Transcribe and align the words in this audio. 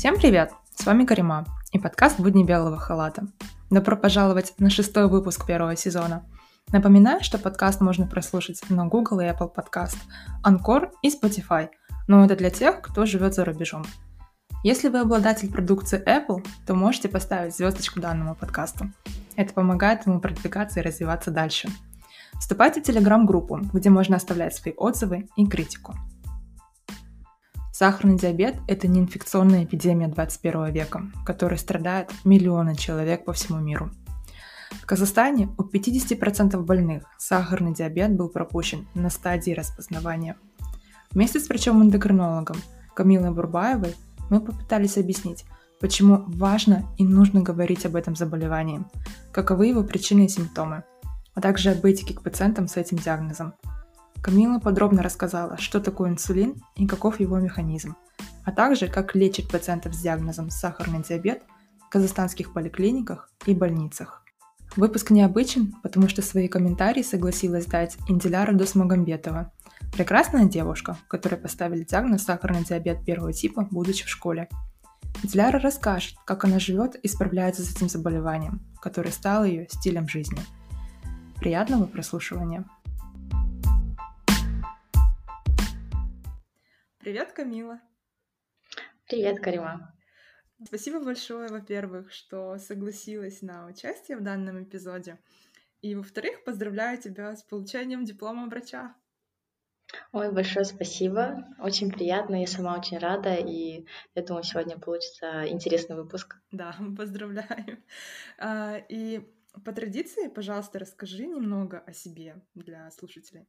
Всем 0.00 0.16
привет! 0.16 0.54
С 0.74 0.86
вами 0.86 1.04
Карима 1.04 1.44
и 1.72 1.78
подкаст 1.78 2.18
«Будни 2.18 2.42
белого 2.42 2.78
халата». 2.78 3.26
Добро 3.68 3.98
пожаловать 3.98 4.54
на 4.56 4.70
шестой 4.70 5.08
выпуск 5.08 5.44
первого 5.44 5.76
сезона. 5.76 6.24
Напоминаю, 6.72 7.22
что 7.22 7.36
подкаст 7.36 7.82
можно 7.82 8.06
прослушать 8.06 8.62
на 8.70 8.86
Google 8.86 9.20
и 9.20 9.26
Apple 9.26 9.54
Podcast, 9.54 9.98
Anchor 10.42 10.88
и 11.02 11.10
Spotify, 11.10 11.68
но 12.08 12.24
это 12.24 12.34
для 12.34 12.48
тех, 12.48 12.80
кто 12.80 13.04
живет 13.04 13.34
за 13.34 13.44
рубежом. 13.44 13.84
Если 14.64 14.88
вы 14.88 15.00
обладатель 15.00 15.52
продукции 15.52 16.02
Apple, 16.02 16.46
то 16.66 16.72
можете 16.72 17.10
поставить 17.10 17.54
звездочку 17.54 18.00
данному 18.00 18.34
подкасту. 18.34 18.90
Это 19.36 19.52
помогает 19.52 20.06
ему 20.06 20.18
продвигаться 20.18 20.80
и 20.80 20.82
развиваться 20.82 21.30
дальше. 21.30 21.68
Вступайте 22.38 22.80
в 22.80 22.84
телеграм-группу, 22.84 23.60
где 23.74 23.90
можно 23.90 24.16
оставлять 24.16 24.54
свои 24.54 24.72
отзывы 24.78 25.28
и 25.36 25.46
критику. 25.46 25.94
Сахарный 27.80 28.18
диабет– 28.18 28.56
это 28.68 28.88
неинфекционная 28.88 29.64
эпидемия 29.64 30.06
21 30.06 30.70
века, 30.70 31.10
которой 31.24 31.56
страдают 31.56 32.10
миллионы 32.26 32.76
человек 32.76 33.24
по 33.24 33.32
всему 33.32 33.58
миру. 33.58 33.90
В 34.82 34.84
Казахстане 34.84 35.48
у 35.56 35.62
50% 35.62 36.60
больных 36.60 37.04
сахарный 37.16 37.72
диабет 37.72 38.14
был 38.14 38.28
пропущен 38.28 38.86
на 38.92 39.08
стадии 39.08 39.52
распознавания. 39.52 40.36
Вместе 41.12 41.40
с 41.40 41.48
врачом-эндокринологом 41.48 42.58
Камилой 42.94 43.30
Бурбаевой 43.30 43.96
мы 44.28 44.42
попытались 44.42 44.98
объяснить, 44.98 45.46
почему 45.80 46.24
важно 46.26 46.84
и 46.98 47.04
нужно 47.06 47.40
говорить 47.40 47.86
об 47.86 47.96
этом 47.96 48.14
заболевании, 48.14 48.84
каковы 49.32 49.68
его 49.68 49.82
причины 49.84 50.26
и 50.26 50.28
симптомы, 50.28 50.84
а 51.32 51.40
также 51.40 51.70
об 51.70 51.82
этике 51.86 52.12
к 52.12 52.20
пациентам 52.20 52.68
с 52.68 52.76
этим 52.76 52.98
диагнозом– 52.98 53.54
Камила 54.22 54.58
подробно 54.58 55.02
рассказала, 55.02 55.56
что 55.56 55.80
такое 55.80 56.10
инсулин 56.10 56.62
и 56.76 56.86
каков 56.86 57.20
его 57.20 57.38
механизм, 57.38 57.96
а 58.44 58.52
также 58.52 58.86
как 58.86 59.14
лечить 59.14 59.50
пациентов 59.50 59.94
с 59.94 60.00
диагнозом 60.00 60.50
сахарный 60.50 61.02
диабет 61.02 61.42
в 61.86 61.88
казахстанских 61.88 62.52
поликлиниках 62.52 63.30
и 63.46 63.54
больницах. 63.54 64.22
Выпуск 64.76 65.10
необычен, 65.10 65.74
потому 65.82 66.08
что 66.08 66.22
свои 66.22 66.48
комментарии 66.48 67.02
согласилась 67.02 67.66
дать 67.66 67.96
Индиляра 68.08 68.52
Досмагамбетова, 68.52 69.52
прекрасная 69.92 70.44
девушка, 70.44 70.96
которой 71.08 71.36
поставили 71.36 71.82
диагноз 71.82 72.22
сахарный 72.22 72.62
диабет 72.62 73.04
первого 73.04 73.32
типа, 73.32 73.66
будучи 73.70 74.04
в 74.04 74.10
школе. 74.10 74.48
Диляра 75.22 75.58
расскажет, 75.58 76.14
как 76.24 76.44
она 76.44 76.58
живет 76.58 76.94
и 76.94 77.08
справляется 77.08 77.62
с 77.62 77.74
этим 77.74 77.88
заболеванием, 77.88 78.60
которое 78.80 79.10
стало 79.10 79.44
ее 79.44 79.66
стилем 79.70 80.08
жизни. 80.08 80.40
Приятного 81.36 81.86
прослушивания! 81.86 82.64
Привет, 87.00 87.32
Камила. 87.32 87.80
Привет, 89.08 89.40
Карима. 89.40 89.94
Спасибо 90.66 91.02
большое, 91.02 91.48
во-первых, 91.48 92.12
что 92.12 92.58
согласилась 92.58 93.40
на 93.40 93.66
участие 93.68 94.18
в 94.18 94.22
данном 94.22 94.62
эпизоде. 94.62 95.18
И, 95.80 95.94
во-вторых, 95.94 96.44
поздравляю 96.44 97.00
тебя 97.00 97.34
с 97.34 97.42
получением 97.42 98.04
диплома 98.04 98.48
врача. 98.48 98.94
Ой, 100.12 100.30
большое 100.30 100.66
спасибо. 100.66 101.48
Очень 101.58 101.90
приятно, 101.90 102.38
я 102.38 102.46
сама 102.46 102.76
очень 102.76 102.98
рада, 102.98 103.34
и 103.34 103.86
я 104.14 104.22
думаю, 104.22 104.44
сегодня 104.44 104.78
получится 104.78 105.48
интересный 105.48 105.96
выпуск. 105.96 106.36
Да, 106.52 106.76
поздравляю. 106.98 107.82
А, 108.36 108.76
и 108.90 109.26
по 109.64 109.72
традиции, 109.72 110.28
пожалуйста, 110.28 110.78
расскажи 110.78 111.26
немного 111.26 111.78
о 111.78 111.94
себе 111.94 112.42
для 112.54 112.90
слушателей. 112.90 113.48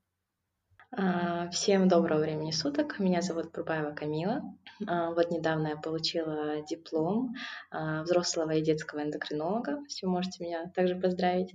А, 0.94 1.50
всем 1.52 1.88
доброго 1.88 2.20
времени 2.20 2.52
суток. 2.52 3.00
Меня 3.00 3.22
зовут 3.22 3.53
Пурбаева 3.53 3.92
Камила. 3.92 4.42
А, 4.86 5.11
вот 5.11 5.31
недавно 5.31 5.70
я 5.70 5.78
получила 5.78 6.61
диплом 6.70 7.33
а, 7.70 8.03
взрослого 8.03 8.52
и 8.52 8.61
детского 8.61 9.02
эндокринолога. 9.02 9.80
Вы 10.02 10.10
можете 10.10 10.43
меня 10.43 10.70
также 10.76 10.95
поздравить. 10.95 11.54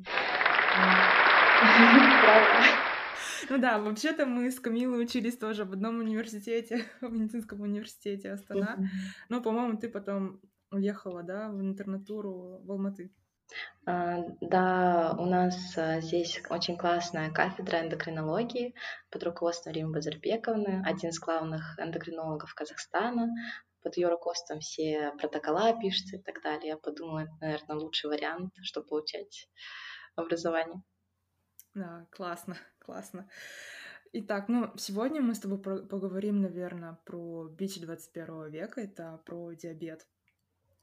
Ну 3.50 3.58
да, 3.58 3.78
вообще-то 3.78 4.24
мы 4.24 4.50
с 4.50 4.58
Камилой 4.58 5.04
учились 5.04 5.36
тоже 5.36 5.66
в 5.66 5.72
одном 5.72 5.98
университете, 5.98 6.84
в 7.02 7.12
медицинском 7.12 7.60
университете 7.60 8.32
Астана. 8.32 8.78
Но, 9.28 9.42
по-моему, 9.42 9.78
ты 9.78 9.90
потом 9.90 10.40
уехала, 10.70 11.22
да, 11.22 11.50
в 11.50 11.60
интернатуру 11.60 12.62
в 12.64 12.72
Алматы. 12.72 13.12
А, 13.86 14.24
да, 14.40 15.14
у 15.18 15.26
нас 15.26 15.78
а, 15.78 16.00
здесь 16.00 16.42
очень 16.50 16.76
классная 16.76 17.30
кафедра 17.30 17.80
эндокринологии 17.80 18.74
под 19.10 19.22
руководством 19.22 19.72
Римы 19.72 19.92
Базарбековны, 19.92 20.82
один 20.84 21.10
из 21.10 21.20
главных 21.20 21.78
эндокринологов 21.78 22.52
Казахстана. 22.54 23.30
Под 23.82 23.96
ее 23.96 24.08
руководством 24.08 24.58
все 24.58 25.12
протокола 25.18 25.78
пишутся 25.78 26.16
и 26.16 26.20
так 26.20 26.42
далее. 26.42 26.70
Я 26.70 26.76
подумала, 26.76 27.20
это, 27.20 27.32
наверное, 27.40 27.76
лучший 27.76 28.10
вариант, 28.10 28.52
чтобы 28.62 28.88
получать 28.88 29.48
образование. 30.16 30.82
Да, 31.74 32.06
классно, 32.10 32.56
классно. 32.80 33.28
Итак, 34.12 34.48
ну, 34.48 34.72
сегодня 34.76 35.20
мы 35.20 35.34
с 35.34 35.40
тобой 35.40 35.58
поговорим, 35.58 36.40
наверное, 36.40 36.98
про 37.04 37.48
бич 37.48 37.78
21 37.78 38.50
века, 38.50 38.80
это 38.80 39.20
про 39.26 39.52
диабет, 39.52 40.06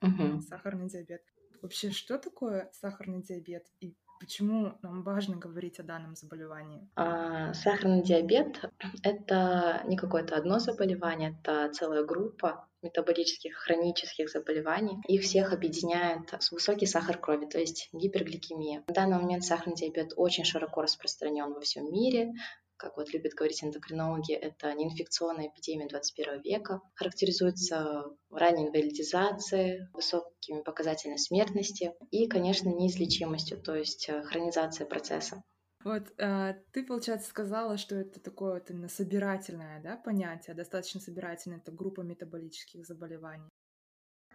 угу. 0.01 0.39
сахарный 0.41 0.87
диабет. 0.87 1.23
Вообще, 1.63 1.91
что 1.91 2.17
такое 2.17 2.69
сахарный 2.73 3.21
диабет 3.21 3.65
и 3.79 3.95
почему 4.19 4.77
нам 4.81 5.01
важно 5.01 5.37
говорить 5.37 5.79
о 5.79 5.83
данном 5.83 6.13
заболевании? 6.13 6.89
А, 6.97 7.53
сахарный 7.53 8.03
диабет— 8.03 8.61
это 9.03 9.81
не 9.87 9.95
какое-то 9.95 10.35
одно 10.35 10.59
заболевание, 10.59 11.39
это 11.39 11.71
целая 11.71 12.03
группа 12.03 12.67
метаболических 12.81 13.55
хронических 13.55 14.29
заболеваний. 14.29 15.01
Их 15.07 15.21
всех 15.21 15.53
объединяет 15.53 16.37
высокий 16.51 16.85
сахар 16.85 17.17
крови, 17.17 17.45
то 17.45 17.57
есть 17.57 17.87
гипергликемия. 17.93 18.83
В 18.85 18.91
данный 18.91 19.19
момент 19.19 19.45
сахарный 19.45 19.77
диабет 19.77 20.11
очень 20.17 20.43
широко 20.43 20.81
распространен 20.81 21.53
во 21.53 21.61
всем 21.61 21.89
мире 21.93 22.33
как 22.77 22.97
вот 22.97 23.13
любят 23.13 23.33
говорить 23.33 23.63
эндокринологи, 23.63 24.33
это 24.33 24.73
неинфекционная 24.73 25.47
эпидемия 25.47 25.87
21 25.87 26.41
века, 26.41 26.81
характеризуется 26.95 28.05
ранней 28.29 28.67
инвалидизацией, 28.67 29.87
высокими 29.93 30.61
показателями 30.61 31.17
смертности 31.17 31.93
и, 32.11 32.27
конечно, 32.27 32.69
неизлечимостью, 32.69 33.61
то 33.61 33.75
есть 33.75 34.09
э, 34.09 34.23
хронизация 34.23 34.85
процесса. 34.85 35.43
Вот 35.83 36.03
э, 36.17 36.55
ты, 36.71 36.83
получается, 36.85 37.29
сказала, 37.29 37.77
что 37.77 37.95
это 37.95 38.19
такое 38.19 38.55
вот 38.55 38.69
именно 38.69 38.87
собирательное 38.87 39.81
да, 39.81 39.97
понятие, 39.97 40.55
достаточно 40.55 41.01
собирательное, 41.01 41.57
это 41.57 41.71
группа 41.71 42.01
метаболических 42.01 42.85
заболеваний. 42.85 43.49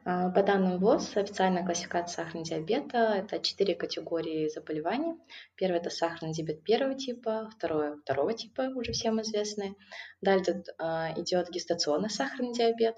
А, 0.05 0.31
по 0.31 0.43
данным 0.43 0.79
ВОЗ, 0.79 1.17
официальная 1.17 1.65
классификация 1.65 2.25
сахарного 2.25 2.47
диабета– 2.47 2.99
это 3.17 3.41
четыре 3.41 3.75
категории 3.75 4.49
заболеваний. 4.49 5.15
Первое– 5.57 5.81
это 5.81 5.91
сахарный 5.91 6.33
диабет 6.33 6.63
первого 6.63 6.95
типа, 6.95 7.51
второе– 7.55 7.97
второго 8.03 8.33
типа, 8.33 8.71
уже 8.75 8.93
всем 8.93 9.21
известный. 9.23 9.77
Далее 10.21 10.65
а, 10.79 11.13
идет 11.17 11.51
гестационный 11.51 12.11
сахарный 12.11 12.53
диабет 12.53 12.95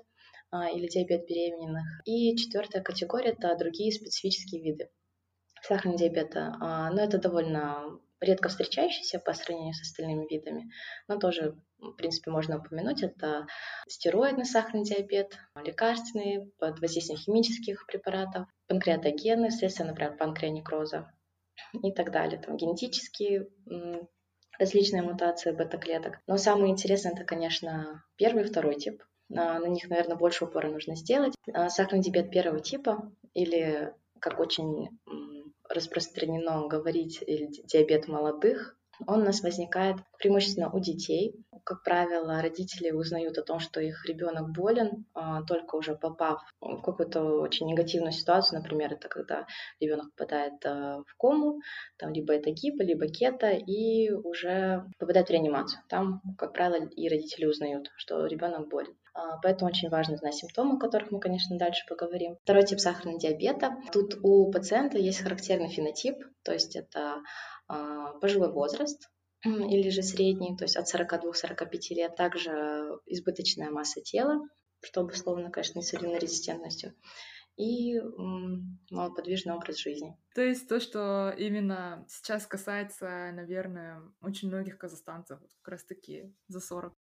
а, 0.50 0.69
или 0.71 0.87
диабет 0.89 1.27
беременных. 1.27 1.84
И 2.05 2.37
четвертая 2.37 2.83
категория– 2.83 3.31
это 3.39 3.56
другие 3.56 3.93
специфические 3.93 4.62
виды 4.62 4.91
сахарного 5.62 5.99
диабета. 5.99 6.56
Но 6.60 7.03
это 7.03 7.19
довольно 7.19 7.99
редко 8.21 8.49
встречающийся 8.49 9.19
по 9.19 9.33
сравнению 9.33 9.75
с 9.75 9.81
остальными 9.81 10.27
видами, 10.29 10.71
но 11.09 11.19
тоже, 11.19 11.57
в 11.79 11.93
принципе, 11.93 12.31
можно 12.31 12.59
упомянуть. 12.59 13.03
Это 13.03 13.47
стероидный 13.89 14.45
сахарный 14.45 14.85
диабет, 14.85 15.39
лекарственные 15.57 16.51
под 16.59 16.81
воздействием 16.81 17.19
химических 17.19 17.87
препаратов, 17.87 18.47
панкреатогенные 18.69 19.51
вследствие, 19.51 19.89
например, 19.89 20.17
панкреонекроза 20.17 21.13
и 21.83 21.93
так 21.93 22.11
далее. 22.11 22.41
Там 22.41 22.57
генетические 22.57 23.49
различные 24.59 25.03
мутации 25.03 25.53
бета-клеток. 25.53 26.19
Но 26.27 26.37
самое 26.37 26.71
интересное 26.71 27.13
это, 27.13 27.25
конечно, 27.25 28.05
первый 28.16 28.45
и 28.45 28.47
второй 28.47 28.75
тип. 28.75 29.03
На 29.28 29.59
них, 29.66 29.89
наверное, 29.89 30.16
больше 30.16 30.45
упора 30.45 30.69
нужно 30.69 30.97
сделать. 30.97 31.34
А, 31.53 31.71
сахарный 31.71 32.03
диабет 32.03 32.31
первого 32.31 32.61
типа 32.61 33.11
или 33.33 33.95
как 34.19 34.39
очень 34.41 34.89
распространено 35.71 36.67
говорить 36.69 37.25
диабет 37.27 38.09
молодых, 38.09 38.77
он 39.07 39.22
у 39.22 39.25
нас 39.25 39.43
возникает 39.43 39.97
преимущественно 40.19 40.71
у 40.71 40.78
детей. 40.78 41.34
Как 41.65 41.83
правило, 41.83 42.41
родители 42.43 42.91
узнают 42.91 43.39
о 43.39 43.43
том, 43.43 43.59
что 43.59 43.81
их 43.81 44.05
ребенок 44.07 44.51
болен, 44.51 45.07
а, 45.15 45.43
только 45.43 45.77
уже 45.77 45.95
попав 45.95 46.41
в 46.61 46.83
какую-то 46.83 47.22
очень 47.41 47.67
негативную 47.67 48.13
ситуацию. 48.13 48.59
Например, 48.59 48.93
это 48.93 49.09
когда 49.09 49.47
ребенок 49.78 50.11
попадает 50.13 50.55
а, 50.65 51.03
в 51.07 51.17
кому, 51.17 51.61
там 51.97 52.13
либо 52.13 52.33
это 52.33 52.51
гипо, 52.51 52.83
либо 52.83 53.07
кета, 53.07 53.51
и 53.51 54.11
уже 54.11 54.84
попадает 54.99 55.28
в 55.28 55.33
реанимацию. 55.33 55.83
Там, 55.89 56.23
как 56.39 56.53
правило, 56.53 56.84
и 56.84 57.09
родители 57.09 57.47
узнают, 57.47 57.91
что 57.97 58.27
ребенок 58.27 58.69
болен. 58.69 58.95
А, 59.15 59.39
поэтому 59.39 59.71
очень 59.71 59.89
важно 59.89 60.16
знать 60.16 60.34
симптомы, 60.34 60.77
о 60.77 60.80
которых 60.80 61.10
мы, 61.10 61.21
конечно, 61.21 61.59
дальше 61.59 61.84
поговорим. 61.89 62.36
Второй 62.42 62.65
тип 62.65 62.78
сахарного 62.78 63.18
диабета. 63.18 63.77
Тут 63.92 64.18
у 64.22 64.51
пациента 64.51 64.98
есть 64.98 65.21
характерный 65.21 65.68
фенотип, 65.68 66.16
то 66.42 66.53
есть 66.53 66.77
это 66.77 67.22
а, 67.68 68.12
пожилой 68.21 68.53
возраст 68.53 69.10
или 69.45 69.91
же 69.91 70.03
средний, 70.03 70.57
то 70.57 70.65
есть 70.65 70.77
от 70.77 70.92
42-45 70.92 71.68
лет, 71.91 72.16
также 72.16 72.98
избыточная 73.07 73.71
масса 73.71 74.01
тела, 74.01 74.41
что 74.83 75.03
обусловлено, 75.03 75.51
конечно, 75.51 75.78
инсулинорезистентностью, 75.78 76.95
и 77.56 78.01
малоподвижный 78.91 79.54
образ 79.54 79.77
жизни. 79.78 80.16
То 80.34 80.41
есть 80.41 80.66
то, 80.68 80.80
что 80.80 81.34
именно 81.36 82.06
сейчас 82.09 82.47
касается, 82.47 83.30
наверное, 83.33 84.01
очень 84.22 84.48
многих 84.48 84.78
казахстанцев, 84.78 85.41
как 85.63 85.72
раз 85.72 85.84
таки 85.84 86.34
за 86.48 86.60
40. 86.60 86.95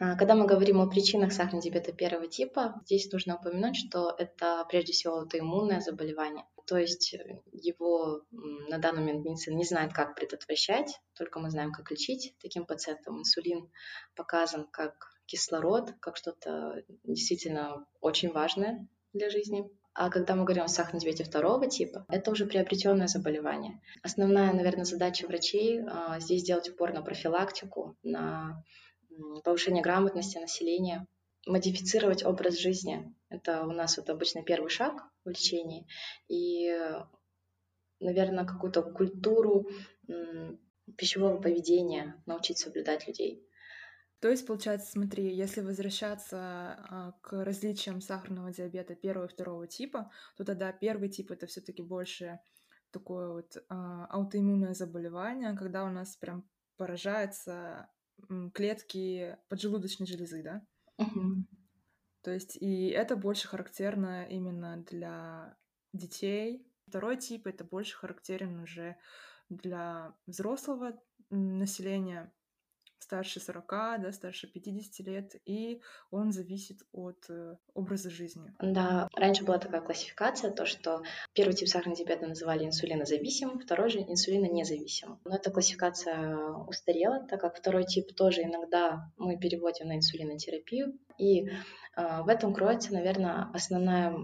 А, 0.00 0.16
когда 0.16 0.34
мы 0.34 0.46
говорим 0.46 0.80
о 0.80 0.88
причинах 0.88 1.30
сахарного 1.30 1.62
диабета 1.62 1.92
первого 1.92 2.26
типа, 2.26 2.80
здесь 2.86 3.12
нужно 3.12 3.36
упомянуть, 3.36 3.76
что 3.76 4.14
это 4.16 4.64
прежде 4.66 4.94
всего 4.94 5.18
аутоиммунное 5.18 5.80
заболевание. 5.80 6.46
То 6.66 6.78
есть 6.78 7.12
э, 7.12 7.42
его 7.52 8.22
на 8.32 8.78
данный 8.78 9.00
момент 9.00 9.26
медицина 9.26 9.56
не 9.56 9.64
знает, 9.64 9.92
как 9.92 10.14
предотвращать, 10.14 10.98
только 11.14 11.38
мы 11.38 11.50
знаем, 11.50 11.70
как 11.72 11.90
лечить 11.90 12.34
таким 12.40 12.64
пациентам. 12.64 13.18
Инсулин 13.18 13.70
показан 14.16 14.66
как 14.70 14.94
кислород, 15.26 15.92
как 16.00 16.16
что-то 16.16 16.82
действительно 17.04 17.86
очень 18.00 18.32
важное 18.32 18.88
для 19.12 19.28
жизни. 19.28 19.68
А 19.92 20.08
когда 20.08 20.34
мы 20.34 20.44
говорим 20.44 20.64
о 20.64 20.68
сахарном 20.68 21.00
диабете 21.00 21.24
второго 21.24 21.66
типа, 21.66 22.06
это 22.08 22.30
уже 22.30 22.46
приобретенное 22.46 23.06
заболевание. 23.06 23.82
Основная, 24.02 24.54
наверное, 24.54 24.84
задача 24.86 25.26
врачей 25.26 25.82
а, 25.86 26.20
здесь 26.20 26.40
сделать 26.40 26.70
упор 26.70 26.94
на 26.94 27.02
профилактику, 27.02 27.98
на 28.02 28.64
повышение 29.44 29.82
грамотности 29.82 30.38
населения, 30.38 31.06
модифицировать 31.46 32.24
образ 32.24 32.58
жизни. 32.58 33.14
Это 33.28 33.62
у 33.62 33.72
нас 33.72 33.96
вот 33.96 34.10
обычно 34.10 34.42
первый 34.42 34.68
шаг 34.68 35.02
в 35.24 35.28
лечении. 35.28 35.86
И, 36.28 36.70
наверное, 38.00 38.44
какую-то 38.44 38.82
культуру 38.82 39.68
пищевого 40.96 41.40
поведения 41.40 42.22
научить 42.26 42.58
соблюдать 42.58 43.06
людей. 43.06 43.46
То 44.20 44.28
есть, 44.28 44.46
получается, 44.46 44.90
смотри, 44.92 45.34
если 45.34 45.62
возвращаться 45.62 46.36
а, 46.36 47.12
к 47.22 47.42
различиям 47.42 48.02
сахарного 48.02 48.52
диабета 48.52 48.94
первого 48.94 49.24
и 49.24 49.28
второго 49.28 49.66
типа, 49.66 50.10
то 50.36 50.44
тогда 50.44 50.72
первый 50.72 51.08
тип 51.08 51.30
это 51.30 51.46
все-таки 51.46 51.80
больше 51.80 52.38
такое 52.90 53.32
вот 53.32 53.56
а, 53.70 54.06
аутоиммунное 54.10 54.74
заболевание, 54.74 55.56
когда 55.56 55.84
у 55.84 55.88
нас 55.88 56.16
прям 56.16 56.46
поражается 56.76 57.88
клетки 58.54 59.36
поджелудочной 59.48 60.06
железы, 60.06 60.42
да? 60.42 60.66
Угу. 60.98 61.46
То 62.22 62.30
есть 62.32 62.56
и 62.56 62.88
это 62.88 63.16
больше 63.16 63.48
характерно 63.48 64.24
именно 64.24 64.78
для 64.78 65.56
детей. 65.92 66.66
Второй 66.86 67.16
тип 67.16 67.46
это 67.46 67.64
больше 67.64 67.96
характерен 67.96 68.60
уже 68.60 68.96
для 69.48 70.14
взрослого 70.26 71.00
населения, 71.30 72.32
старше 73.00 73.40
40, 73.40 73.66
да, 74.00 74.12
старше 74.12 74.46
50 74.46 75.06
лет, 75.06 75.36
и 75.44 75.80
он 76.10 76.32
зависит 76.32 76.78
от 76.92 77.24
э, 77.28 77.56
образа 77.74 78.10
жизни. 78.10 78.52
Да, 78.60 79.08
раньше 79.14 79.44
была 79.44 79.58
такая 79.58 79.80
классификация, 79.80 80.50
то, 80.50 80.66
что 80.66 81.02
первый 81.32 81.54
тип 81.54 81.68
сахарного 81.68 81.96
диабета 81.96 82.26
называли 82.26 82.64
инсулинозависимым, 82.64 83.58
второй 83.58 83.90
же 83.90 84.00
инсулинонезависимым. 84.00 85.20
Но 85.24 85.36
эта 85.36 85.50
классификация 85.50 86.36
устарела, 86.68 87.26
так 87.26 87.40
как 87.40 87.56
второй 87.56 87.84
тип 87.84 88.14
тоже 88.14 88.42
иногда 88.42 89.10
мы 89.16 89.38
переводим 89.38 89.88
на 89.88 89.96
инсулинотерапию, 89.96 90.98
и 91.18 91.48
э, 91.48 91.52
в 92.22 92.28
этом 92.28 92.54
кроется, 92.54 92.92
наверное, 92.92 93.50
основная 93.54 94.14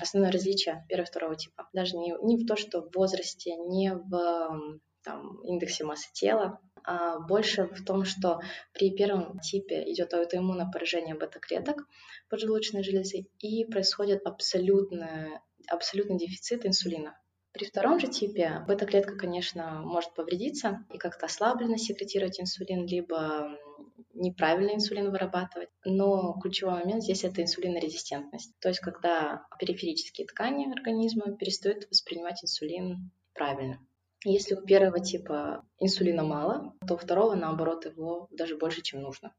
основное 0.00 0.30
различие 0.30 0.84
первого 0.88 1.06
и 1.06 1.08
второго 1.08 1.36
типа. 1.36 1.68
Даже 1.72 1.96
не, 1.96 2.14
не 2.22 2.36
в 2.36 2.46
то, 2.46 2.56
что 2.56 2.82
в 2.82 2.94
возрасте, 2.94 3.56
не 3.56 3.94
в 3.94 4.80
там, 5.02 5.40
индексе 5.42 5.84
массы 5.84 6.12
тела, 6.12 6.60
а 6.84 7.18
больше 7.20 7.66
в 7.66 7.84
том, 7.84 8.04
что 8.04 8.40
при 8.72 8.90
первом 8.90 9.38
типе 9.40 9.82
идет 9.90 10.14
аутоиммунное 10.14 10.70
поражение 10.70 11.14
бета-клеток 11.14 11.86
поджелудочной 12.28 12.82
железы 12.82 13.26
и 13.38 13.64
происходит 13.64 14.26
абсолютный, 14.26 15.38
абсолютный 15.68 16.18
дефицит 16.18 16.66
инсулина. 16.66 17.16
При 17.52 17.66
втором 17.66 18.00
же 18.00 18.08
типе 18.08 18.64
бета-клетка, 18.66 19.14
конечно, 19.14 19.82
может 19.82 20.14
повредиться 20.14 20.86
и 20.90 20.96
как-то 20.96 21.26
ослабленно 21.26 21.76
секретировать 21.76 22.40
инсулин, 22.40 22.86
либо 22.86 23.58
неправильно 24.14 24.74
инсулин 24.74 25.10
вырабатывать. 25.10 25.68
Но 25.84 26.38
ключевой 26.40 26.80
момент 26.80 27.02
здесь 27.02 27.24
это 27.24 27.42
инсулинорезистентность. 27.42 28.58
То 28.60 28.68
есть 28.68 28.80
когда 28.80 29.46
периферические 29.58 30.26
ткани 30.26 30.72
организма 30.72 31.36
перестают 31.36 31.88
воспринимать 31.90 32.42
инсулин 32.42 33.10
правильно. 33.34 33.78
Если 34.24 34.54
у 34.54 34.62
первого 34.62 35.00
типа 35.00 35.64
инсулина 35.78 36.22
мало, 36.22 36.74
то 36.86 36.94
у 36.94 36.96
второго, 36.96 37.34
наоборот, 37.34 37.86
его 37.86 38.28
даже 38.30 38.56
больше, 38.56 38.82
чем 38.82 39.02
нужно. 39.02 39.34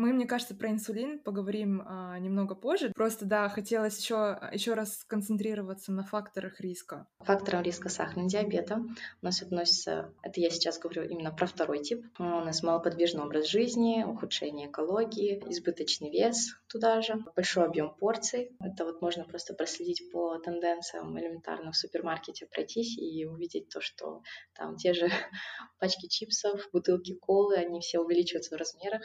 Мы, 0.00 0.14
мне 0.14 0.24
кажется, 0.24 0.54
про 0.54 0.70
инсулин 0.70 1.18
поговорим 1.18 1.82
а, 1.84 2.18
немного 2.18 2.54
позже. 2.54 2.90
Просто, 2.94 3.26
да, 3.26 3.50
хотелось 3.50 3.98
еще, 3.98 4.40
еще 4.50 4.72
раз 4.72 5.00
сконцентрироваться 5.00 5.92
на 5.92 6.04
факторах 6.04 6.58
риска. 6.58 7.06
Фактором 7.18 7.62
риска 7.62 7.90
сахарного 7.90 8.26
диабета 8.26 8.76
у 9.20 9.24
нас 9.24 9.42
относится, 9.42 10.10
это 10.22 10.40
я 10.40 10.48
сейчас 10.48 10.78
говорю 10.78 11.02
именно 11.02 11.30
про 11.30 11.46
второй 11.46 11.80
тип. 11.80 12.02
У 12.18 12.22
нас 12.22 12.62
малоподвижный 12.62 13.24
образ 13.24 13.46
жизни, 13.48 14.02
ухудшение 14.02 14.70
экологии, 14.70 15.42
избыточный 15.50 16.10
вес 16.10 16.56
туда 16.66 17.02
же, 17.02 17.22
большой 17.36 17.66
объем 17.66 17.94
порций. 17.94 18.56
Это 18.58 18.86
вот 18.86 19.02
можно 19.02 19.24
просто 19.24 19.52
проследить 19.52 20.10
по 20.10 20.38
тенденциям 20.38 21.18
элементарно 21.18 21.72
в 21.72 21.76
супермаркете 21.76 22.46
пройтись 22.46 22.96
и 22.96 23.26
увидеть 23.26 23.68
то, 23.68 23.82
что 23.82 24.22
там 24.54 24.76
те 24.76 24.94
же 24.94 25.10
пачки 25.78 26.08
чипсов, 26.08 26.70
бутылки 26.72 27.14
колы, 27.16 27.56
они 27.56 27.80
все 27.80 27.98
увеличиваются 27.98 28.56
в 28.56 28.58
размерах 28.58 29.02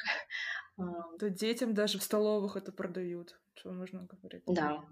да 0.78 1.30
детям 1.30 1.74
даже 1.74 2.00
в 2.00 2.04
столовых 2.04 2.56
это 2.58 2.72
продают, 2.72 3.40
что 3.54 3.72
можно 3.72 4.04
говорить. 4.06 4.44
Да. 4.48 4.84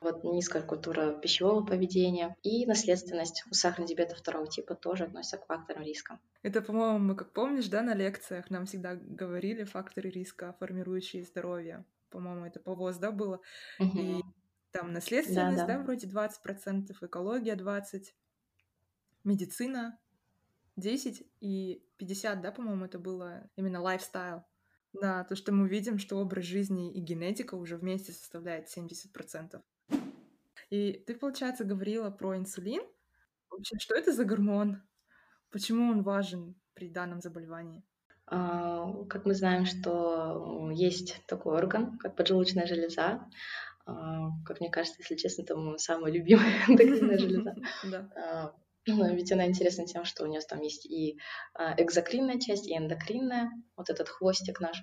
Вот 0.00 0.24
низкая 0.24 0.62
культура 0.62 1.12
пищевого 1.12 1.64
поведения 1.64 2.36
и 2.42 2.66
наследственность 2.66 3.44
у 3.48 3.54
сахарного 3.54 3.88
диабета 3.88 4.16
второго 4.16 4.48
типа 4.48 4.74
тоже 4.74 5.04
относятся 5.04 5.38
к 5.38 5.46
факторам 5.46 5.84
риска. 5.84 6.18
Это, 6.42 6.60
по-моему, 6.60 6.98
мы, 6.98 7.14
как 7.14 7.32
помнишь, 7.32 7.68
да, 7.68 7.82
на 7.82 7.94
лекциях 7.94 8.50
нам 8.50 8.66
всегда 8.66 8.96
говорили 8.96 9.62
факторы 9.62 10.10
риска, 10.10 10.56
формирующие 10.58 11.22
здоровье. 11.22 11.84
По-моему, 12.10 12.44
это 12.44 12.58
по 12.58 12.74
ВОЗ, 12.74 12.98
да, 12.98 13.12
было? 13.12 13.40
Угу. 13.78 13.98
И 13.98 14.22
там 14.72 14.92
наследственность, 14.92 15.58
да, 15.58 15.66
да. 15.66 15.78
да, 15.78 15.82
вроде 15.82 16.08
20%, 16.08 16.96
экология 17.00 17.54
20%, 17.54 18.02
медицина 19.22 19.98
10 20.76 21.26
и 21.40 21.84
50, 21.98 22.40
да, 22.40 22.50
по-моему, 22.50 22.86
это 22.86 22.98
было 22.98 23.48
именно 23.54 23.80
лайфстайл. 23.80 24.42
Да, 24.92 25.24
то, 25.24 25.36
что 25.36 25.52
мы 25.52 25.68
видим, 25.68 25.98
что 25.98 26.16
образ 26.16 26.44
жизни 26.44 26.92
и 26.92 27.00
генетика 27.00 27.54
уже 27.54 27.76
вместе 27.76 28.12
составляет 28.12 28.68
70%. 28.68 29.60
И 30.70 30.92
ты, 31.06 31.14
получается, 31.14 31.64
говорила 31.64 32.10
про 32.10 32.36
инсулин. 32.36 32.82
Вообще, 33.50 33.78
что 33.78 33.94
это 33.94 34.12
за 34.12 34.24
гормон? 34.24 34.82
Почему 35.50 35.90
он 35.90 36.02
важен 36.02 36.54
при 36.74 36.88
данном 36.88 37.20
заболевании? 37.20 37.84
А, 38.26 39.04
как 39.04 39.26
мы 39.26 39.34
знаем, 39.34 39.66
что 39.66 40.70
есть 40.72 41.22
такой 41.26 41.56
орган, 41.56 41.98
как 41.98 42.16
поджелудочная 42.16 42.66
железа. 42.66 43.28
А, 43.84 44.30
как 44.44 44.60
мне 44.60 44.70
кажется, 44.70 45.00
если 45.00 45.16
честно, 45.16 45.42
это 45.42 45.56
моя 45.56 45.78
самая 45.78 46.12
любимая 46.12 46.52
эндокринная 46.68 47.18
железа. 47.18 47.54
Ведь 48.86 49.30
она 49.30 49.46
интересна 49.46 49.86
тем, 49.86 50.04
что 50.04 50.24
у 50.24 50.26
нее 50.26 50.40
там 50.40 50.60
есть 50.60 50.86
и 50.86 51.18
а, 51.54 51.80
экзокринная 51.80 52.40
часть, 52.40 52.66
и 52.66 52.76
эндокринная, 52.76 53.50
вот 53.76 53.90
этот 53.90 54.08
хвостик 54.08 54.60
наш. 54.60 54.82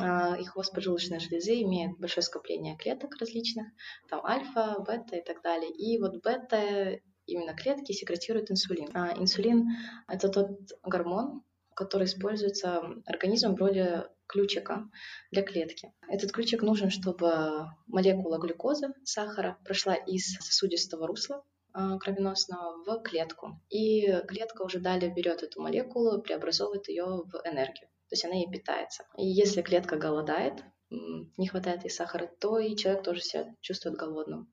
А, 0.00 0.36
и 0.36 0.44
хвост 0.44 0.74
поджелудочной 0.74 1.20
железы 1.20 1.62
имеет 1.62 1.96
большое 1.98 2.24
скопление 2.24 2.76
клеток 2.76 3.14
различных, 3.20 3.68
там 4.08 4.24
альфа, 4.24 4.80
бета 4.80 5.16
и 5.16 5.22
так 5.22 5.42
далее. 5.42 5.70
И 5.70 5.98
вот 5.98 6.24
бета 6.24 6.98
именно 7.26 7.54
клетки 7.54 7.92
секретируют 7.92 8.50
инсулин. 8.50 8.90
А 8.94 9.16
инсулин— 9.16 9.68
это 10.08 10.28
тот 10.28 10.48
гормон, 10.82 11.44
который 11.76 12.06
используется 12.06 12.82
организмом 13.06 13.54
в 13.54 13.60
роли 13.60 14.08
ключика 14.26 14.88
для 15.30 15.42
клетки. 15.42 15.92
Этот 16.08 16.32
ключик 16.32 16.62
нужен, 16.62 16.90
чтобы 16.90 17.68
молекула 17.86 18.38
глюкозы, 18.38 18.88
сахара, 19.04 19.58
прошла 19.64 19.94
из 19.94 20.34
сосудистого 20.34 21.06
русла 21.06 21.44
кровеносного 21.74 22.84
в 22.84 23.02
клетку. 23.02 23.60
И 23.68 24.06
клетка 24.28 24.62
уже 24.62 24.78
далее 24.78 25.12
берет 25.12 25.42
эту 25.42 25.60
молекулу, 25.60 26.22
преобразовывает 26.22 26.88
ее 26.88 27.04
в 27.04 27.34
энергию. 27.44 27.88
То 28.08 28.12
есть 28.12 28.24
она 28.24 28.34
ей 28.34 28.50
питается. 28.50 29.04
И 29.16 29.26
если 29.26 29.62
клетка 29.62 29.96
голодает, 29.96 30.62
не 30.90 31.48
хватает 31.48 31.84
ей 31.84 31.90
сахара, 31.90 32.30
то 32.38 32.58
и 32.58 32.76
человек 32.76 33.02
тоже 33.02 33.20
себя 33.20 33.54
чувствует 33.60 33.96
голодным. 33.96 34.52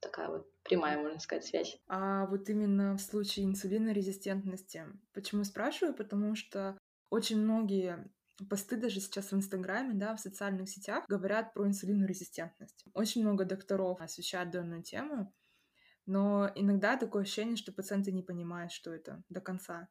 Такая 0.00 0.28
вот 0.28 0.46
прямая, 0.62 0.98
можно 0.98 1.18
сказать, 1.18 1.46
связь. 1.46 1.78
А 1.88 2.26
вот 2.26 2.48
именно 2.48 2.96
в 2.96 3.00
случае 3.00 3.46
инсулинорезистентности. 3.46 4.84
Почему 5.14 5.42
спрашиваю? 5.44 5.94
Потому 5.94 6.36
что 6.36 6.78
очень 7.10 7.38
многие 7.38 8.10
посты 8.50 8.76
даже 8.76 9.00
сейчас 9.00 9.32
в 9.32 9.34
Инстаграме, 9.34 9.94
да, 9.94 10.14
в 10.14 10.20
социальных 10.20 10.68
сетях 10.68 11.04
говорят 11.08 11.54
про 11.54 11.66
инсулинорезистентность. 11.66 12.84
Очень 12.92 13.22
много 13.22 13.46
докторов 13.46 14.00
освещают 14.02 14.50
данную 14.50 14.82
тему, 14.82 15.32
но 16.06 16.50
иногда 16.54 16.96
такое 16.96 17.22
ощущение, 17.22 17.56
что 17.56 17.72
пациенты 17.72 18.12
не 18.12 18.22
понимают, 18.22 18.72
что 18.72 18.92
это 18.92 19.22
до 19.28 19.40
конца. 19.40 19.88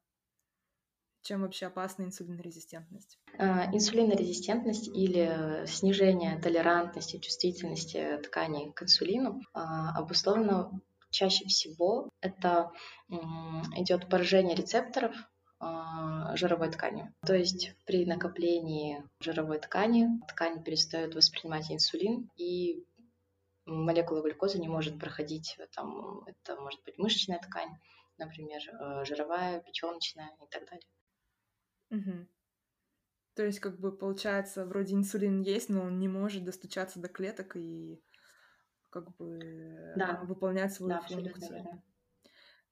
чем 1.22 1.42
вообще 1.42 1.66
опасна 1.66 2.04
инсулинорезистентность? 2.04 3.20
А, 3.38 3.66
инсулинорезистентность 3.74 4.88
или 4.88 5.66
снижение 5.66 6.40
толерантности, 6.40 7.20
чувствительности 7.20 8.20
тканей 8.24 8.72
к 8.74 8.84
инсулину 8.84 9.42
а, 9.54 9.98
обусловлено 9.98 10.80
чаще 11.10 11.46
всего 11.46 12.10
это 12.22 12.72
идет 13.78 14.10
поражение 14.10 14.56
рецепторов 14.56 15.16
а, 15.60 16.36
жировой 16.36 16.70
тканью. 16.70 17.14
То 17.26 17.34
есть 17.34 17.74
при 17.86 18.06
накоплении 18.06 19.04
жировой 19.20 19.60
ткани 19.60 20.10
ткань 20.28 20.64
перестает 20.64 21.16
воспринимать 21.16 21.72
инсулин 21.72 22.30
и 22.36 22.84
молекула 23.66 24.22
глюкозы 24.22 24.60
не 24.60 24.68
может 24.68 25.00
проходить, 25.00 25.58
там, 25.74 26.24
это 26.26 26.56
может 26.60 26.84
быть 26.84 26.98
мышечная 26.98 27.40
ткань, 27.40 27.72
например, 28.18 28.62
э, 28.62 29.06
жировая, 29.06 29.62
печеночная 29.62 30.32
и 30.42 30.48
так 30.50 30.66
далее. 30.70 30.88
Угу. 31.92 32.28
То 33.36 33.46
есть, 33.46 33.60
как 33.60 33.80
бы 33.80 33.96
получается, 33.96 34.66
вроде 34.66 34.96
инсулин 34.96 35.42
есть, 35.42 35.70
но 35.70 35.82
он 35.82 36.00
не 36.00 36.08
может 36.08 36.46
достучаться 36.46 37.00
до 37.00 37.10
клеток 37.10 37.56
и 37.58 38.02
как 38.90 39.14
бы 39.18 39.94
да. 39.98 40.22
выполнять 40.24 40.74
свою 40.74 40.94
да, 40.94 41.02
функцию. 41.02 41.84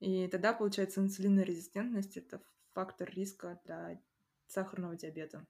И 0.00 0.26
тогда, 0.28 0.54
получается, 0.54 1.00
инсулинорезистентность 1.00 2.16
это 2.16 2.40
фактор 2.72 3.10
риска 3.10 3.60
для 3.64 4.00
сахарного 4.46 4.96
диабета. 4.96 5.46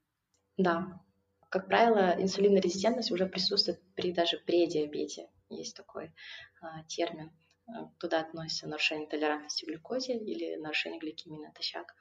Да. 0.57 1.01
Как 1.49 1.69
правило, 1.69 2.21
инсулинорезистентность 2.21 3.13
уже 3.13 3.27
присутствует 3.27 3.81
при 3.95 4.13
даже 4.13 4.39
предиабете. 4.39 5.29
Есть 5.49 5.77
такой 5.77 6.15
а, 6.61 6.83
термин. 6.85 7.31
Туда 7.99 8.21
относится 8.21 8.69
нарушение 8.69 9.09
толерантности 9.09 9.65
к 9.65 9.69
глюкозе 9.69 10.19
или 10.19 10.57
нарушение 10.57 11.01
гликемии 11.01 11.47
натощак. 11.47 11.95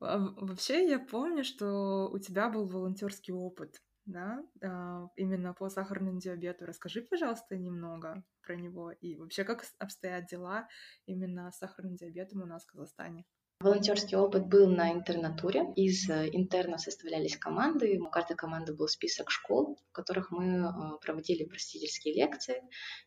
А, 0.00 0.18
вообще, 0.18 0.88
я 0.88 0.98
помню, 0.98 1.44
что 1.44 2.08
у 2.12 2.18
тебя 2.18 2.48
был 2.48 2.66
волонтерский 2.66 3.32
опыт, 3.32 3.80
да, 4.06 4.44
а, 4.62 5.08
именно 5.16 5.54
по 5.54 5.68
сахарному 5.68 6.18
диабету. 6.20 6.66
Расскажи, 6.66 7.02
пожалуйста, 7.02 7.56
немного 7.56 8.24
про 8.42 8.56
него 8.56 8.90
и 8.90 9.14
вообще, 9.14 9.44
как 9.44 9.64
обстоят 9.78 10.26
дела 10.26 10.68
именно 11.06 11.50
с 11.52 11.58
сахарным 11.58 11.94
диабетом 11.94 12.42
у 12.42 12.46
нас 12.46 12.64
в 12.64 12.66
Казахстане. 12.66 13.24
Волонтерский 13.62 14.16
опыт 14.16 14.46
был 14.46 14.68
на 14.68 14.92
интернатуре. 14.92 15.72
Из 15.76 16.08
э, 16.10 16.28
интернов 16.32 16.80
составлялись 16.80 17.36
команды. 17.36 18.00
У 18.00 18.10
каждой 18.10 18.36
команды 18.36 18.74
был 18.74 18.88
список 18.88 19.30
школ, 19.30 19.78
в 19.88 19.92
которых 19.92 20.32
мы 20.32 20.44
э, 20.44 20.98
проводили 21.00 21.44
просветительские 21.44 22.14
лекции 22.14 22.60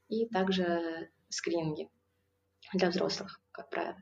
и 0.08 0.28
также 0.30 1.10
скрининги 1.30 1.90
для 2.74 2.90
взрослых, 2.90 3.42
как 3.52 3.70
правило. 3.70 3.98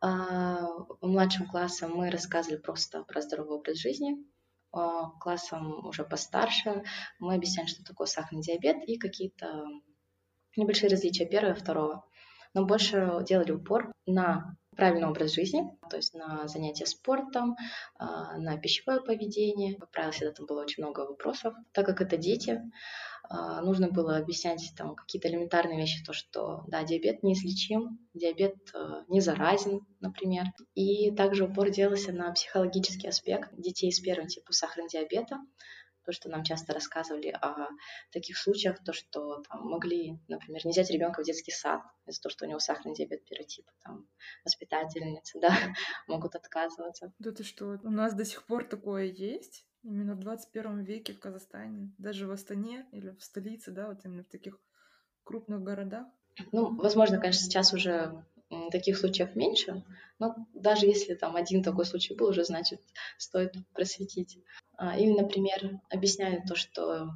А, 0.00 0.68
младшим 1.02 1.46
классам 1.48 1.94
мы 1.94 2.10
рассказывали 2.10 2.58
просто 2.58 3.02
про 3.04 3.20
здоровый 3.20 3.58
образ 3.58 3.76
жизни. 3.76 4.16
А, 4.72 5.10
классам 5.20 5.86
уже 5.86 6.04
постарше 6.04 6.82
мы 7.18 7.34
объясняли, 7.34 7.66
что 7.66 7.84
такое 7.84 8.06
сахарный 8.06 8.42
диабет 8.42 8.76
и 8.86 8.96
какие-то 8.96 9.64
небольшие 10.56 10.90
различия 10.90 11.26
первого 11.26 11.52
и 11.52 11.58
второго. 11.58 12.08
Но 12.54 12.64
больше 12.64 13.24
делали 13.26 13.52
упор 13.52 13.92
на 14.06 14.56
правильный 14.74 15.08
образ 15.08 15.32
жизни, 15.32 15.64
то 15.88 15.96
есть 15.96 16.14
на 16.14 16.46
занятия 16.48 16.86
спортом, 16.86 17.56
а, 17.96 18.36
на 18.38 18.58
пищевое 18.58 19.00
поведение. 19.00 19.76
Как 19.76 19.90
правило, 19.90 20.12
всегда 20.12 20.32
там 20.32 20.46
было 20.46 20.62
очень 20.62 20.82
много 20.82 21.00
вопросов. 21.00 21.54
Так 21.72 21.86
как 21.86 22.00
это 22.00 22.16
дети, 22.16 22.62
а, 23.28 23.62
нужно 23.62 23.88
было 23.88 24.16
объяснять 24.16 24.72
там 24.76 24.94
какие-то 24.94 25.28
элементарные 25.28 25.78
вещи, 25.78 26.04
то, 26.04 26.12
что, 26.12 26.64
да, 26.68 26.84
диабет 26.84 27.22
неизлечим, 27.22 27.98
диабет 28.12 28.56
а, 28.74 29.04
не 29.08 29.20
заразен, 29.20 29.86
например. 30.00 30.44
И 30.74 31.10
также 31.12 31.44
упор 31.44 31.70
делался 31.70 32.12
на 32.12 32.32
психологический 32.32 33.08
аспект 33.08 33.50
детей 33.56 33.90
с 33.92 34.00
первым 34.00 34.28
типом 34.28 34.52
сахарного 34.52 34.90
диабета, 34.90 35.38
то, 36.04 36.12
что 36.12 36.28
нам 36.28 36.44
часто 36.44 36.72
рассказывали 36.72 37.28
о 37.28 37.68
таких 38.12 38.36
случаях, 38.36 38.82
то, 38.84 38.92
что 38.92 39.42
там, 39.48 39.68
могли, 39.68 40.18
например, 40.28 40.64
не 40.64 40.72
взять 40.72 40.90
ребенка 40.90 41.22
в 41.22 41.24
детский 41.24 41.52
сад 41.52 41.82
из-за 42.06 42.22
того, 42.22 42.30
что 42.30 42.44
у 42.44 42.48
него 42.48 42.58
сахарный 42.58 42.94
диабет 42.94 43.24
первого 43.24 43.48
типа, 43.48 43.72
там, 43.82 44.08
воспитательницы, 44.44 45.38
да, 45.40 45.56
могут 46.06 46.34
отказываться. 46.34 47.12
Да 47.18 47.32
ты 47.32 47.44
что, 47.44 47.78
у 47.82 47.90
нас 47.90 48.14
до 48.14 48.24
сих 48.24 48.44
пор 48.44 48.64
такое 48.64 49.04
есть? 49.04 49.66
Именно 49.82 50.14
в 50.14 50.20
21 50.20 50.82
веке 50.82 51.12
в 51.12 51.20
Казахстане, 51.20 51.92
даже 51.98 52.26
в 52.26 52.30
Астане 52.30 52.86
или 52.92 53.10
в 53.10 53.22
столице, 53.22 53.70
да, 53.70 53.88
вот 53.88 54.04
именно 54.04 54.24
в 54.24 54.28
таких 54.28 54.58
крупных 55.24 55.62
городах? 55.62 56.06
Ну, 56.52 56.74
возможно, 56.76 57.18
конечно, 57.18 57.42
сейчас 57.42 57.72
уже 57.72 58.24
таких 58.70 58.96
случаев 58.98 59.34
меньше, 59.34 59.84
но 60.18 60.34
даже 60.54 60.86
если 60.86 61.14
там 61.14 61.36
один 61.36 61.62
такой 61.62 61.84
случай 61.84 62.14
был, 62.14 62.28
уже 62.28 62.44
значит 62.44 62.80
стоит 63.18 63.54
просветить. 63.72 64.38
А, 64.76 64.98
или, 64.98 65.12
например, 65.12 65.80
объясняют 65.90 66.46
то, 66.46 66.54
что 66.54 67.10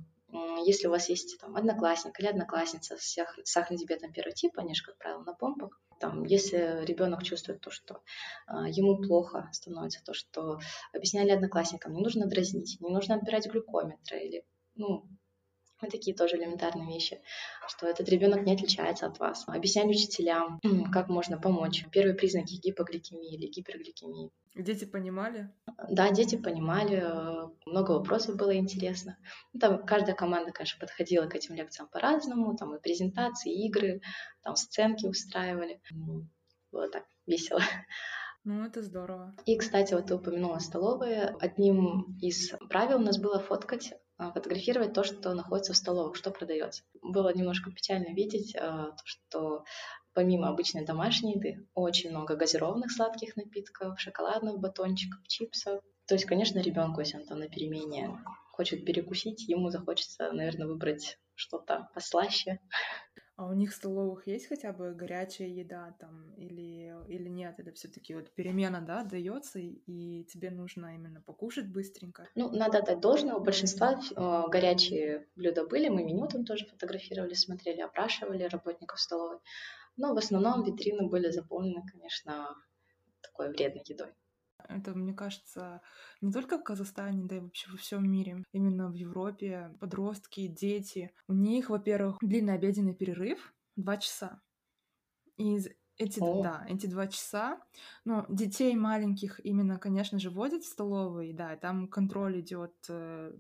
если 0.65 0.87
у 0.87 0.91
вас 0.91 1.09
есть 1.09 1.39
там 1.41 1.57
одноклассник 1.57 2.19
или 2.21 2.27
одноклассница 2.27 2.97
с 2.99 3.17
сахарным 3.45 3.79
диабетом 3.79 4.13
первого 4.13 4.35
типа, 4.35 4.61
они 4.61 4.75
же, 4.75 4.85
как 4.85 4.99
правило, 4.99 5.23
на 5.23 5.33
помпах, 5.33 5.81
там, 6.01 6.25
если 6.25 6.85
ребенок 6.85 7.23
чувствует 7.23 7.61
то, 7.61 7.71
что 7.71 8.03
э, 8.47 8.69
ему 8.69 8.99
плохо 8.99 9.49
становится, 9.53 10.03
то, 10.05 10.13
что 10.15 10.59
объясняли 10.93 11.31
одноклассникам, 11.31 11.95
не 11.95 12.03
нужно 12.03 12.27
дразнить, 12.27 12.79
не 12.81 12.91
нужно 12.91 13.17
отбирать 13.17 13.49
глюкометры 13.49 14.21
или, 14.21 14.45
ну, 14.77 15.09
вот 15.81 15.91
такие 15.91 16.17
тоже 16.17 16.37
элементарные 16.37 16.87
вещи, 16.87 17.21
что 17.69 17.87
этот 17.87 18.09
ребенок 18.09 18.45
не 18.45 18.55
отличается 18.55 19.07
от 19.07 19.19
вас. 19.19 19.45
Объяснять 19.47 19.89
учителям, 19.89 20.61
как 20.93 21.09
можно 21.09 21.39
помочь. 21.39 21.85
Первые 21.93 22.15
признаки 22.15 22.55
гипогликемии 22.55 23.35
или 23.35 23.47
гипергликемии. 23.47 24.31
Дети 24.55 24.87
понимали? 24.87 25.51
Да, 25.89 26.11
дети 26.11 26.37
понимали, 26.37 27.01
много 27.65 27.93
вопросов 27.93 28.37
было 28.37 28.57
интересно. 28.57 29.17
Ну, 29.53 29.61
там 29.61 29.87
каждая 29.87 30.17
команда, 30.17 30.51
конечно, 30.51 30.81
подходила 30.81 31.27
к 31.27 31.35
этим 31.37 31.55
лекциям 31.55 31.89
по-разному, 31.89 32.57
там 32.57 32.75
и 32.75 32.81
презентации, 32.81 33.53
и 33.53 33.69
игры, 33.69 34.01
там 34.43 34.57
сценки 34.57 35.07
устраивали. 35.07 35.81
Было 36.73 36.89
так 36.89 37.05
весело. 37.27 37.61
Ну, 38.45 38.65
это 38.65 38.83
здорово. 38.83 39.37
И, 39.47 39.57
кстати, 39.57 39.95
вот 39.95 40.07
ты 40.07 40.15
упомянула 40.15 40.59
столовые. 40.59 41.37
Одним 41.39 42.17
из 42.21 42.51
правил 42.69 42.97
у 42.97 43.03
нас 43.03 43.19
было 43.19 43.39
фоткать 43.39 43.93
фотографировать 44.19 44.93
то, 44.93 45.05
что 45.05 45.33
находится 45.35 45.73
в 45.73 45.77
столовых, 45.77 46.17
что 46.17 46.31
продается. 46.31 46.83
Было 47.03 47.33
немножко 47.35 47.71
печально 47.71 48.13
видеть, 48.13 48.57
а, 48.57 48.95
что 49.05 49.65
помимо 50.13 50.49
обычной 50.49 50.85
домашней 50.85 51.35
еды, 51.35 51.69
очень 51.75 52.11
много 52.11 52.35
газированных 52.35 52.91
сладких 52.91 53.37
напитков, 53.37 54.01
шоколадных 54.01 54.59
батончиков, 54.59 55.27
чипсов. 55.29 55.81
То 56.07 56.15
есть, 56.15 56.25
конечно, 56.25 56.59
ребенку, 56.59 57.01
если 57.01 57.19
он 57.19 57.27
там 57.27 57.39
на 57.39 57.49
перемене 57.49 58.19
хочет 58.53 58.85
перекусить, 58.85 59.49
ему 59.49 59.71
захочется, 59.71 60.33
наверное, 60.33 60.67
выбрать 60.67 61.19
что-то 61.37 61.89
послаще. 61.95 62.59
А 63.39 63.47
у 63.47 63.53
них 63.53 63.71
в 63.71 63.77
столовых 63.77 64.27
есть 64.27 64.49
хотя 64.49 64.73
бы 64.73 64.93
горячая 64.95 65.47
еда 65.47 65.95
там 66.01 66.35
или, 66.35 66.93
или 67.07 67.29
нет? 67.29 67.55
Это 67.59 67.71
все 67.71 67.87
таки 67.87 68.13
вот 68.13 68.33
перемена, 68.33 68.81
да, 68.81 69.05
дается 69.05 69.61
и 69.61 70.25
тебе 70.25 70.51
нужно 70.51 70.97
именно 70.97 71.21
покушать 71.21 71.69
быстренько? 71.69 72.29
Ну, 72.35 72.51
надо 72.51 72.83
дать 72.83 72.99
должное. 72.99 73.37
У 73.37 73.41
большинства 73.41 73.93
э, 73.93 74.51
горячие 74.51 75.29
блюда 75.37 75.65
были. 75.65 75.89
Мы 75.89 76.03
меню 76.03 76.27
там 76.27 76.45
тоже 76.45 76.67
фотографировали, 76.67 77.35
смотрели, 77.35 77.81
опрашивали 77.81 78.43
работников 78.43 78.99
столовой. 78.99 79.39
Но 79.97 80.15
в 80.15 80.19
основном 80.19 80.65
витрины 80.65 81.09
были 81.09 81.31
заполнены, 81.31 81.85
конечно, 81.93 82.57
такой 83.21 83.51
вредной 83.51 83.85
едой. 83.87 84.09
Это, 84.69 84.95
мне 84.95 85.15
кажется, 85.15 85.81
не 86.21 86.33
только 86.33 86.59
в 86.59 86.65
Казахстане, 86.65 87.25
да 87.25 87.37
и 87.37 87.41
вообще 87.41 87.71
во 87.71 87.77
всем 87.77 88.11
мире. 88.11 88.45
Именно 88.53 88.89
в 88.89 88.95
Европе 88.95 89.75
подростки, 89.81 90.47
дети, 90.47 91.13
у 91.27 91.33
них, 91.33 91.71
во-первых, 91.71 92.19
длинный 92.21 92.55
обеденный 92.55 92.95
перерыв, 92.95 93.55
два 93.77 93.97
часа. 93.97 94.41
И 95.37 95.59
эти, 95.97 96.21
О. 96.21 96.43
да, 96.43 96.65
эти 96.69 96.87
два 96.87 97.09
часа, 97.09 97.61
ну, 98.05 98.25
детей 98.29 98.75
маленьких 98.77 99.45
именно, 99.45 99.79
конечно 99.79 100.19
же, 100.19 100.31
водят 100.31 100.63
в 100.63 100.69
столовые, 100.69 101.35
да, 101.35 101.55
и 101.55 101.59
там 101.59 101.89
контроль 101.89 102.41
идет 102.41 102.75
э, 102.89 103.33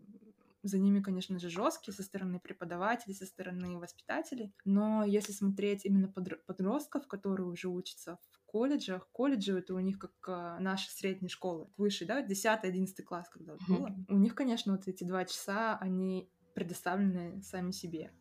за 0.62 0.78
ними, 0.78 1.00
конечно 1.00 1.38
же, 1.38 1.50
жесткий 1.50 1.92
со 1.92 2.02
стороны 2.02 2.40
преподавателей, 2.40 3.14
со 3.14 3.26
стороны 3.26 3.78
воспитателей. 3.78 4.52
Но 4.64 5.04
если 5.04 5.32
смотреть 5.32 5.84
именно 5.84 6.08
подростков, 6.08 7.06
которые 7.06 7.46
уже 7.46 7.68
учатся 7.68 8.18
колледжах. 8.48 9.08
Колледжи 9.12 9.56
это 9.56 9.74
у 9.74 9.78
них 9.78 9.98
как 9.98 10.12
а, 10.26 10.58
наши 10.58 10.90
средние 10.90 11.28
школы, 11.28 11.68
выше, 11.76 12.06
да, 12.06 12.26
10-11 12.26 13.02
класс, 13.02 13.28
когда 13.28 13.52
вот 13.52 13.62
было. 13.68 13.94
У 14.08 14.18
них, 14.18 14.34
конечно, 14.34 14.72
вот 14.72 14.88
эти 14.88 15.04
два 15.04 15.24
часа, 15.24 15.76
они 15.78 16.30
предоставлены 16.54 17.42
сами 17.42 17.70
себе. 17.70 18.12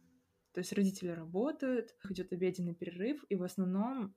То 0.54 0.60
есть 0.60 0.74
родители 0.74 1.10
работают, 1.10 1.96
идет 2.10 2.34
обеденный 2.34 2.76
перерыв, 2.76 3.24
и 3.30 3.36
в 3.36 3.44
основном 3.44 4.16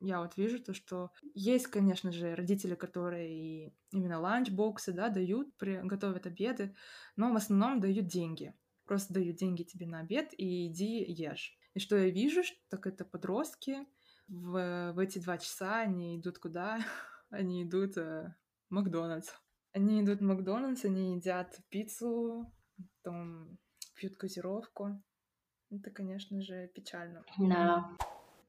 я 0.00 0.20
вот 0.20 0.36
вижу 0.36 0.62
то, 0.62 0.72
что 0.72 1.10
есть, 1.34 1.66
конечно 1.66 2.12
же, 2.12 2.34
родители, 2.34 2.74
которые 2.74 3.74
именно 3.90 4.20
ланчбоксы, 4.20 4.92
да, 4.92 5.10
дают, 5.10 5.48
готовят 5.58 6.26
обеды, 6.26 6.74
но 7.16 7.32
в 7.32 7.36
основном 7.36 7.80
дают 7.80 8.06
деньги. 8.06 8.54
Просто 8.86 9.14
дают 9.14 9.36
деньги 9.36 9.62
тебе 9.62 9.86
на 9.86 10.00
обед 10.00 10.34
и 10.36 10.66
иди 10.66 11.04
ешь. 11.04 11.58
И 11.74 11.78
что 11.78 11.96
я 11.96 12.10
вижу, 12.10 12.42
так 12.68 12.86
это 12.86 13.04
подростки, 13.04 13.86
в, 14.28 14.92
в 14.92 14.98
эти 14.98 15.18
два 15.18 15.38
часа 15.38 15.80
они 15.80 16.18
идут 16.18 16.38
куда? 16.38 16.78
они 17.30 17.64
идут 17.64 17.96
э, 17.96 18.34
Макдональдс. 18.70 19.30
Они 19.72 20.02
идут 20.02 20.20
в 20.20 20.24
Макдональдс, 20.24 20.84
они 20.84 21.16
едят 21.16 21.58
пиццу, 21.68 22.52
потом 23.02 23.58
пьют 23.96 24.16
газировку. 24.16 25.02
Это, 25.70 25.90
конечно 25.90 26.40
же, 26.42 26.68
печально. 26.74 27.24
Да. 27.38 27.90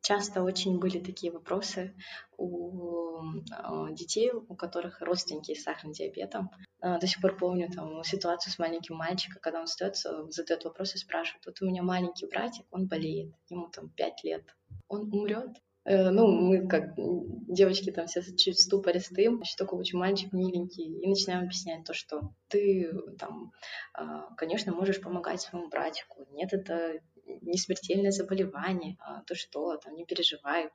Часто 0.02 0.44
очень 0.44 0.78
были 0.78 1.00
такие 1.00 1.32
вопросы 1.32 1.96
у 2.38 3.22
а, 3.52 3.90
детей, 3.92 4.32
у 4.32 4.56
которых 4.56 5.02
родственники 5.02 5.56
с 5.56 5.64
сахарным 5.64 5.94
диабетом. 5.94 6.52
А, 6.80 7.00
до 7.00 7.08
сих 7.08 7.22
пор 7.22 7.36
помню 7.36 7.72
там 7.72 8.04
ситуацию 8.04 8.54
с 8.54 8.60
маленьким 8.60 8.98
мальчиком, 8.98 9.42
когда 9.42 9.62
он 9.62 9.66
встает, 9.66 9.96
задает 9.96 10.64
вопрос 10.64 10.94
и 10.94 11.00
спрашивает, 11.00 11.48
вот 11.48 11.60
у 11.60 11.66
меня 11.66 11.82
маленький 11.82 12.28
братик, 12.28 12.68
он 12.70 12.86
болеет, 12.86 13.34
ему 13.50 13.68
там 13.70 13.90
пять 13.90 14.24
лет, 14.24 14.44
он 14.88 15.14
умрет? 15.14 15.58
Э, 15.86 16.10
ну, 16.10 16.28
мы 16.28 16.68
как 16.68 16.96
девочки 16.98 17.92
там 17.92 18.08
все 18.08 18.22
чуть 18.36 18.58
в 18.58 18.64
ступоре 18.64 19.00
стоим, 19.00 19.42
еще 19.42 19.56
такой 19.56 19.80
очень 19.80 20.00
мальчик 20.00 20.34
миленький, 20.34 20.86
и 20.86 21.08
начинаем 21.08 21.44
объяснять 21.44 21.84
то, 21.86 21.94
что 21.94 22.34
ты 22.48 22.92
там, 23.20 23.52
а, 23.94 24.34
конечно, 24.36 24.74
можешь 24.74 25.00
помогать 25.00 25.42
своему 25.42 25.70
братику. 25.70 26.26
Нет, 26.32 26.54
это 26.54 27.00
не 27.26 27.58
смертельное 27.58 28.12
заболевание, 28.12 28.98
а 29.00 29.22
то 29.24 29.36
что, 29.36 29.78
там, 29.78 29.96
не 29.96 30.06
переживай, 30.06 30.72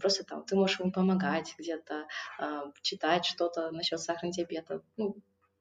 просто 0.00 0.24
там 0.24 0.44
ты 0.44 0.56
можешь 0.56 0.80
ему 0.80 0.90
помогать 0.90 1.54
где-то, 1.58 2.06
а, 2.38 2.72
читать 2.80 3.26
что-то 3.26 3.70
насчет 3.70 4.00
сахарного 4.00 4.34
диабета, 4.34 4.82
ну, 4.96 5.16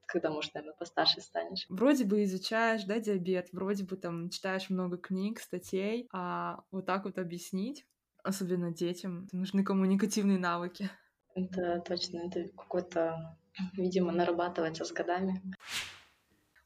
когда, 0.05 0.29
может, 0.29 0.53
наверное, 0.53 0.75
постарше 0.75 1.21
станешь. 1.21 1.65
Вроде 1.69 2.05
бы 2.05 2.23
изучаешь, 2.23 2.83
да, 2.83 2.99
диабет, 2.99 3.49
вроде 3.51 3.83
бы 3.83 3.97
там 3.97 4.29
читаешь 4.29 4.69
много 4.69 4.97
книг, 4.97 5.39
статей, 5.39 6.07
а 6.11 6.63
вот 6.71 6.85
так 6.85 7.05
вот 7.05 7.17
объяснить, 7.17 7.85
особенно 8.23 8.71
детям, 8.73 9.27
нужны 9.31 9.63
коммуникативные 9.63 10.37
навыки. 10.37 10.89
Это 11.35 11.81
точно, 11.85 12.19
это 12.27 12.47
какой-то, 12.49 13.37
видимо, 13.73 14.11
нарабатывается 14.11 14.85
с 14.85 14.91
годами. 14.91 15.41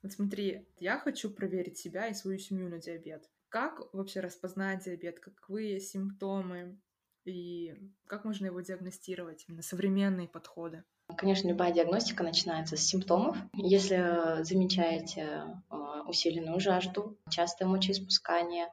Вот 0.02 0.14
смотри, 0.14 0.68
я 0.78 0.98
хочу 1.00 1.30
проверить 1.30 1.78
себя 1.78 2.08
и 2.08 2.14
свою 2.14 2.38
семью 2.38 2.70
на 2.70 2.80
диабет. 2.80 3.30
Как 3.50 3.94
вообще 3.94 4.20
распознать 4.20 4.86
диабет? 4.86 5.20
Какие 5.20 5.80
симптомы? 5.80 6.80
И 7.26 7.76
как 8.06 8.24
можно 8.24 8.46
его 8.46 8.62
диагностировать? 8.62 9.46
Именно 9.48 9.62
современные 9.62 10.28
подходы. 10.28 10.84
Конечно, 11.18 11.50
любая 11.50 11.74
диагностика 11.74 12.24
начинается 12.24 12.78
с 12.78 12.82
симптомов. 12.82 13.36
Если 13.54 14.44
замечаете 14.44 15.44
а, 15.70 16.04
усиленную 16.08 16.60
жажду, 16.60 17.18
частое 17.30 17.68
мочеиспускание, 17.68 18.68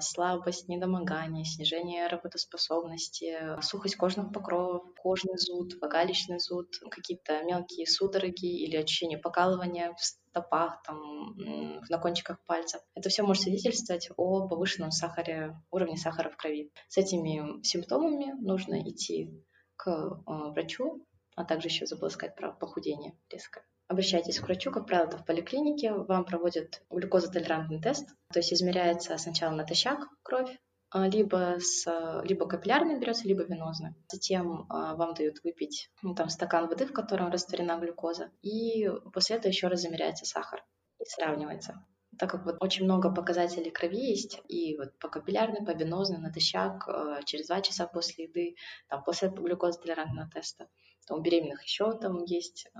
слабость, 0.00 0.68
недомогание, 0.68 1.44
снижение 1.44 2.06
работоспособности, 2.06 3.60
сухость 3.60 3.96
кожных 3.96 4.32
покровов, 4.32 4.84
кожный 4.96 5.36
зуд, 5.36 5.74
влагалищный 5.80 6.38
зуд, 6.38 6.68
какие-то 6.90 7.42
мелкие 7.42 7.86
судороги 7.86 8.46
или 8.46 8.76
ощущение 8.76 9.18
покалывания 9.18 9.92
в 9.92 10.02
стопах, 10.02 10.82
там, 10.84 11.36
на 11.36 11.98
кончиках 11.98 12.42
пальцев. 12.46 12.80
Это 12.94 13.10
все 13.10 13.22
может 13.22 13.42
свидетельствовать 13.42 14.08
о 14.16 14.48
повышенном 14.48 14.92
сахаре, 14.92 15.56
уровне 15.70 15.96
сахара 15.96 16.30
в 16.30 16.36
крови. 16.36 16.72
С 16.88 16.96
этими 16.96 17.62
симптомами 17.62 18.32
нужно 18.40 18.82
идти 18.82 19.30
к 19.76 19.88
а, 19.88 20.50
врачу, 20.50 21.04
а 21.36 21.44
также 21.44 21.68
еще 21.68 21.86
забыла 21.86 22.08
сказать 22.08 22.36
про 22.36 22.52
похудение 22.52 23.14
резкое. 23.30 23.64
Обращайтесь 23.88 24.40
к 24.40 24.44
врачу, 24.44 24.70
как 24.70 24.86
правило, 24.86 25.18
в 25.18 25.26
поликлинике, 25.26 25.92
вам 25.92 26.24
проводят 26.24 26.82
глюкозотолерантный 26.90 27.80
тест, 27.80 28.08
то 28.32 28.38
есть 28.38 28.52
измеряется 28.52 29.18
сначала 29.18 29.54
натощак 29.54 30.08
кровь, 30.22 30.58
а, 30.90 31.08
либо, 31.08 31.56
с, 31.58 31.86
либо 32.24 32.46
капиллярный 32.46 32.98
берется, 32.98 33.26
либо 33.26 33.42
венозный. 33.42 33.94
Затем 34.10 34.66
а, 34.68 34.94
вам 34.94 35.14
дают 35.14 35.42
выпить 35.42 35.90
ну, 36.02 36.14
там, 36.14 36.28
стакан 36.28 36.68
воды, 36.68 36.86
в 36.86 36.92
котором 36.92 37.30
растворена 37.30 37.78
глюкоза, 37.78 38.30
и 38.42 38.90
после 39.12 39.36
этого 39.36 39.50
еще 39.50 39.68
раз 39.68 39.80
замеряется 39.80 40.24
сахар 40.24 40.64
и 40.98 41.04
сравнивается 41.04 41.84
так 42.18 42.30
как 42.30 42.44
вот 42.44 42.56
очень 42.60 42.84
много 42.84 43.10
показателей 43.10 43.70
крови 43.70 44.10
есть, 44.10 44.40
и 44.48 44.76
вот 44.76 44.96
по 44.98 45.08
капиллярной, 45.08 45.64
по 45.64 45.70
венозной, 45.70 46.18
натощак, 46.18 46.86
э, 46.86 47.20
через 47.24 47.46
два 47.46 47.60
часа 47.62 47.86
после 47.86 48.24
еды, 48.24 48.56
там, 48.88 49.02
после 49.02 49.28
глюкозотолерантного 49.28 50.28
теста, 50.30 50.68
у 51.10 51.20
беременных 51.20 51.62
еще 51.64 51.92
там 51.98 52.24
есть 52.24 52.66
э, 52.74 52.78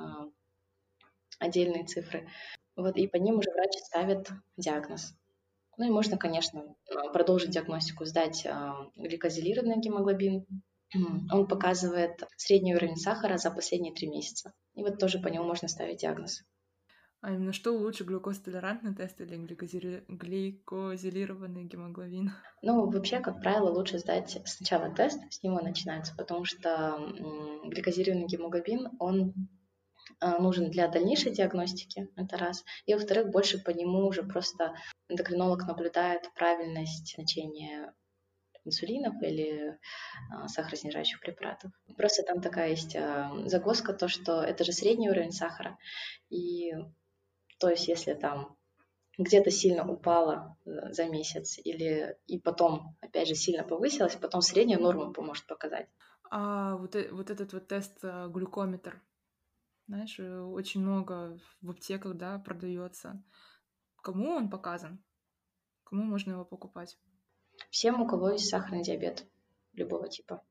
отдельные 1.38 1.84
цифры. 1.84 2.28
Вот, 2.76 2.96
и 2.96 3.06
по 3.06 3.16
ним 3.16 3.38
уже 3.38 3.50
врач 3.50 3.72
ставит 3.76 4.30
диагноз. 4.56 5.14
Ну 5.76 5.86
и 5.86 5.90
можно, 5.90 6.16
конечно, 6.16 6.76
продолжить 7.12 7.50
диагностику, 7.50 8.04
сдать 8.04 8.46
э, 8.46 8.72
гликозилированный 8.96 9.80
гемоглобин. 9.80 10.46
Он 11.32 11.46
показывает 11.46 12.22
средний 12.36 12.74
уровень 12.74 12.96
сахара 12.96 13.38
за 13.38 13.50
последние 13.50 13.94
три 13.94 14.08
месяца. 14.08 14.52
И 14.74 14.82
вот 14.82 14.98
тоже 14.98 15.18
по 15.18 15.28
нему 15.28 15.44
можно 15.44 15.68
ставить 15.68 16.00
диагноз. 16.00 16.42
А 17.22 17.30
именно 17.30 17.52
что 17.52 17.70
лучше, 17.70 18.02
глюкозотолерантный 18.02 18.96
тест 18.96 19.20
или 19.20 19.36
гликозили... 19.36 20.04
гликозилированный 20.08 21.64
гемоглобин? 21.64 22.32
Ну, 22.62 22.90
вообще, 22.90 23.20
как 23.20 23.40
правило, 23.40 23.70
лучше 23.70 24.00
сдать 24.00 24.42
сначала 24.44 24.92
тест, 24.92 25.20
с 25.30 25.40
него 25.44 25.60
начинается, 25.60 26.16
потому 26.16 26.44
что 26.44 26.98
гликозированный 27.64 28.26
гемоглобин, 28.26 28.88
он 28.98 29.34
а, 30.18 30.40
нужен 30.40 30.68
для 30.68 30.88
дальнейшей 30.88 31.32
диагностики, 31.32 32.08
это 32.16 32.36
раз. 32.36 32.64
И, 32.86 32.94
во-вторых, 32.94 33.30
больше 33.30 33.62
по 33.62 33.70
нему 33.70 34.04
уже 34.08 34.24
просто 34.24 34.74
эндокринолог 35.08 35.64
наблюдает 35.68 36.28
правильность 36.34 37.14
значения 37.14 37.94
инсулинов 38.64 39.14
или 39.22 39.78
а, 40.32 40.48
сахароснижающих 40.48 41.20
препаратов. 41.20 41.70
Просто 41.96 42.24
там 42.24 42.40
такая 42.40 42.70
есть 42.70 42.96
а, 42.96 43.30
загвоздка, 43.46 43.92
то, 43.92 44.08
что 44.08 44.42
это 44.42 44.64
же 44.64 44.72
средний 44.72 45.08
уровень 45.08 45.30
сахара, 45.30 45.78
и 46.30 46.72
то 47.62 47.68
есть 47.68 47.86
если 47.86 48.14
там 48.14 48.56
где-то 49.16 49.52
сильно 49.52 49.88
упала 49.88 50.58
э, 50.66 50.92
за 50.92 51.04
месяц 51.04 51.60
или 51.62 52.18
и 52.26 52.40
потом 52.40 52.96
опять 53.00 53.28
же 53.28 53.36
сильно 53.36 53.62
повысилась, 53.62 54.16
потом 54.16 54.42
среднюю 54.42 54.80
норму 54.80 55.12
поможет 55.12 55.46
показать. 55.46 55.88
А 56.28 56.74
вот, 56.74 56.96
э, 56.96 57.08
вот 57.12 57.30
этот 57.30 57.52
вот 57.52 57.68
тест 57.68 57.96
э, 58.02 58.28
глюкометр, 58.30 59.00
знаешь, 59.86 60.18
очень 60.18 60.80
много 60.80 61.38
в 61.60 61.70
аптеках, 61.70 62.16
да, 62.16 62.40
продается. 62.40 63.22
Кому 64.02 64.30
он 64.30 64.50
показан? 64.50 65.00
Кому 65.84 66.02
можно 66.02 66.32
его 66.32 66.44
покупать? 66.44 66.98
Всем, 67.70 68.00
у 68.00 68.08
кого 68.08 68.30
есть 68.30 68.48
сахарный 68.48 68.82
диабет 68.82 69.24
любого 69.74 70.08
типа. 70.08 70.42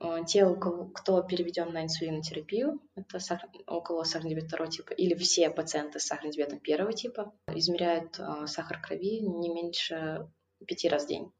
Э, 0.00 0.18
те, 0.26 0.46
у 0.46 0.56
кого, 0.56 0.86
кто 0.86 1.22
переведен 1.22 1.72
на 1.72 1.84
инсулинотерапию, 1.84 2.80
это 2.94 3.18
сахар, 3.18 3.48
у 3.66 3.80
кого 3.80 4.04
сахарный 4.04 4.30
диабет 4.30 4.48
второго 4.48 4.70
типа, 4.70 4.92
или 4.92 5.14
все 5.14 5.50
пациенты 5.50 5.98
с 5.98 6.04
сахарным 6.04 6.32
диабетом 6.32 6.58
первого 6.60 6.92
типа, 6.92 7.32
измеряют 7.54 8.18
э, 8.18 8.46
сахар 8.46 8.80
крови 8.80 9.20
не 9.20 9.48
меньше 9.48 10.28
пяти 10.66 10.88
раз 10.88 11.04
в 11.04 11.08
день. 11.08 11.32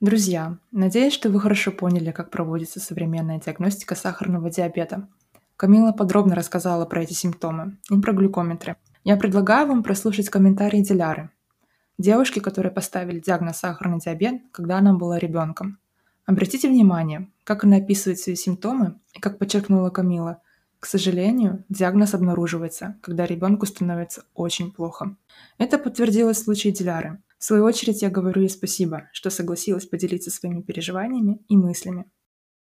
Друзья, 0.00 0.58
надеюсь, 0.72 1.12
что 1.12 1.30
вы 1.30 1.40
хорошо 1.40 1.70
поняли, 1.70 2.10
как 2.10 2.30
проводится 2.30 2.80
современная 2.80 3.38
диагностика 3.38 3.94
сахарного 3.94 4.50
диабета. 4.50 5.08
Камила 5.56 5.92
подробно 5.92 6.34
рассказала 6.34 6.86
про 6.86 7.02
эти 7.02 7.12
симптомы 7.12 7.78
и 7.88 8.00
про 8.00 8.12
глюкометры. 8.12 8.76
Я 9.04 9.16
предлагаю 9.16 9.68
вам 9.68 9.82
прослушать 9.84 10.28
комментарии 10.28 10.82
Диляры, 10.82 11.30
девушки, 11.98 12.40
которая 12.40 12.72
поставили 12.72 13.20
диагноз 13.20 13.58
сахарный 13.58 14.00
диабет, 14.00 14.42
когда 14.50 14.78
она 14.78 14.92
была 14.92 15.18
ребенком. 15.18 15.78
Обратите 16.26 16.68
внимание, 16.68 17.30
как 17.44 17.64
она 17.64 17.76
описывает 17.76 18.18
свои 18.18 18.36
симптомы, 18.36 19.00
и 19.14 19.20
как 19.20 19.38
подчеркнула 19.38 19.90
Камила, 19.90 20.42
к 20.82 20.86
сожалению, 20.86 21.64
диагноз 21.68 22.12
обнаруживается, 22.12 22.98
когда 23.02 23.24
ребенку 23.24 23.66
становится 23.66 24.24
очень 24.34 24.72
плохо. 24.72 25.16
Это 25.56 25.78
подтвердилось 25.78 26.38
в 26.38 26.44
случае 26.44 26.72
Диляры. 26.72 27.22
В 27.38 27.44
свою 27.44 27.64
очередь 27.64 28.02
я 28.02 28.10
говорю 28.10 28.42
ей 28.42 28.50
спасибо, 28.50 29.08
что 29.12 29.30
согласилась 29.30 29.86
поделиться 29.86 30.32
своими 30.32 30.60
переживаниями 30.60 31.40
и 31.48 31.56
мыслями. 31.56 32.10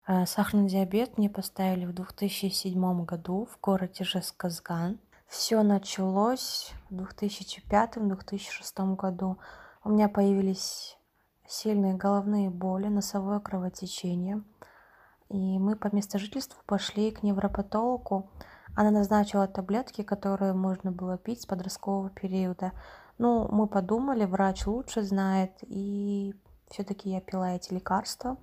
А, 0.06 0.26
сахарный 0.26 0.68
диабет 0.68 1.16
мне 1.16 1.30
поставили 1.30 1.86
в 1.86 1.94
2007 1.94 3.06
году 3.06 3.48
в 3.50 3.58
городе 3.62 4.04
Жесказган. 4.04 5.00
Все 5.26 5.62
началось 5.62 6.74
в 6.90 6.94
2005-2006 6.94 8.96
году. 8.96 9.38
У 9.82 9.88
меня 9.88 10.10
появились 10.10 10.98
сильные 11.54 11.94
головные 11.94 12.50
боли, 12.50 12.88
носовое 12.88 13.38
кровотечение. 13.40 14.42
И 15.28 15.58
мы 15.58 15.76
по 15.76 15.94
месту 15.94 16.18
жительства 16.18 16.60
пошли 16.66 17.10
к 17.10 17.22
невропатологу. 17.22 18.30
Она 18.76 18.90
назначила 18.90 19.46
таблетки, 19.46 20.02
которые 20.02 20.52
можно 20.52 20.90
было 20.90 21.16
пить 21.16 21.42
с 21.42 21.46
подросткового 21.46 22.10
периода. 22.10 22.72
Ну, 23.18 23.48
мы 23.50 23.68
подумали, 23.68 24.24
врач 24.24 24.66
лучше 24.66 25.02
знает, 25.02 25.52
и 25.62 26.34
все-таки 26.68 27.10
я 27.10 27.20
пила 27.20 27.52
эти 27.52 27.72
лекарства. 27.72 28.36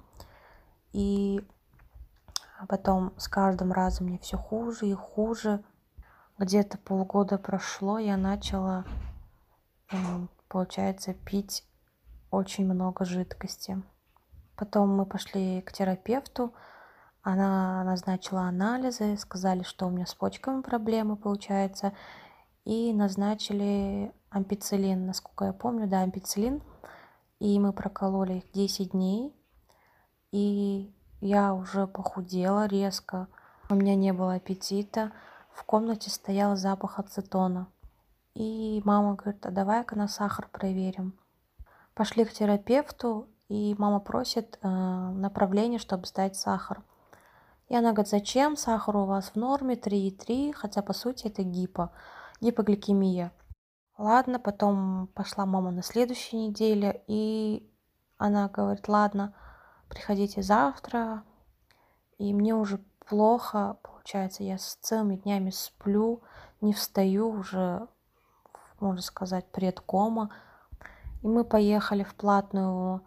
И 0.94 1.46
потом 2.70 3.14
с 3.18 3.28
каждым 3.28 3.74
разом 3.74 4.08
мне 4.08 4.20
все 4.20 4.38
хуже 4.38 4.88
и 4.88 4.94
хуже. 4.94 5.64
Где-то 6.38 6.78
полгода 6.78 7.38
прошло, 7.38 8.00
я 8.00 8.18
начала, 8.18 8.86
получается, 10.48 11.14
пить 11.14 11.66
очень 12.32 12.66
много 12.66 13.06
жидкости. 13.06 13.82
Потом 14.56 14.96
мы 14.96 15.06
пошли 15.06 15.62
к 15.62 15.72
терапевту. 15.72 16.54
Она 17.22 17.84
назначила 17.84 18.42
анализы, 18.42 19.18
сказали, 19.18 19.64
что 19.64 19.86
у 19.86 19.90
меня 19.92 20.06
с 20.06 20.16
почками 20.16 20.62
проблемы 20.62 21.18
получается, 21.18 21.94
и 22.64 22.94
назначили 22.94 24.12
ампицилин, 24.30 25.06
насколько 25.06 25.46
я 25.46 25.54
помню, 25.54 25.88
да, 25.88 26.02
ампицилин. 26.02 26.64
И 27.40 27.60
мы 27.60 27.74
прокололи 27.74 28.34
их 28.34 28.52
10 28.52 28.92
дней, 28.92 29.36
и 30.32 30.96
я 31.22 31.54
уже 31.54 31.88
похудела 31.88 32.66
резко, 32.66 33.28
у 33.70 33.76
меня 33.76 33.96
не 33.96 34.14
было 34.14 34.36
аппетита, 34.36 35.12
в 35.52 35.64
комнате 35.64 36.10
стоял 36.10 36.56
запах 36.56 37.00
ацетона. 37.00 37.68
И 38.36 38.82
мама 38.86 39.16
говорит, 39.16 39.46
а 39.46 39.52
давай-ка 39.52 39.96
на 39.96 40.08
сахар 40.08 40.48
проверим. 40.52 41.20
Пошли 41.94 42.26
к 42.26 42.32
терапевту, 42.32 43.28
и 43.50 43.76
мама 43.78 44.00
просит 44.00 44.58
э, 44.62 44.68
направление, 44.68 45.80
чтобы 45.80 46.06
сдать 46.06 46.36
сахар. 46.36 46.84
И 47.68 47.76
она 47.76 47.92
говорит, 47.92 48.10
зачем 48.10 48.56
сахар 48.56 48.98
у 48.98 49.06
вас 49.06 49.32
в 49.32 49.36
норме 49.36 49.76
3,3, 49.76 50.54
хотя 50.54 50.82
по 50.82 50.94
сути 50.94 51.28
это 51.28 51.44
гипо, 51.44 51.92
гипогликемия. 52.40 53.32
Ладно, 53.98 54.40
потом 54.40 55.08
пошла 55.14 55.46
мама 55.46 55.72
на 55.72 55.84
следующей 55.84 56.38
неделе, 56.48 57.04
и 57.08 57.70
она 58.18 58.48
говорит, 58.50 58.88
ладно, 58.88 59.34
приходите 59.90 60.42
завтра, 60.42 61.24
и 62.18 62.34
мне 62.34 62.56
уже 62.56 62.80
плохо, 63.08 63.78
получается, 63.84 64.44
я 64.44 64.58
с 64.58 64.76
целыми 64.76 65.18
днями 65.18 65.50
сплю, 65.50 66.22
не 66.62 66.74
встаю 66.74 67.30
уже, 67.30 67.88
можно 68.80 69.02
сказать, 69.02 69.52
предкома. 69.52 70.32
И 71.22 71.28
мы 71.28 71.44
поехали 71.44 72.04
в 72.04 72.16
платную 72.16 73.02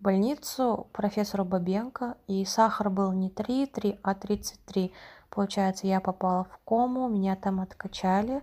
больницу 0.00 0.88
профессору 0.92 1.44
Бабенко, 1.44 2.16
и 2.26 2.44
сахар 2.44 2.90
был 2.90 3.12
не 3.12 3.30
3,3, 3.30 3.98
а 4.02 4.14
33. 4.14 4.92
Получается, 5.30 5.86
я 5.86 6.00
попала 6.00 6.44
в 6.44 6.58
кому, 6.64 7.08
меня 7.08 7.36
там 7.36 7.60
откачали, 7.60 8.42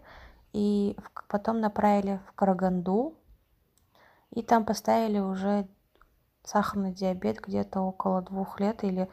и 0.53 0.97
потом 1.27 1.59
направили 1.59 2.19
в 2.27 2.33
Караганду, 2.33 3.15
и 4.31 4.43
там 4.43 4.65
поставили 4.65 5.19
уже 5.19 5.67
сахарный 6.43 6.93
диабет 6.93 7.39
где-то 7.39 7.81
около 7.81 8.21
двух 8.21 8.59
лет 8.59 8.83
или 8.83 9.09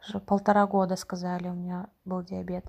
же 0.00 0.20
полтора 0.20 0.66
года 0.66 0.96
сказали, 0.96 1.48
у 1.48 1.54
меня 1.54 1.88
был 2.04 2.22
диабет. 2.22 2.66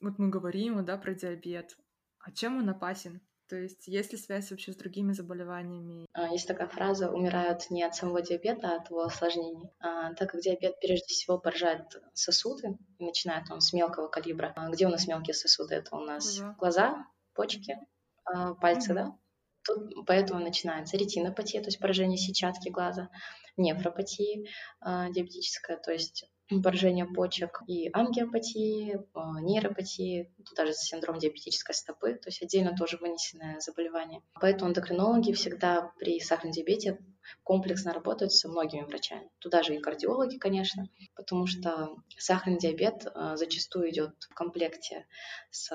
Вот 0.00 0.18
мы 0.18 0.28
говорим, 0.28 0.84
да, 0.84 0.96
про 0.96 1.14
диабет. 1.14 1.76
А 2.20 2.30
чем 2.30 2.58
он 2.58 2.68
опасен? 2.68 3.20
То 3.54 3.60
есть 3.60 3.86
есть 3.86 4.10
ли 4.10 4.18
связь 4.18 4.50
вообще 4.50 4.72
с 4.72 4.76
другими 4.76 5.12
заболеваниями? 5.12 6.06
А, 6.12 6.26
есть 6.26 6.48
такая 6.48 6.66
фраза 6.66 7.08
«умирают 7.08 7.70
не 7.70 7.84
от 7.84 7.94
самого 7.94 8.20
диабета, 8.20 8.72
а 8.72 8.76
от 8.80 8.90
его 8.90 9.02
осложнений». 9.02 9.70
А, 9.78 10.12
так 10.14 10.32
как 10.32 10.40
диабет 10.40 10.80
прежде 10.80 11.06
всего 11.06 11.38
поражает 11.38 11.82
сосуды, 12.14 12.76
начинает 12.98 13.48
он 13.52 13.60
с 13.60 13.72
мелкого 13.72 14.08
калибра. 14.08 14.52
А 14.56 14.70
где 14.70 14.88
у 14.88 14.90
нас 14.90 15.06
мелкие 15.06 15.34
сосуды? 15.34 15.76
Это 15.76 15.94
у 15.94 16.00
нас 16.00 16.36
глаза, 16.36 16.54
глаза 16.58 17.06
почки, 17.32 17.76
а, 18.24 18.54
пальцы, 18.54 18.90
угу. 18.90 18.98
да? 18.98 19.18
Тут 19.62 20.04
поэтому 20.04 20.40
начинается 20.40 20.96
ретинопатия, 20.96 21.60
то 21.60 21.68
есть 21.68 21.78
поражение 21.78 22.18
сетчатки 22.18 22.70
глаза, 22.70 23.08
нефропатия 23.56 24.48
э, 24.84 25.06
диабетическая, 25.12 25.76
то 25.76 25.92
есть 25.92 26.28
поражение 26.62 27.06
почек 27.06 27.62
и 27.66 27.88
ангиопатии, 27.92 29.00
а, 29.14 29.40
нейропатии, 29.40 30.32
тут 30.36 30.54
даже 30.56 30.72
синдром 30.74 31.18
диабетической 31.18 31.74
стопы, 31.74 32.14
то 32.14 32.28
есть 32.28 32.42
отдельно 32.42 32.76
тоже 32.76 32.98
вынесенное 32.98 33.60
заболевание. 33.60 34.22
Поэтому 34.40 34.70
эндокринологи 34.70 35.32
всегда 35.32 35.92
при 35.98 36.20
сахарном 36.20 36.52
диабете 36.52 36.98
комплексно 37.42 37.94
работают 37.94 38.32
со 38.32 38.48
многими 38.48 38.82
врачами. 38.82 39.30
Туда 39.38 39.62
же 39.62 39.74
и 39.74 39.80
кардиологи, 39.80 40.36
конечно, 40.36 40.88
потому 41.14 41.46
что 41.46 41.96
сахарный 42.18 42.58
диабет 42.58 43.06
а, 43.14 43.36
зачастую 43.36 43.90
идет 43.90 44.14
в 44.30 44.34
комплекте 44.34 45.06
с 45.50 45.72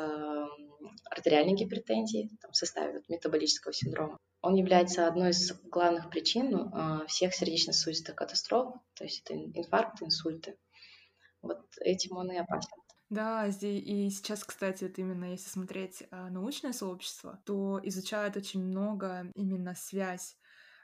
артериальной 1.09 1.55
гипертензией, 1.55 2.29
там, 2.41 2.51
в 2.51 2.57
составе 2.57 3.01
метаболического 3.07 3.73
синдрома. 3.73 4.19
Он 4.41 4.55
является 4.55 5.07
одной 5.07 5.31
из 5.31 5.51
главных 5.63 6.09
причин 6.09 6.55
э, 6.55 7.05
всех 7.07 7.35
сердечно-сосудистых 7.35 8.15
катастроф, 8.15 8.75
то 8.93 9.03
есть 9.03 9.21
это 9.23 9.35
инфаркты, 9.35 10.05
инсульты. 10.05 10.57
Вот 11.41 11.65
этим 11.81 12.17
он 12.17 12.31
и 12.31 12.37
опасен. 12.37 12.69
Да, 13.09 13.47
и 13.47 14.09
сейчас, 14.11 14.43
кстати, 14.43 14.83
вот 14.83 14.99
именно 14.99 15.25
если 15.25 15.49
смотреть 15.49 16.03
э, 16.09 16.29
научное 16.29 16.73
сообщество, 16.73 17.41
то 17.45 17.79
изучают 17.83 18.37
очень 18.37 18.63
много 18.63 19.31
именно 19.35 19.73
связь 19.75 20.37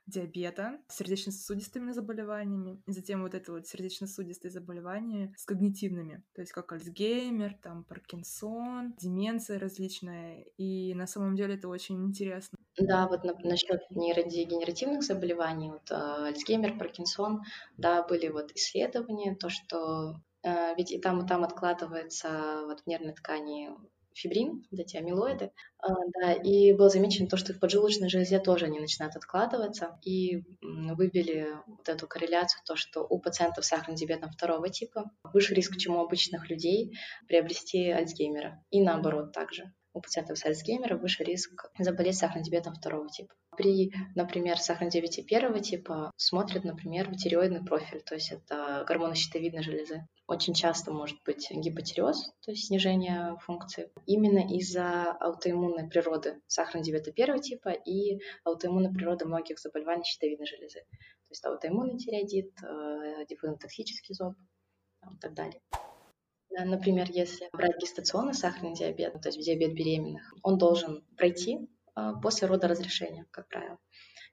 диабета, 0.08 0.80
сердечно-сосудистыми 0.88 1.92
заболеваниями, 1.92 2.82
и 2.86 2.92
затем 2.92 3.24
вот 3.24 3.34
это 3.34 3.52
вот 3.52 3.68
сердечно-сосудистые 3.68 4.52
заболевания 4.52 5.34
с 5.38 5.46
когнитивными, 5.46 6.24
то 6.34 6.42
есть 6.42 6.52
как 6.52 6.72
Альцгеймер, 6.72 7.56
там 7.62 7.84
Паркинсон, 7.84 8.96
деменция 9.00 9.60
различная, 9.60 10.46
и 10.58 10.94
на 10.94 11.08
самом 11.08 11.36
деле 11.36 11.56
это 11.56 11.68
очень 11.68 12.04
интересно. 12.06 12.58
Да, 12.78 13.08
вот 13.08 13.24
на, 13.24 13.34
насчет 13.44 13.82
нейродегенеративных 13.90 15.02
заболеваний, 15.02 15.72
вот 15.72 15.90
э, 15.92 15.96
Альцгеймер, 15.96 16.78
Паркинсон, 16.78 17.44
да, 17.78 18.04
были 18.04 18.28
вот 18.28 18.52
исследования, 18.54 19.36
то, 19.36 19.50
что 19.50 20.16
э, 20.44 20.76
ведь 20.76 20.92
и 20.92 21.00
там, 21.00 21.24
и 21.24 21.28
там 21.28 21.44
откладывается 21.44 22.64
вот 22.66 22.82
в 22.82 22.88
нервной 22.88 23.14
ткани 23.14 23.72
фибрин, 24.16 24.66
вот 24.72 24.80
эти 24.80 24.98
амилоиды, 24.98 25.52
а, 25.78 25.90
да, 26.20 26.34
и 26.34 26.74
было 26.74 26.90
замечено 26.90 27.28
то, 27.28 27.38
что 27.38 27.54
в 27.54 27.60
поджелудочной 27.60 28.10
железе 28.10 28.40
тоже 28.40 28.66
они 28.66 28.80
начинают 28.80 29.16
откладываться, 29.16 30.00
и 30.04 30.44
вывели 30.62 31.50
вот 31.68 31.88
эту 31.88 32.08
корреляцию, 32.08 32.62
то, 32.66 32.76
что 32.76 33.06
у 33.08 33.20
пациентов 33.20 33.66
с 33.66 33.68
сахарным 33.68 33.96
диабетом 33.96 34.32
второго 34.32 34.70
типа 34.70 35.12
выше 35.34 35.54
риск, 35.54 35.78
чем 35.78 35.96
у 35.96 36.02
обычных 36.02 36.50
людей 36.50 36.98
приобрести 37.28 37.90
Альцгеймера, 37.90 38.64
и 38.72 38.82
наоборот 38.82 39.34
также 39.34 39.74
у 39.96 40.02
пациентов 40.02 40.38
с 40.38 40.46
Альцгеймера 40.46 40.98
выше 40.98 41.24
риск 41.24 41.72
заболеть 41.80 42.18
сахарным 42.18 42.44
диабетом 42.44 42.76
второго 42.76 43.10
типа. 43.10 43.34
При, 43.56 43.94
например, 44.14 44.60
сахарном 44.60 44.90
диабете 44.90 45.24
первого 45.24 45.62
типа 45.62 46.12
смотрят, 46.18 46.66
например, 46.66 47.16
тиреоидный 47.16 47.64
профиль, 47.64 48.02
то 48.02 48.14
есть 48.14 48.34
это 48.34 48.84
гормоны 48.86 49.16
щитовидной 49.16 49.64
железы. 49.64 50.06
Очень 50.28 50.54
часто 50.54 50.92
может 50.92 51.18
быть 51.24 51.50
гипотиреоз, 51.50 52.34
то 52.42 52.52
есть 52.52 52.68
снижение 52.68 53.38
функции, 53.42 53.90
именно 54.06 54.40
из-за 54.56 55.12
аутоиммунной 55.14 55.88
природы 55.88 56.42
сахарного 56.48 56.86
диабета 56.86 57.14
первого 57.14 57.42
типа 57.42 57.70
и 57.70 58.20
аутоиммунной 58.44 58.94
природы 58.94 59.26
многих 59.26 59.60
заболеваний 59.60 60.04
щитовидной 60.04 60.48
железы. 60.48 60.80
То 60.90 61.32
есть 61.32 61.46
аутоиммунный 61.46 61.98
тиреоидит, 61.98 62.52
э, 62.62 63.26
диффузно-токсический 63.30 64.14
зоб 64.14 64.34
и 65.10 65.18
так 65.22 65.34
далее. 65.34 65.62
Например, 66.64 67.08
если 67.10 67.50
брать 67.52 67.82
гестационный 67.82 68.34
сахарный 68.34 68.74
диабет, 68.74 69.22
то 69.22 69.30
есть 69.30 69.40
диабет 69.40 69.74
беременных, 69.74 70.34
он 70.42 70.58
должен 70.58 71.04
пройти 71.18 71.70
а, 71.94 72.14
после 72.20 72.48
рода 72.48 72.68
разрешения, 72.68 73.26
как 73.32 73.48
правило. 73.48 73.78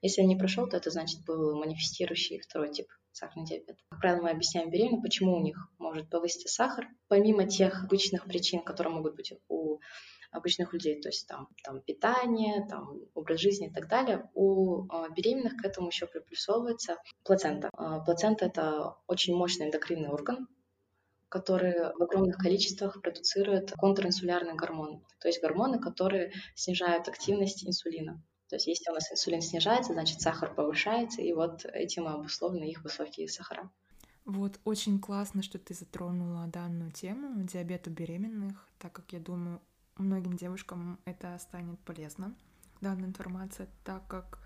Если 0.01 0.21
он 0.21 0.27
не 0.27 0.35
прошел, 0.35 0.67
то 0.67 0.77
это 0.77 0.89
значит 0.89 1.23
был 1.25 1.57
манифестирующий 1.57 2.39
второй 2.39 2.71
тип 2.71 2.87
сахарный 3.11 3.45
диабет. 3.45 3.77
Как 3.89 4.01
правило, 4.01 4.23
мы 4.23 4.29
объясняем 4.31 4.69
беременным, 4.69 5.01
почему 5.01 5.35
у 5.35 5.41
них 5.41 5.57
может 5.77 6.09
повыситься 6.09 6.49
сахар, 6.49 6.87
помимо 7.07 7.47
тех 7.47 7.83
обычных 7.83 8.25
причин, 8.25 8.63
которые 8.63 8.93
могут 8.93 9.15
быть 9.15 9.33
у 9.47 9.79
обычных 10.31 10.73
людей, 10.73 10.99
то 10.99 11.09
есть 11.09 11.27
там, 11.27 11.47
там 11.63 11.81
питание, 11.81 12.65
там 12.67 12.99
образ 13.13 13.39
жизни 13.39 13.67
и 13.67 13.71
так 13.73 13.87
далее, 13.87 14.29
у 14.33 14.85
э, 14.85 15.09
беременных 15.15 15.57
к 15.57 15.65
этому 15.65 15.87
еще 15.87 16.07
приплюсовывается 16.07 16.97
плацента. 17.23 17.69
Э, 17.77 18.03
плацента 18.03 18.45
это 18.45 18.95
очень 19.07 19.35
мощный 19.35 19.67
эндокринный 19.67 20.09
орган, 20.09 20.47
которые 21.33 21.93
в 21.97 22.03
огромных 22.03 22.37
количествах 22.37 23.01
продуцируют 23.01 23.71
контринсулярный 23.71 24.53
гормон, 24.53 25.03
то 25.19 25.27
есть 25.27 25.41
гормоны, 25.41 25.79
которые 25.79 26.31
снижают 26.53 27.07
активность 27.07 27.65
инсулина. 27.65 28.21
То 28.49 28.57
есть 28.57 28.67
если 28.67 28.91
у 28.91 28.93
нас 28.93 29.11
инсулин 29.11 29.41
снижается, 29.41 29.93
значит 29.93 30.21
сахар 30.21 30.53
повышается, 30.53 31.23
и 31.23 31.33
вот 31.33 31.65
этим 31.65 32.07
обусловлены 32.07 32.65
их 32.65 32.83
высокие 32.83 33.27
сахара. 33.27 33.71
Вот 34.25 34.59
очень 34.63 34.99
классно, 34.99 35.41
что 35.41 35.57
ты 35.57 35.73
затронула 35.73 36.45
данную 36.45 36.91
тему 36.91 37.41
диабета 37.41 37.89
беременных, 37.89 38.67
так 38.77 38.93
как 38.93 39.11
я 39.11 39.19
думаю, 39.19 39.59
многим 39.97 40.37
девушкам 40.37 40.99
это 41.05 41.35
станет 41.39 41.79
полезно, 41.79 42.35
данная 42.79 43.07
информация, 43.07 43.67
так 43.83 44.05
как 44.07 44.37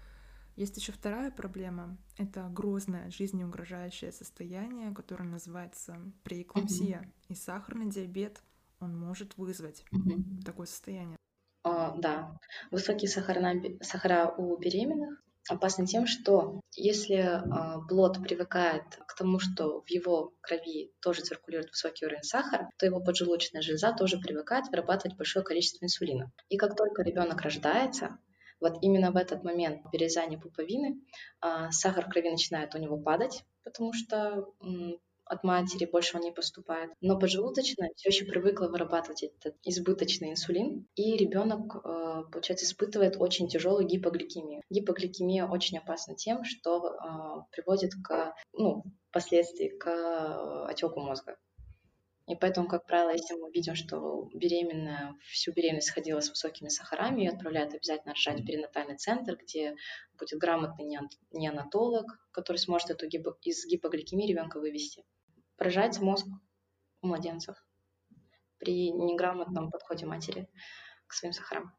есть 0.58 0.76
еще 0.76 0.92
вторая 0.92 1.32
проблема. 1.32 1.98
Это 2.18 2.50
грозное, 2.50 3.10
жизнеугрожающее 3.12 4.12
состояние, 4.12 4.94
которое 4.94 5.26
называется 5.26 5.98
преэклампсия. 6.24 7.02
Mm-hmm. 7.02 7.26
И 7.30 7.36
сахарный 7.36 7.90
диабет, 7.90 8.42
он 8.80 8.98
может 8.98 9.38
вызвать 9.38 9.86
mm-hmm. 9.92 10.44
такое 10.44 10.66
состояние. 10.66 11.18
Uh, 11.64 11.94
да, 12.00 12.40
высокие 12.72 13.10
сахара, 13.10 13.54
сахара 13.82 14.34
у 14.38 14.58
беременных 14.58 15.22
опасны 15.50 15.86
тем, 15.86 16.08
что 16.08 16.62
если 16.76 17.20
uh, 17.20 17.86
плод 17.88 18.22
привыкает 18.24 18.84
к 19.08 19.16
тому, 19.16 19.40
что 19.40 19.82
в 19.82 19.90
его 19.90 20.34
крови 20.42 20.92
тоже 21.02 21.22
циркулирует 21.22 21.70
высокий 21.70 22.06
уровень 22.06 22.24
сахара, 22.24 22.70
то 22.78 22.86
его 22.86 23.00
поджелудочная 23.00 23.62
железа 23.62 23.94
тоже 23.94 24.18
привыкает 24.18 24.68
вырабатывать 24.70 25.18
большое 25.18 25.46
количество 25.46 25.86
инсулина. 25.86 26.32
И 26.50 26.58
как 26.58 26.76
только 26.76 27.04
ребенок 27.04 27.42
рождается, 27.42 28.18
вот 28.60 28.78
именно 28.82 29.12
в 29.12 29.18
этот 29.18 29.44
момент 29.44 29.82
перерезания 29.92 30.40
пуповины 30.40 31.00
а, 31.42 31.72
сахар 31.72 32.10
крови 32.10 32.32
начинает 32.32 32.76
у 32.76 32.78
него 32.78 32.98
падать, 32.98 33.44
потому 33.64 33.94
что 33.94 34.48
от 35.30 35.44
матери, 35.44 35.86
больше 35.86 36.18
он 36.18 36.24
не 36.24 36.32
поступает. 36.32 36.92
Но 37.02 37.20
поджелудочная 37.20 37.92
все 37.96 38.10
еще 38.10 38.26
привыкла 38.26 38.68
вырабатывать 38.68 39.24
этот 39.24 39.56
избыточный 39.64 40.32
инсулин, 40.32 40.88
и 40.96 41.18
ребенок, 41.18 41.76
э, 41.76 42.24
получается, 42.32 42.66
испытывает 42.66 43.18
очень 43.20 43.48
тяжелую 43.48 43.86
гипогликемию. 43.86 44.62
Гипогликемия 44.70 45.46
очень 45.48 45.78
опасна 45.78 46.16
тем, 46.16 46.44
что 46.44 46.88
э, 46.88 46.98
приводит 47.52 47.92
к, 48.04 48.36
ну, 48.54 48.84
впоследствии 49.10 49.70
к 49.70 50.68
отеку 50.68 51.00
мозга. 51.02 51.38
И 52.28 52.36
поэтому, 52.36 52.68
как 52.68 52.86
правило, 52.86 53.12
если 53.12 53.36
мы 53.36 53.50
видим, 53.52 53.76
что 53.76 54.30
беременная 54.34 55.16
всю 55.22 55.54
беременность 55.54 55.92
ходила 55.92 56.20
с 56.20 56.30
высокими 56.30 56.68
сахарами, 56.68 57.22
ее 57.22 57.30
отправляют 57.32 57.74
обязательно 57.74 58.14
рожать 58.14 58.42
в 58.42 58.46
перинатальный 58.46 58.98
центр, 58.98 59.38
где 59.38 59.76
будет 60.20 60.38
грамотный 60.38 60.98
неонатолог, 61.32 62.06
который 62.32 62.58
сможет 62.58 62.90
эту 62.90 63.08
гипо- 63.08 63.38
из 63.44 63.66
гипогликемии 63.66 64.28
ребенка 64.28 64.60
вывести. 64.60 65.06
Поражается 65.56 66.04
мозг 66.04 66.28
у 67.02 67.08
младенцев 67.08 67.56
при 68.58 68.92
неграмотном 68.92 69.72
подходе 69.72 70.06
матери 70.06 70.50
к 71.08 71.14
своим 71.14 71.32
сахарам. 71.32 71.72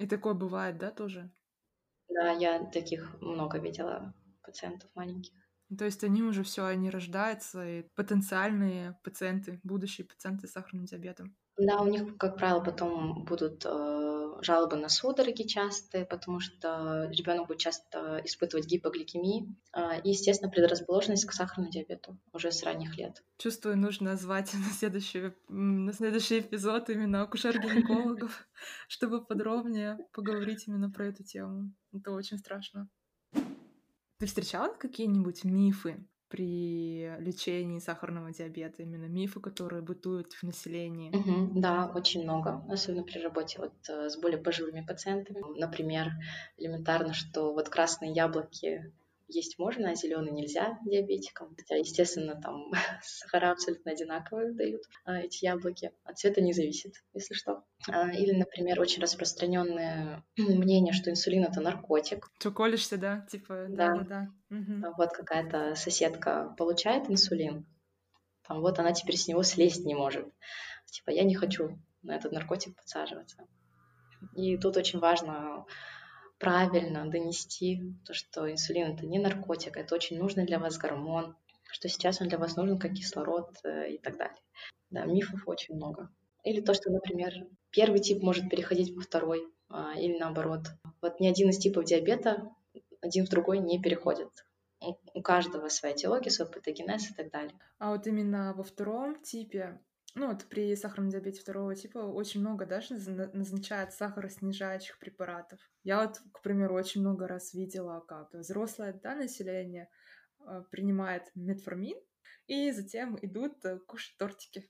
И 0.00 0.08
такое 0.08 0.34
бывает, 0.34 0.78
да, 0.78 0.90
тоже? 0.90 1.30
Да, 2.08 2.32
я 2.32 2.64
таких 2.64 3.20
много 3.20 3.58
видела 3.58 4.14
пациентов 4.42 4.90
маленьких. 4.94 5.41
То 5.76 5.84
есть 5.84 6.04
они 6.04 6.22
уже 6.22 6.42
все, 6.42 6.64
они 6.64 6.90
рождаются, 6.90 7.66
и 7.66 7.82
потенциальные 7.94 8.98
пациенты, 9.02 9.60
будущие 9.62 10.06
пациенты 10.06 10.46
с 10.46 10.52
сахарным 10.52 10.84
диабетом. 10.84 11.36
Да, 11.58 11.80
у 11.82 11.86
них, 11.86 12.16
как 12.16 12.36
правило, 12.36 12.60
потом 12.60 13.24
будут 13.24 13.64
э, 13.66 14.32
жалобы 14.40 14.76
на 14.76 14.88
судороги 14.88 15.42
частые, 15.42 16.06
потому 16.06 16.40
что 16.40 17.08
ребенок 17.10 17.46
будет 17.46 17.58
часто 17.58 18.22
испытывать 18.24 18.66
гипогликемию 18.66 19.54
э, 19.74 20.00
и, 20.02 20.10
естественно, 20.10 20.50
предрасположенность 20.50 21.26
к 21.26 21.32
сахарному 21.32 21.70
диабету 21.70 22.18
уже 22.32 22.52
с 22.52 22.62
ранних 22.62 22.96
лет. 22.96 23.22
Чувствую, 23.36 23.76
нужно 23.76 24.16
звать 24.16 24.52
на 24.54 24.72
следующий, 24.72 25.34
на 25.48 25.92
следующий 25.92 26.40
эпизод 26.40 26.88
именно 26.88 27.22
акушер-гинекологов, 27.22 28.48
чтобы 28.88 29.24
подробнее 29.24 29.98
поговорить 30.12 30.66
именно 30.66 30.90
про 30.90 31.06
эту 31.06 31.22
тему. 31.22 31.74
Это 31.92 32.12
очень 32.12 32.38
страшно. 32.38 32.88
Ты 34.22 34.26
встречала 34.26 34.72
какие-нибудь 34.72 35.42
мифы 35.42 35.96
при 36.28 37.12
лечении 37.18 37.80
сахарного 37.80 38.32
диабета, 38.32 38.84
именно 38.84 39.06
мифы, 39.06 39.40
которые 39.40 39.82
бытуют 39.82 40.32
в 40.34 40.44
населении? 40.44 41.10
Угу, 41.10 41.60
да, 41.60 41.90
очень 41.92 42.22
много, 42.22 42.64
особенно 42.68 43.02
при 43.02 43.18
работе 43.18 43.58
вот 43.58 43.72
э, 43.88 44.08
с 44.08 44.16
более 44.16 44.38
пожилыми 44.38 44.86
пациентами. 44.86 45.42
Например, 45.58 46.12
элементарно, 46.56 47.14
что 47.14 47.52
вот 47.52 47.68
красные 47.68 48.12
яблоки 48.12 48.92
есть 49.26 49.58
можно, 49.58 49.90
а 49.90 49.96
зеленый 49.96 50.30
нельзя 50.30 50.78
диабетикам. 50.84 51.56
Хотя, 51.56 51.74
естественно, 51.74 52.40
там 52.40 52.70
сахара 53.02 53.50
абсолютно 53.50 53.90
одинаковые 53.90 54.52
дают 54.52 54.82
а, 55.04 55.16
эти 55.16 55.46
яблоки. 55.46 55.90
От 56.04 56.18
цвета 56.18 56.40
не 56.40 56.52
зависит, 56.52 57.02
если 57.12 57.34
что. 57.34 57.64
А, 57.88 58.10
или, 58.12 58.32
например, 58.32 58.80
очень 58.80 59.02
распространенное 59.02 60.24
мнение, 60.36 60.92
что 60.92 61.10
инсулин 61.10 61.44
это 61.44 61.60
наркотик. 61.60 62.30
Что 62.38 62.50
колешься, 62.50 62.96
да? 62.96 63.26
Типа, 63.30 63.66
да, 63.68 63.94
да, 63.96 64.04
да. 64.50 64.56
Угу. 64.56 64.94
Вот 64.96 65.10
какая-то 65.10 65.74
соседка 65.74 66.54
получает 66.56 67.10
инсулин, 67.10 67.66
там 68.46 68.60
вот 68.60 68.78
она 68.78 68.92
теперь 68.92 69.16
с 69.16 69.28
него 69.28 69.42
слезть 69.42 69.84
не 69.84 69.94
может. 69.94 70.26
Типа, 70.86 71.10
я 71.10 71.24
не 71.24 71.34
хочу 71.34 71.78
на 72.02 72.16
этот 72.16 72.32
наркотик 72.32 72.76
подсаживаться. 72.76 73.46
И 74.34 74.56
тут 74.58 74.76
очень 74.76 74.98
важно 74.98 75.64
правильно 76.38 77.08
донести 77.08 77.94
то, 78.04 78.14
что 78.14 78.50
инсулин 78.50 78.92
это 78.92 79.06
не 79.06 79.18
наркотик, 79.18 79.76
это 79.76 79.94
очень 79.94 80.18
нужный 80.18 80.44
для 80.44 80.58
вас 80.58 80.76
гормон, 80.76 81.36
что 81.70 81.88
сейчас 81.88 82.20
он 82.20 82.28
для 82.28 82.38
вас 82.38 82.56
нужен 82.56 82.78
как 82.78 82.92
кислород 82.92 83.56
э, 83.64 83.92
и 83.92 83.98
так 83.98 84.18
далее. 84.18 84.42
Да, 84.90 85.04
мифов 85.04 85.46
очень 85.46 85.76
много. 85.76 86.10
Или 86.42 86.60
то, 86.60 86.74
что, 86.74 86.90
например, 86.90 87.32
первый 87.70 88.00
тип 88.00 88.22
может 88.22 88.50
переходить 88.50 88.94
во 88.94 89.02
второй, 89.02 89.46
а, 89.68 89.94
или 89.98 90.18
наоборот. 90.18 90.62
Вот 91.00 91.20
ни 91.20 91.28
один 91.28 91.50
из 91.50 91.58
типов 91.58 91.84
диабета 91.84 92.50
один 93.00 93.26
в 93.26 93.28
другой 93.28 93.58
не 93.58 93.80
переходит. 93.80 94.30
У 95.14 95.22
каждого 95.22 95.68
своя 95.68 95.94
теология, 95.94 96.30
свой 96.30 96.48
патогенез 96.48 97.10
и 97.10 97.14
так 97.14 97.30
далее. 97.30 97.54
А 97.78 97.92
вот 97.92 98.06
именно 98.06 98.52
во 98.54 98.64
втором 98.64 99.20
типе 99.22 99.80
ну, 100.14 100.28
вот 100.28 100.44
при 100.44 100.76
сахарном 100.76 101.10
диабете 101.10 101.40
второго 101.40 101.74
типа 101.74 101.98
очень 101.98 102.40
много 102.40 102.66
даже 102.66 102.94
назначают 103.32 103.92
сахароснижающих 103.92 104.98
препаратов. 104.98 105.58
Я 105.84 106.02
вот, 106.02 106.18
к 106.32 106.42
примеру, 106.42 106.74
очень 106.74 107.00
много 107.00 107.26
раз 107.26 107.54
видела, 107.54 108.00
как 108.00 108.34
взрослое 108.34 108.92
да, 108.92 109.14
население 109.14 109.88
э, 110.40 110.62
принимает 110.70 111.30
метформин, 111.34 111.96
и 112.46 112.70
затем 112.72 113.18
идут 113.22 113.64
э, 113.64 113.78
кушать 113.78 114.16
тортики. 114.18 114.68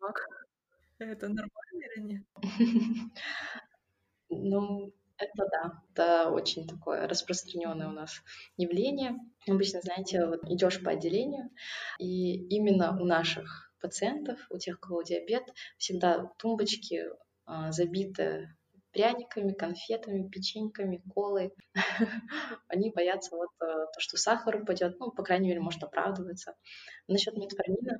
Это 0.98 1.28
нормально 1.28 1.84
или 1.96 2.02
нет? 2.02 2.22
Ну, 4.30 4.92
это 5.16 5.48
да, 5.50 5.82
это 5.92 6.30
очень 6.30 6.66
такое 6.66 7.08
распространенное 7.08 7.88
у 7.88 7.92
нас 7.92 8.22
явление. 8.56 9.16
Обычно, 9.48 9.80
знаете, 9.80 10.26
вот 10.26 10.44
идешь 10.44 10.82
по 10.82 10.90
отделению, 10.90 11.50
и 11.98 12.34
именно 12.48 13.00
у 13.00 13.04
наших 13.04 13.72
пациентов, 13.80 14.38
у 14.50 14.58
тех, 14.58 14.76
у 14.76 14.80
кого 14.80 15.02
диабет, 15.02 15.44
всегда 15.78 16.30
тумбочки 16.38 17.04
а, 17.46 17.72
забиты 17.72 18.54
пряниками, 18.92 19.52
конфетами, 19.52 20.28
печеньками, 20.28 21.02
колой. 21.14 21.52
Они 22.68 22.90
боятся 22.90 23.36
вот 23.36 23.50
э, 23.60 23.64
то, 23.64 24.00
что 24.00 24.16
сахар 24.16 24.62
упадет, 24.62 24.98
ну, 24.98 25.10
по 25.10 25.22
крайней 25.22 25.48
мере, 25.48 25.60
может 25.60 25.82
оправдываться. 25.82 26.54
Насчет 27.06 27.36
метформина, 27.36 27.98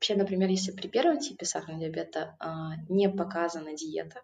вообще, 0.00 0.14
например, 0.14 0.48
если 0.48 0.72
при 0.72 0.88
первом 0.88 1.18
типе 1.18 1.44
сахарного 1.44 1.84
диабета 1.84 2.34
а, 2.40 2.76
не 2.88 3.10
показана 3.10 3.76
диета, 3.76 4.22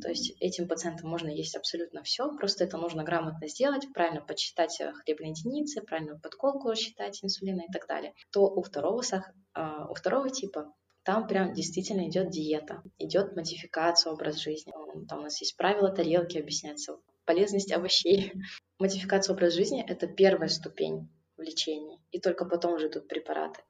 то 0.00 0.08
есть 0.08 0.32
этим 0.40 0.66
пациентам 0.66 1.10
можно 1.10 1.28
есть 1.28 1.56
абсолютно 1.56 2.02
все, 2.02 2.34
просто 2.38 2.64
это 2.64 2.78
нужно 2.78 3.04
грамотно 3.04 3.46
сделать, 3.46 3.86
правильно 3.92 4.22
подсчитать 4.22 4.80
э, 4.80 4.92
хлебные 4.92 5.32
единицы, 5.32 5.82
правильно 5.82 6.18
подколку 6.18 6.70
рассчитать 6.70 7.22
инсулина 7.22 7.64
и 7.68 7.72
так 7.72 7.86
далее. 7.86 8.14
То 8.32 8.46
у 8.46 8.62
второго, 8.62 9.02
сах... 9.02 9.30
А, 9.52 9.86
у 9.90 9.94
второго 9.94 10.30
типа 10.30 10.72
там 11.02 11.26
прям 11.26 11.52
действительно 11.52 12.08
идет 12.08 12.30
диета, 12.30 12.82
идет 12.98 13.36
модификация 13.36 14.12
образ 14.12 14.38
жизни. 14.38 14.72
Там 15.06 15.18
у 15.18 15.22
нас 15.22 15.38
есть 15.40 15.56
правила 15.56 15.90
тарелки, 15.90 16.38
объясняется 16.38 16.96
полезность 17.26 17.72
овощей. 17.72 18.32
Модификация 18.78 19.34
образ 19.34 19.52
жизни— 19.52 19.84
это 19.86 20.06
первая 20.06 20.48
ступень 20.48 21.10
в 21.36 21.42
лечении, 21.42 22.00
и 22.10 22.18
только 22.18 22.46
потом 22.46 22.74
уже 22.74 22.88
идут 22.88 23.06
препараты. 23.06 23.60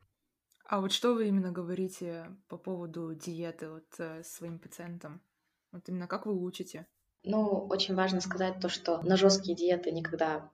А 0.71 0.81
вот 0.81 0.93
что 0.93 1.15
вы 1.15 1.27
именно 1.27 1.51
говорите 1.51 2.27
по 2.47 2.57
поводу 2.57 3.13
диеты 3.13 3.69
вот 3.69 3.89
э, 3.99 4.23
своим 4.23 4.61
пациентам? 4.61 5.21
Вот 5.73 5.89
именно 5.89 6.07
как 6.07 6.27
вы 6.27 6.41
учите? 6.41 6.87
Ну, 7.25 7.67
очень 7.69 7.97
важно 7.97 8.21
сказать 8.21 8.61
то, 8.61 8.69
что 8.69 9.03
на 9.03 9.17
жесткие 9.17 9.57
диеты 9.57 9.91
никогда 9.91 10.49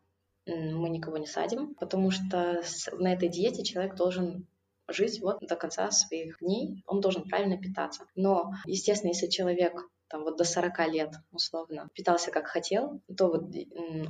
мы 0.47 0.89
никого 0.89 1.19
не 1.19 1.27
садим, 1.27 1.75
потому 1.75 2.11
что 2.11 2.63
на 2.93 3.13
этой 3.13 3.29
диете 3.29 3.63
человек 3.63 3.95
должен 3.95 4.47
жить 4.89 5.21
вот 5.21 5.41
до 5.41 5.55
конца 5.55 5.91
своих 5.91 6.39
дней, 6.39 6.83
он 6.87 7.03
должен 7.03 7.29
правильно 7.29 7.59
питаться. 7.59 8.07
Но, 8.15 8.55
естественно, 8.65 9.11
если 9.11 9.27
человек 9.27 9.75
там 10.09 10.23
вот 10.23 10.39
до 10.39 10.45
40 10.45 10.89
лет 10.89 11.15
условно 11.31 11.91
питался 11.93 12.31
как 12.31 12.47
хотел, 12.47 13.03
то 13.15 13.27
вот 13.27 13.55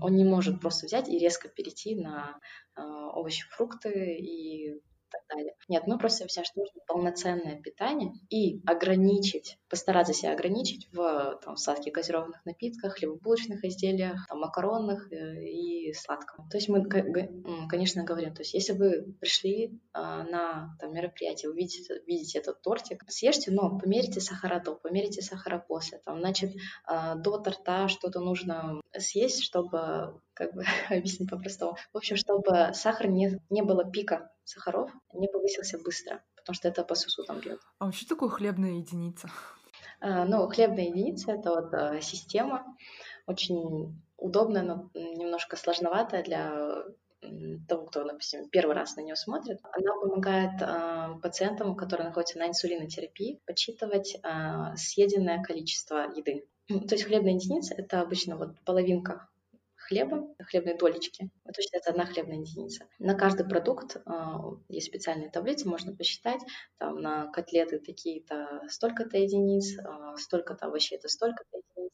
он 0.00 0.14
не 0.14 0.24
может 0.24 0.60
просто 0.60 0.86
взять 0.86 1.08
и 1.08 1.18
резко 1.18 1.48
перейти 1.48 1.96
на 1.96 2.38
э, 2.76 2.80
овощи, 2.80 3.44
фрукты 3.50 4.14
и 4.20 4.80
так 5.10 5.20
далее. 5.28 5.54
Нет, 5.68 5.86
мы 5.86 5.98
просто 5.98 6.24
объясняем, 6.24 6.46
что 6.46 6.60
нужно 6.60 6.80
полноценное 6.86 7.60
питание 7.60 8.12
и 8.30 8.60
ограничить, 8.66 9.58
постараться 9.68 10.12
себя 10.12 10.32
ограничить 10.32 10.88
в 10.92 11.40
там, 11.44 11.56
сладких 11.56 11.92
газированных 11.92 12.44
напитках, 12.44 13.00
либо 13.00 13.16
булочных 13.16 13.64
изделиях, 13.64 14.26
там, 14.28 14.40
макаронных 14.40 15.12
э, 15.12 15.44
и 15.44 15.92
сладком. 15.92 16.48
То 16.48 16.56
есть 16.56 16.68
мы, 16.68 16.84
конечно, 17.68 18.04
говорим, 18.04 18.34
то 18.34 18.42
есть 18.42 18.54
если 18.54 18.72
вы 18.72 19.14
пришли 19.20 19.80
а, 19.92 20.24
на 20.24 20.76
там, 20.80 20.92
мероприятие, 20.92 21.50
вы 21.50 21.56
видите, 21.58 22.38
этот 22.38 22.62
тортик, 22.62 23.04
съешьте, 23.08 23.50
но 23.50 23.78
померите 23.78 24.20
сахара 24.20 24.60
до, 24.60 24.74
померите 24.74 25.22
сахара 25.22 25.58
после. 25.58 25.98
Там, 26.04 26.20
значит, 26.20 26.52
а, 26.84 27.14
до 27.14 27.38
торта 27.38 27.88
что-то 27.88 28.20
нужно 28.20 28.80
съесть, 28.96 29.42
чтобы 29.42 30.20
как 30.34 30.54
бы 30.54 30.64
объяснить 30.90 31.30
по-простому. 31.30 31.76
В 31.92 31.96
общем, 31.96 32.16
чтобы 32.16 32.70
сахар 32.74 33.08
не, 33.08 33.40
не 33.50 33.62
было 33.62 33.84
пика 33.84 34.30
сахаров, 34.44 34.90
не 35.12 35.28
повысился 35.28 35.78
быстро, 35.78 36.22
потому 36.46 36.54
что 36.54 36.68
это 36.68 36.84
по 36.84 36.94
сосудам 36.94 37.40
бьет. 37.40 37.60
А 37.80 37.90
что 37.90 38.08
такое 38.08 38.28
хлебная 38.28 38.74
единица? 38.74 39.28
А, 40.00 40.24
ну, 40.24 40.46
хлебная 40.48 40.84
единица— 40.84 41.32
это 41.32 41.50
вот 41.50 41.74
а, 41.74 42.00
система, 42.00 42.64
очень 43.26 44.00
удобная, 44.16 44.62
но 44.62 44.88
немножко 44.94 45.56
сложноватая 45.56 46.22
для 46.22 46.84
того, 47.66 47.86
кто, 47.86 48.04
допустим, 48.04 48.48
первый 48.48 48.76
раз 48.76 48.94
на 48.94 49.00
нее 49.00 49.16
смотрит, 49.16 49.58
она 49.72 49.94
помогает 50.00 50.60
э, 50.60 51.18
пациентам, 51.20 51.74
которые 51.74 52.06
находятся 52.06 52.38
на 52.38 52.46
инсулинотерапии, 52.46 53.40
подсчитывать 53.46 54.16
э, 54.22 54.76
съеденное 54.76 55.42
количество 55.42 56.12
еды. 56.14 56.46
То 56.68 56.94
есть 56.94 57.04
хлебная 57.04 57.32
единица— 57.32 57.74
это 57.76 58.00
обычно 58.00 58.36
вот 58.36 58.60
половинка 58.64 59.28
хлеба, 59.86 60.28
хлебной 60.40 60.76
долечки. 60.76 61.30
Это 61.44 61.62
считается 61.62 61.90
одна 61.90 62.06
хлебная 62.06 62.38
единица. 62.38 62.86
На 62.98 63.14
каждый 63.14 63.48
продукт 63.48 63.98
а, 64.04 64.40
есть 64.68 64.88
специальные 64.88 65.30
таблицы, 65.30 65.68
можно 65.68 65.94
посчитать. 65.94 66.40
Там 66.78 67.00
на 67.00 67.30
котлеты 67.30 67.78
такие-то 67.78 68.62
столько-то 68.68 69.16
единиц, 69.16 69.78
а, 69.78 70.16
столько-то 70.16 70.66
овощей 70.66 70.98
это 70.98 71.08
столько-то 71.08 71.58
единиц. 71.58 71.92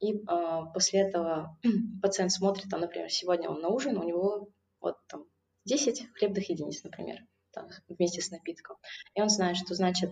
И 0.00 0.22
а, 0.26 0.66
после 0.66 1.00
этого 1.00 1.56
пациент 2.02 2.32
смотрит, 2.32 2.68
там, 2.70 2.80
например, 2.80 3.10
сегодня 3.10 3.48
он 3.48 3.60
на 3.60 3.68
ужин, 3.68 3.96
у 3.96 4.02
него 4.02 4.48
вот 4.80 4.96
там 5.06 5.24
10 5.64 6.12
хлебных 6.14 6.48
единиц, 6.50 6.82
например 6.82 7.18
там, 7.52 7.68
вместе 7.88 8.20
с 8.20 8.30
напитком. 8.30 8.76
И 9.14 9.22
он 9.22 9.28
знает, 9.30 9.56
что 9.56 9.74
значит 9.74 10.10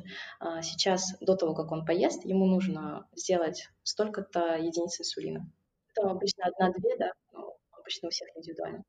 сейчас 0.62 1.14
до 1.20 1.36
того, 1.36 1.54
как 1.54 1.70
он 1.70 1.84
поест, 1.84 2.24
ему 2.24 2.46
нужно 2.46 3.06
сделать 3.14 3.68
столько-то 3.82 4.56
единиц 4.56 4.98
инсулина. 5.00 5.46
Это 6.06 6.14
обычно 6.14 6.44
одна-две, 6.44 6.96
да, 6.98 7.12
но 7.32 7.56
обычно 7.72 8.08
у 8.08 8.10
всех 8.10 8.28
индивидуально. 8.36 8.84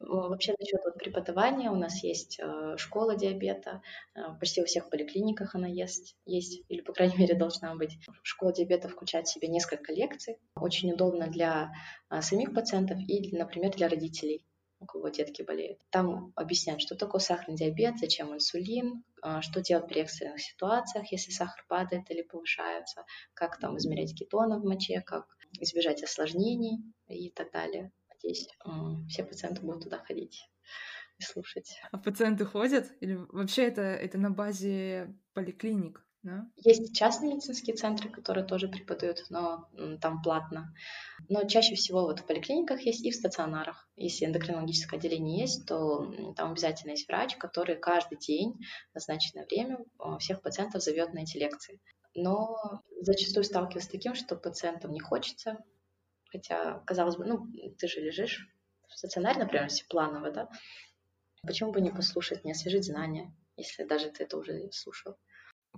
Вообще 0.00 0.54
насчет 0.58 0.80
вот 0.84 0.94
преподавания 0.94 1.70
у 1.70 1.74
нас 1.74 2.02
есть 2.02 2.38
э, 2.40 2.76
школа 2.78 3.14
диабета, 3.14 3.82
э, 4.14 4.20
почти 4.40 4.60
во 4.60 4.66
всех 4.66 4.88
поликлиниках 4.88 5.54
она 5.54 5.66
есть, 5.66 6.16
есть, 6.24 6.62
или 6.68 6.80
по 6.80 6.94
крайней 6.94 7.18
мере 7.18 7.34
должна 7.34 7.74
быть. 7.74 7.98
Школа 8.22 8.54
диабета 8.54 8.88
включает 8.88 9.26
в 9.26 9.32
себя 9.32 9.48
несколько 9.48 9.92
лекций, 9.92 10.38
очень 10.54 10.92
удобно 10.92 11.26
для 11.26 11.72
э, 12.10 12.22
самих 12.22 12.54
пациентов 12.54 12.98
и, 13.06 13.36
например, 13.36 13.72
для 13.72 13.88
родителей 13.88 14.46
у 14.80 14.86
кого 14.86 15.08
детки 15.08 15.42
болеют. 15.42 15.80
Там 15.90 16.32
объясняют, 16.36 16.80
что 16.80 16.94
такое 16.94 17.20
сахарный 17.20 17.56
диабет, 17.56 17.98
зачем 17.98 18.32
инсулин, 18.32 19.02
что 19.40 19.60
делать 19.60 19.88
при 19.88 20.02
экстренных 20.02 20.40
ситуациях, 20.40 21.10
если 21.10 21.32
сахар 21.32 21.64
падает 21.68 22.08
или 22.10 22.22
повышается, 22.22 23.04
как 23.34 23.58
там 23.58 23.76
измерять 23.76 24.14
кетоны 24.14 24.60
в 24.60 24.64
моче, 24.64 25.02
как 25.04 25.26
избежать 25.60 26.02
осложнений 26.02 26.82
и 27.08 27.30
так 27.30 27.52
далее. 27.52 27.92
Надеюсь, 28.10 28.48
все 29.08 29.24
пациенты 29.24 29.62
будут 29.62 29.84
туда 29.84 29.98
ходить 29.98 30.48
и 31.18 31.22
слушать. 31.22 31.80
А 31.92 31.98
пациенты 31.98 32.44
ходят? 32.44 32.92
Или 33.00 33.14
вообще 33.14 33.64
это, 33.64 33.82
это 33.82 34.18
на 34.18 34.30
базе 34.30 35.14
поликлиник? 35.34 36.04
Да? 36.24 36.50
Есть 36.56 36.96
частные 36.96 37.32
медицинские 37.32 37.76
центры, 37.76 38.10
которые 38.10 38.44
тоже 38.44 38.66
преподают, 38.68 39.24
но 39.30 39.68
там 40.00 40.20
платно. 40.20 40.74
Но 41.28 41.44
чаще 41.44 41.76
всего 41.76 42.02
вот 42.02 42.20
в 42.20 42.26
поликлиниках 42.26 42.80
есть 42.82 43.04
и 43.04 43.12
в 43.12 43.14
стационарах. 43.14 43.88
Если 43.94 44.26
эндокринологическое 44.26 44.98
отделение 44.98 45.40
есть, 45.40 45.66
то 45.66 46.12
там 46.36 46.50
обязательно 46.50 46.90
есть 46.90 47.06
врач, 47.06 47.36
который 47.36 47.76
каждый 47.76 48.18
день 48.18 48.54
в 48.90 48.96
назначенное 48.96 49.46
время 49.46 49.78
всех 50.18 50.42
пациентов 50.42 50.82
зовет 50.82 51.14
на 51.14 51.20
эти 51.20 51.36
лекции. 51.38 51.80
Но 52.20 52.82
зачастую 53.00 53.44
сталкиваюсь 53.44 53.84
с 53.84 53.88
таким, 53.88 54.14
что 54.14 54.36
пациентам 54.36 54.92
не 54.92 55.00
хочется, 55.00 55.64
хотя, 56.30 56.80
казалось 56.80 57.16
бы, 57.16 57.24
ну, 57.24 57.46
ты 57.78 57.88
же 57.88 58.00
лежишь 58.00 58.48
в 58.88 58.96
стационаре, 58.98 59.40
например, 59.40 59.64
если 59.64 59.86
планово, 59.86 60.30
да, 60.30 60.48
почему 61.46 61.72
бы 61.72 61.80
не 61.80 61.90
послушать, 61.90 62.44
не 62.44 62.52
освежить 62.52 62.86
знания, 62.86 63.34
если 63.56 63.84
даже 63.84 64.10
ты 64.10 64.24
это 64.24 64.36
уже 64.36 64.70
слушал. 64.72 65.16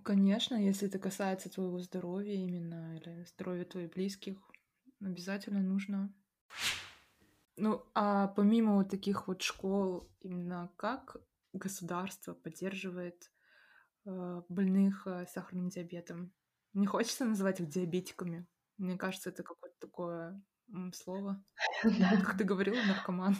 Конечно, 0.03 0.55
если 0.55 0.89
это 0.89 0.99
касается 0.99 1.51
твоего 1.51 1.79
здоровья 1.79 2.35
именно, 2.35 2.97
или 2.97 3.25
здоровья 3.25 3.65
твоих 3.65 3.91
близких, 3.91 4.39
обязательно 5.01 5.61
нужно. 5.61 6.13
Ну, 7.57 7.85
а 7.95 8.29
помимо 8.29 8.77
вот 8.77 8.89
таких 8.89 9.29
вот 9.29 9.43
школ, 9.43 10.09
именно 10.21 10.73
как 10.77 11.19
государство 11.53 12.33
поддерживает 12.33 13.31
больных 14.05 15.07
э, 15.07 15.27
сахарным 15.27 15.69
диабетом? 15.69 16.33
Не 16.73 16.87
хочется 16.87 17.25
называть 17.25 17.61
их 17.61 17.69
диабетиками. 17.69 18.47
Мне 18.79 18.97
кажется, 18.97 19.31
это 19.31 19.43
какое-то 19.43 19.77
такое 19.81 20.43
слово. 20.95 21.43
Как 21.83 22.39
ты 22.39 22.45
говорила, 22.45 22.77
наркоман 22.87 23.37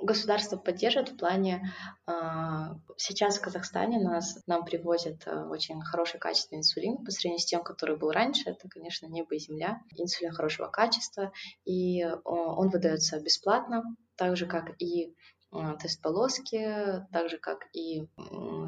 государство 0.00 0.56
поддерживает 0.56 1.10
в 1.10 1.16
плане 1.16 1.72
а, 2.06 2.76
сейчас 2.96 3.38
в 3.38 3.42
Казахстане 3.42 4.00
нас 4.00 4.38
нам 4.46 4.64
привозят 4.64 5.26
а, 5.26 5.48
очень 5.48 5.80
хороший 5.82 6.20
качественный 6.20 6.60
инсулин 6.60 7.04
по 7.04 7.10
сравнению 7.10 7.40
с 7.40 7.46
тем, 7.46 7.62
который 7.62 7.96
был 7.96 8.10
раньше. 8.10 8.50
Это, 8.50 8.68
конечно, 8.68 9.06
небо 9.06 9.34
и 9.34 9.38
земля. 9.38 9.80
Инсулин 9.96 10.32
хорошего 10.32 10.68
качества, 10.68 11.32
и 11.64 12.04
он 12.24 12.68
выдается 12.68 13.20
бесплатно, 13.20 13.82
так 14.16 14.36
же 14.36 14.46
как 14.46 14.80
и 14.80 15.14
а, 15.50 15.76
тест 15.76 16.02
полоски, 16.02 17.06
так 17.12 17.28
же 17.28 17.38
как 17.38 17.66
и 17.72 18.06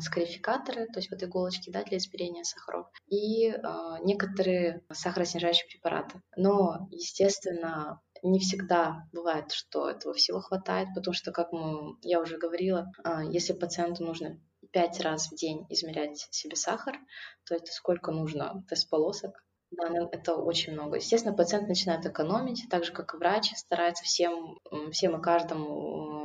скарификаторы, 0.01 0.87
то 0.87 0.99
есть 0.99 1.11
вот 1.11 1.23
иголочки 1.23 1.71
да, 1.71 1.85
для 1.85 1.99
измерения 1.99 2.45
сахаров, 2.45 2.87
и 3.09 3.55
некоторые 4.03 4.83
сахароснижающие 4.91 5.69
препараты. 5.69 6.23
Но, 6.37 6.89
естественно, 6.91 8.01
не 8.23 8.39
всегда 8.39 9.09
бывает, 9.13 9.53
что 9.53 9.89
этого 9.89 10.15
всего 10.15 10.41
хватает, 10.41 10.89
потому 10.95 11.15
что, 11.15 11.33
как 11.33 11.53
мы, 11.53 11.97
я 12.03 12.21
уже 12.21 12.39
говорила, 12.39 12.91
а, 13.03 13.25
если 13.25 13.53
пациенту 13.53 14.05
нужно 14.05 14.41
пять 14.73 15.01
раз 15.01 15.31
в 15.31 15.37
день 15.37 15.67
измерять 15.69 16.29
себе 16.31 16.57
сахар, 16.57 16.99
то 17.45 17.55
это 17.55 17.73
сколько 17.73 18.13
нужно 18.13 18.65
тест-полосок? 18.69 19.45
Да, 19.71 19.89
ну, 19.89 20.09
это 20.11 20.35
очень 20.35 20.73
много. 20.73 20.97
Естественно, 20.97 21.35
пациент 21.35 21.69
начинает 21.69 22.05
экономить, 22.05 22.69
так 22.69 22.85
же, 22.85 22.93
как 22.93 23.15
и 23.15 23.17
врач, 23.17 23.53
старается 23.55 24.05
всем, 24.05 24.59
всем 24.91 25.17
и 25.17 25.23
каждому 25.23 26.20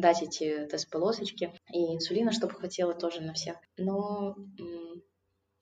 дать 0.00 0.22
эти 0.22 0.66
тест-полосочки 0.66 1.52
и 1.72 1.94
инсулина, 1.94 2.32
чтобы 2.32 2.54
хватило 2.54 2.94
тоже 2.94 3.20
на 3.20 3.32
всех. 3.34 3.56
Но, 3.76 4.36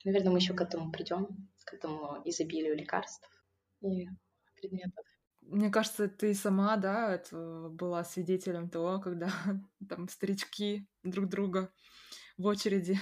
наверное, 0.03 0.31
мы 0.31 0.39
еще 0.39 0.53
к 0.53 0.61
этому 0.61 0.91
придем, 0.91 1.49
к 1.65 1.73
этому 1.73 2.21
изобилию 2.25 2.75
лекарств 2.75 3.29
и 3.81 4.07
предметов. 4.55 5.05
Мне 5.41 5.69
кажется, 5.69 6.07
ты 6.07 6.33
сама, 6.33 6.75
да, 6.77 7.21
была 7.31 8.03
свидетелем 8.03 8.69
того, 8.69 8.99
когда 8.99 9.29
там 9.89 10.09
старички 10.09 10.87
друг 11.03 11.29
друга 11.29 11.71
в 12.37 12.45
очереди 12.45 12.99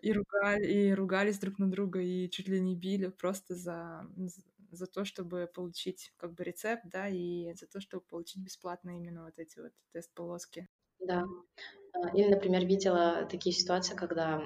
и 0.00 0.12
ругали, 0.12 0.66
и 0.66 0.94
ругались 0.94 1.38
друг 1.38 1.58
на 1.58 1.70
друга, 1.70 2.00
и 2.00 2.30
чуть 2.30 2.48
ли 2.48 2.60
не 2.60 2.76
били 2.76 3.08
просто 3.08 3.54
за, 3.54 4.06
за 4.74 4.86
то, 4.86 5.04
чтобы 5.04 5.50
получить 5.52 6.12
как 6.16 6.34
бы 6.34 6.44
рецепт, 6.44 6.82
да, 6.84 7.08
и 7.08 7.52
за 7.54 7.66
то, 7.66 7.80
чтобы 7.80 8.04
получить 8.04 8.42
бесплатно 8.42 8.90
именно 8.90 9.24
вот 9.24 9.38
эти 9.38 9.58
вот 9.58 9.72
тест-полоски. 9.92 10.68
Да. 11.00 11.24
А, 11.92 12.08
или, 12.16 12.28
например, 12.28 12.64
видела 12.64 13.26
такие 13.26 13.54
ситуации, 13.54 13.94
когда 13.94 14.38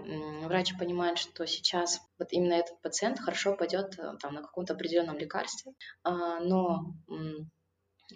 врач 0.42 0.76
понимает, 0.78 1.18
что 1.18 1.46
сейчас 1.46 2.00
вот 2.18 2.32
именно 2.32 2.54
этот 2.54 2.80
пациент 2.82 3.18
хорошо 3.18 3.56
пойдет 3.56 3.98
э, 3.98 4.16
там, 4.20 4.34
на 4.34 4.42
каком-то 4.42 4.74
определенном 4.74 5.18
лекарстве, 5.18 5.72
а, 6.02 6.40
но 6.40 6.94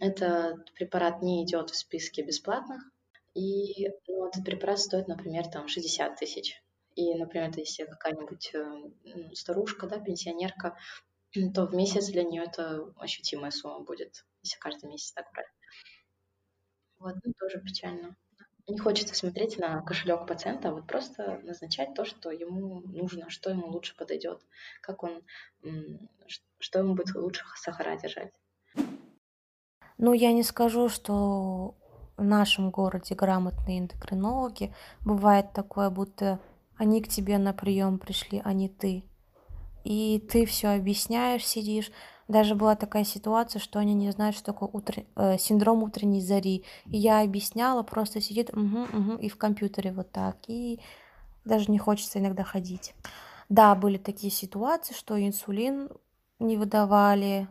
этот 0.01 0.73
препарат 0.75 1.23
не 1.23 1.45
идет 1.45 1.71
в 1.71 1.77
списке 1.77 2.23
бесплатных, 2.23 2.83
и 3.35 3.89
ну, 4.09 4.27
этот 4.27 4.45
препарат 4.45 4.79
стоит, 4.79 5.09
например, 5.09 5.49
там 5.49 5.69
60 5.69 6.17
тысяч. 6.17 6.63
И, 6.95 7.15
например, 7.15 7.51
если 7.57 7.85
какая-нибудь 7.85 8.55
э, 8.55 9.35
старушка, 9.35 9.87
да, 9.87 9.99
пенсионерка, 9.99 10.77
то 11.55 11.67
в 11.67 11.75
месяц 11.75 12.09
для 12.09 12.25
нее 12.25 12.45
это 12.45 12.93
ощутимая 12.97 13.51
сумма 13.51 13.81
будет, 13.81 14.25
если 14.43 14.59
каждый 14.59 14.91
месяц 14.91 15.13
так 15.13 15.31
брать. 15.33 15.47
Вот, 16.99 17.15
ну, 17.25 17.33
тоже 17.39 17.61
печально. 17.61 18.17
Не 18.69 18.79
хочется 18.79 19.15
смотреть 19.15 19.59
на 19.59 19.83
кошелек 19.83 20.27
пациента, 20.27 20.69
а 20.69 20.73
вот 20.73 20.87
просто 20.87 21.41
назначать 21.43 21.95
то, 21.95 22.05
что 22.05 22.31
ему 22.31 22.81
нужно, 22.83 23.29
что 23.29 23.51
ему 23.51 23.67
лучше 23.67 23.97
подойдет, 23.97 24.41
как 24.81 25.03
он, 25.03 25.23
что 26.61 26.79
ему 26.79 26.95
будет 26.95 27.15
лучше 27.17 27.45
сахара 27.57 27.99
держать. 27.99 28.33
Ну, 29.99 30.13
я 30.13 30.33
не 30.33 30.45
скажу, 30.45 30.89
что 30.89 31.77
в 32.17 32.25
нашем 32.25 32.71
городе 32.71 33.15
грамотные 33.15 33.81
эндокринологи. 33.81 34.75
Бывает 35.01 35.53
такое, 35.53 35.91
будто 35.91 36.41
они 36.77 37.03
к 37.03 37.09
тебе 37.09 37.39
на 37.39 37.53
прием 37.53 37.99
пришли, 37.99 38.41
а 38.45 38.53
не 38.53 38.69
ты. 38.69 39.05
И 39.85 40.19
ты 40.31 40.47
все 40.47 40.69
объясняешь, 40.69 41.47
сидишь, 41.47 41.91
даже 42.29 42.55
была 42.55 42.77
такая 42.77 43.05
ситуация, 43.05 43.61
что 43.61 43.79
они 43.79 43.95
не 43.95 44.11
знают, 44.11 44.37
что 44.37 44.47
такое 44.47 44.69
утр... 44.73 45.05
э, 45.17 45.39
синдром 45.39 45.83
утренней 45.83 46.21
зари. 46.21 46.65
И 46.87 46.97
я 46.97 47.21
объясняла, 47.21 47.83
просто 47.83 48.21
сидит 48.21 48.51
угу, 48.51 48.83
угу, 48.83 49.13
и 49.17 49.29
в 49.29 49.37
компьютере 49.37 49.93
вот 49.93 50.11
так. 50.13 50.37
И 50.47 50.81
даже 51.45 51.71
не 51.71 51.79
хочется 51.79 52.19
иногда 52.19 52.45
ходить. 52.45 52.95
Да, 53.49 53.75
были 53.75 53.99
такие 53.99 54.33
ситуации, 54.33 54.95
что 54.95 55.21
инсулин 55.21 55.91
не 56.39 56.57
выдавали, 56.57 57.49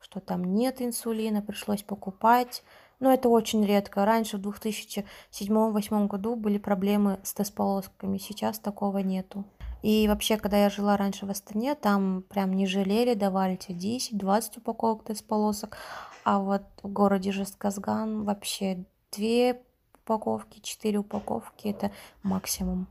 что 0.00 0.20
там 0.20 0.54
нет 0.54 0.82
инсулина, 0.82 1.40
пришлось 1.40 1.82
покупать. 1.82 2.62
Но 2.98 3.10
это 3.10 3.30
очень 3.30 3.64
редко. 3.64 4.04
Раньше, 4.04 4.36
в 4.36 4.46
2007-2008 4.46 6.06
году, 6.06 6.36
были 6.36 6.58
проблемы 6.58 7.18
с 7.22 7.32
тест-полосками. 7.32 8.18
Сейчас 8.18 8.58
такого 8.58 8.98
нету. 8.98 9.46
И 9.82 10.06
вообще, 10.08 10.36
когда 10.36 10.58
я 10.58 10.70
жила 10.70 10.96
раньше 10.96 11.26
в 11.26 11.30
Астане, 11.30 11.74
там 11.74 12.22
прям 12.22 12.52
не 12.52 12.66
жалели, 12.66 13.14
давали 13.14 13.56
тебе 13.56 13.98
10-20 13.98 14.58
упаковок 14.58 15.04
тест-полосок. 15.04 15.76
А 16.24 16.38
вот 16.38 16.62
в 16.82 16.88
городе 16.88 17.32
Жестказган 17.32 18.24
вообще 18.24 18.84
две 19.10 19.62
упаковки, 19.94 20.60
четыре 20.60 20.98
упаковки– 20.98 21.68
это 21.68 21.92
максимум. 22.22 22.86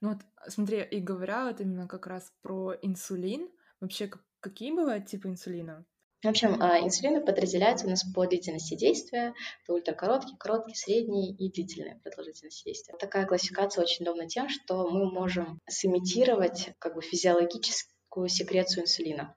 Ну 0.00 0.10
вот, 0.10 0.18
смотри, 0.48 0.82
и 0.82 1.00
говоря 1.00 1.46
вот 1.46 1.60
именно 1.60 1.86
как 1.86 2.06
раз 2.06 2.32
про 2.42 2.74
инсулин, 2.80 3.48
вообще 3.80 4.10
какие 4.40 4.72
бывают 4.72 5.06
типы 5.06 5.28
инсулина? 5.28 5.84
В 6.22 6.28
общем, 6.28 6.60
а, 6.60 6.80
инсулины 6.80 7.24
подразделяются 7.24 7.86
у 7.86 7.90
нас 7.90 8.04
по 8.04 8.26
длительности 8.26 8.74
действия. 8.74 9.32
Это 9.62 9.72
ультракороткий, 9.72 10.36
короткий, 10.36 10.74
средний 10.74 11.34
и 11.34 11.50
длительная 11.50 11.98
продолжительность 12.04 12.62
действия. 12.64 12.94
Такая 12.98 13.24
классификация 13.24 13.82
очень 13.82 14.04
удобна 14.04 14.28
тем, 14.28 14.50
что 14.50 14.86
мы 14.88 15.10
можем 15.10 15.58
сымитировать 15.66 16.72
как 16.78 16.94
бы 16.94 17.00
физиологическую 17.00 18.28
секрецию 18.28 18.82
инсулина. 18.82 19.34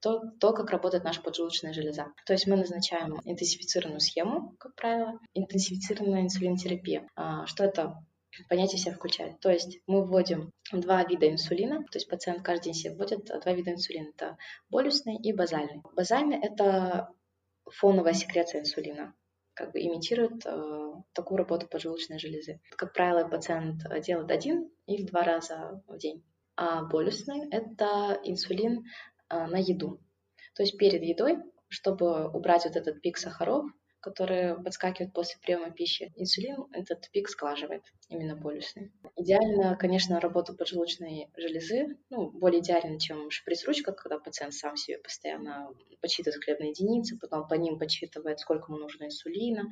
То, 0.00 0.20
то, 0.38 0.52
как 0.52 0.70
работает 0.70 1.04
наша 1.04 1.22
поджелудочная 1.22 1.72
железа. 1.72 2.12
То 2.26 2.34
есть 2.34 2.46
мы 2.46 2.56
назначаем 2.56 3.18
интенсифицированную 3.24 4.00
схему, 4.00 4.54
как 4.58 4.74
правило, 4.74 5.18
интенсифицированная 5.32 6.22
инсулинотерапия. 6.22 7.08
А, 7.16 7.46
что 7.46 7.64
это 7.64 7.96
понятие 8.48 8.78
себя 8.78 8.94
включает. 8.94 9.40
То 9.40 9.50
есть 9.50 9.80
мы 9.86 10.04
вводим 10.04 10.52
два 10.72 11.04
вида 11.04 11.30
инсулина, 11.30 11.82
то 11.84 11.96
есть 11.96 12.08
пациент 12.08 12.42
каждый 12.42 12.66
день 12.66 12.74
себе 12.74 12.94
вводит 12.94 13.24
два 13.24 13.52
вида 13.52 13.72
инсулина. 13.72 14.08
Это 14.14 14.36
болюсный 14.70 15.16
и 15.16 15.32
базальный. 15.32 15.82
Базальный– 15.94 16.38
это 16.42 17.10
фоновая 17.64 18.14
секреция 18.14 18.60
инсулина 18.60 19.14
как 19.56 19.72
бы 19.72 19.80
имитирует 19.80 20.44
э, 20.44 20.92
такую 21.14 21.38
работу 21.38 21.66
поджелудочной 21.66 22.18
железы. 22.18 22.60
Как 22.76 22.92
правило, 22.92 23.26
пациент 23.26 23.82
делает 24.02 24.30
один 24.30 24.70
или 24.84 25.02
два 25.02 25.22
раза 25.22 25.82
в 25.86 25.96
день. 25.96 26.22
А 26.56 26.84
болюсный– 26.84 27.48
это 27.50 28.20
инсулин 28.22 28.84
э, 29.30 29.46
на 29.46 29.56
еду. 29.56 29.98
То 30.54 30.62
есть 30.62 30.76
перед 30.76 31.02
едой, 31.02 31.38
чтобы 31.68 32.28
убрать 32.28 32.66
вот 32.66 32.76
этот 32.76 33.00
пик 33.00 33.16
сахаров, 33.16 33.64
которые 34.00 34.54
подскакивают 34.62 35.12
после 35.12 35.38
приема 35.40 35.70
пищи. 35.70 36.12
Инсулин 36.16 36.66
этот 36.72 37.10
пик 37.10 37.28
сглаживает, 37.28 37.82
именно 38.08 38.36
полюсный. 38.36 38.92
Идеально, 39.16 39.76
конечно, 39.76 40.20
работа 40.20 40.52
поджелудочной 40.52 41.30
железы, 41.36 41.96
ну, 42.10 42.30
более 42.30 42.60
идеально, 42.60 43.00
чем 43.00 43.30
шприц-ручка, 43.30 43.92
когда 43.92 44.18
пациент 44.18 44.54
сам 44.54 44.76
себе 44.76 44.98
постоянно 44.98 45.70
подсчитывает 46.00 46.42
хлебные 46.44 46.70
единицы, 46.70 47.18
потом 47.18 47.48
по 47.48 47.54
ним 47.54 47.78
подсчитывает, 47.78 48.40
сколько 48.40 48.72
ему 48.72 48.80
нужно 48.80 49.04
инсулина. 49.04 49.64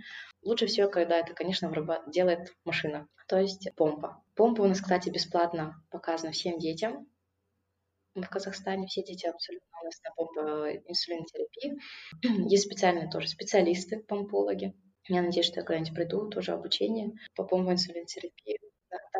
Лучше 0.42 0.66
всего, 0.66 0.88
когда 0.88 1.18
это, 1.18 1.34
конечно, 1.34 1.72
делает 2.06 2.52
машина, 2.64 3.08
то 3.28 3.38
есть 3.38 3.68
помпа. 3.76 4.22
Помпа 4.34 4.62
у 4.62 4.66
нас, 4.66 4.80
кстати, 4.80 5.10
бесплатно 5.10 5.82
показана 5.90 6.32
всем 6.32 6.58
детям, 6.58 7.08
в 8.22 8.28
Казахстане 8.28 8.86
все 8.86 9.02
дети 9.02 9.26
абсолютно 9.26 9.68
у 9.82 9.84
нас 9.84 10.00
на 10.02 10.10
помп 10.14 10.36
инсулинотерапии. 10.88 11.78
Есть 12.48 12.64
специальные 12.64 13.10
тоже 13.10 13.28
специалисты, 13.28 14.00
помпологи. 14.00 14.74
Я 15.08 15.22
надеюсь, 15.22 15.46
что 15.46 15.60
я 15.60 15.66
когда-нибудь 15.66 15.94
приду, 15.94 16.28
тоже 16.28 16.52
обучение 16.52 17.12
по 17.34 17.44
помпу 17.44 17.72
инсулинотерапии 17.72 18.58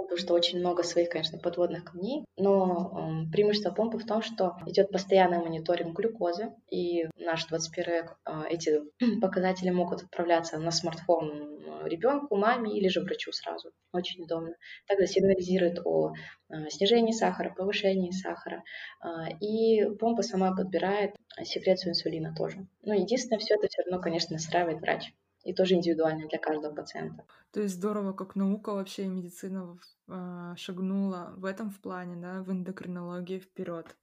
потому 0.05 0.16
что 0.18 0.35
очень 0.35 0.59
много 0.59 0.83
своих, 0.83 1.09
конечно, 1.09 1.39
подводных 1.39 1.85
камней, 1.85 2.25
но 2.37 3.25
э, 3.27 3.31
преимущество 3.33 3.70
помпы 3.70 3.99
в 3.99 4.07
том, 4.07 4.22
что 4.22 4.57
идет 4.66 4.91
постоянный 4.91 5.39
мониторинг 5.39 5.97
глюкозы, 5.99 6.53
и 6.70 7.09
наш 7.16 7.47
21 7.47 7.93
век 7.93 8.16
э, 8.27 8.43
эти 8.51 8.81
показатели 9.20 9.70
могут 9.70 10.03
отправляться 10.03 10.59
на 10.59 10.70
смартфон 10.70 11.55
ребенку, 11.87 12.37
маме 12.37 12.77
или 12.77 12.89
же 12.89 13.01
врачу 13.01 13.33
сразу. 13.33 13.70
Очень 13.93 14.25
удобно. 14.25 14.55
Также 14.87 15.07
сигнализирует 15.07 15.81
о 15.85 16.12
э, 16.49 16.68
снижении 16.70 17.12
сахара, 17.12 17.53
повышении 17.55 18.11
сахара, 18.11 18.62
э, 19.03 19.09
и 19.41 19.85
помпа 19.99 20.22
сама 20.22 20.55
подбирает 20.55 21.14
секрецию 21.43 21.91
инсулина 21.91 22.35
тоже. 22.37 22.66
Но 22.83 22.95
единственное, 22.95 23.39
все 23.39 23.55
это 23.55 23.68
все 23.68 23.83
равно, 23.83 24.01
конечно, 24.01 24.35
настраивает 24.35 24.81
врач 24.81 25.12
и 25.45 25.53
тоже 25.53 25.74
индивидуально 25.74 26.26
для 26.28 26.38
каждого 26.38 26.74
пациента. 26.74 27.24
То 27.53 27.61
есть 27.61 27.74
здорово, 27.74 28.12
как 28.12 28.34
наука 28.34 28.72
вообще 28.72 29.05
и 29.05 29.09
медицина 29.09 29.78
э, 30.09 30.55
шагнула 30.57 31.34
в 31.36 31.45
этом 31.45 31.70
в 31.70 31.80
плане, 31.80 32.16
да, 32.16 32.42
в 32.42 32.51
эндокринологии 32.51 33.38
вперед. 33.38 33.97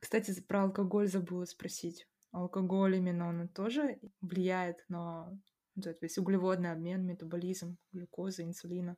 Кстати, 0.00 0.40
про 0.40 0.62
алкоголь 0.62 1.08
забыла 1.08 1.44
спросить. 1.44 2.06
Алкоголь 2.30 2.96
именно 2.96 3.28
он 3.28 3.48
тоже 3.48 3.98
влияет 4.20 4.84
на 4.88 5.36
то 5.82 5.94
есть 6.02 6.18
углеводный 6.18 6.72
обмен, 6.72 7.06
метаболизм, 7.06 7.76
глюкозы, 7.92 8.42
инсулина. 8.42 8.96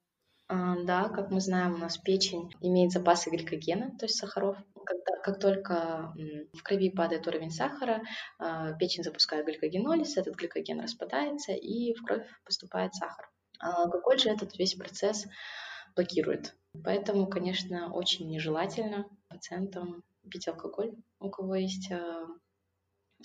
Да, 0.50 1.08
как 1.10 1.30
мы 1.30 1.40
знаем, 1.40 1.74
у 1.74 1.78
нас 1.78 1.96
печень 1.96 2.52
имеет 2.60 2.90
запасы 2.90 3.30
гликогена, 3.30 3.96
то 3.96 4.06
есть 4.06 4.16
сахаров. 4.16 4.56
Когда, 4.84 5.16
как 5.22 5.38
только 5.38 6.12
в 6.52 6.62
крови 6.64 6.90
падает 6.90 7.28
уровень 7.28 7.52
сахара, 7.52 8.02
а, 8.40 8.72
печень 8.72 9.04
запускает 9.04 9.46
гликогенолиз, 9.46 10.16
этот 10.16 10.34
гликоген 10.34 10.80
распадается, 10.80 11.52
и 11.52 11.94
в 11.94 12.02
кровь 12.02 12.26
поступает 12.44 12.92
сахар. 12.96 13.30
А 13.60 13.84
алкоголь 13.84 14.18
же 14.18 14.28
этот 14.30 14.58
весь 14.58 14.74
процесс 14.74 15.28
блокирует. 15.94 16.56
Поэтому, 16.82 17.28
конечно, 17.28 17.92
очень 17.92 18.28
нежелательно 18.28 19.06
пациентам 19.28 20.02
пить 20.28 20.48
алкоголь, 20.48 20.96
у 21.20 21.30
кого 21.30 21.54
есть 21.54 21.92
а, 21.92 22.26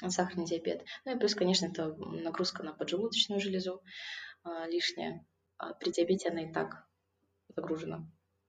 сахарный 0.07 0.45
диабет. 0.45 0.84
Ну 1.05 1.15
и 1.15 1.17
плюс, 1.17 1.34
конечно, 1.34 1.65
это 1.65 1.95
нагрузка 1.95 2.61
на 2.61 2.73
поджелудочную 2.73 3.41
железу 3.41 3.82
лишняя. 4.67 5.26
При 5.80 5.91
диабете 5.91 6.30
она 6.30 6.43
и 6.43 6.53
так 6.53 6.86
загружена 7.56 8.06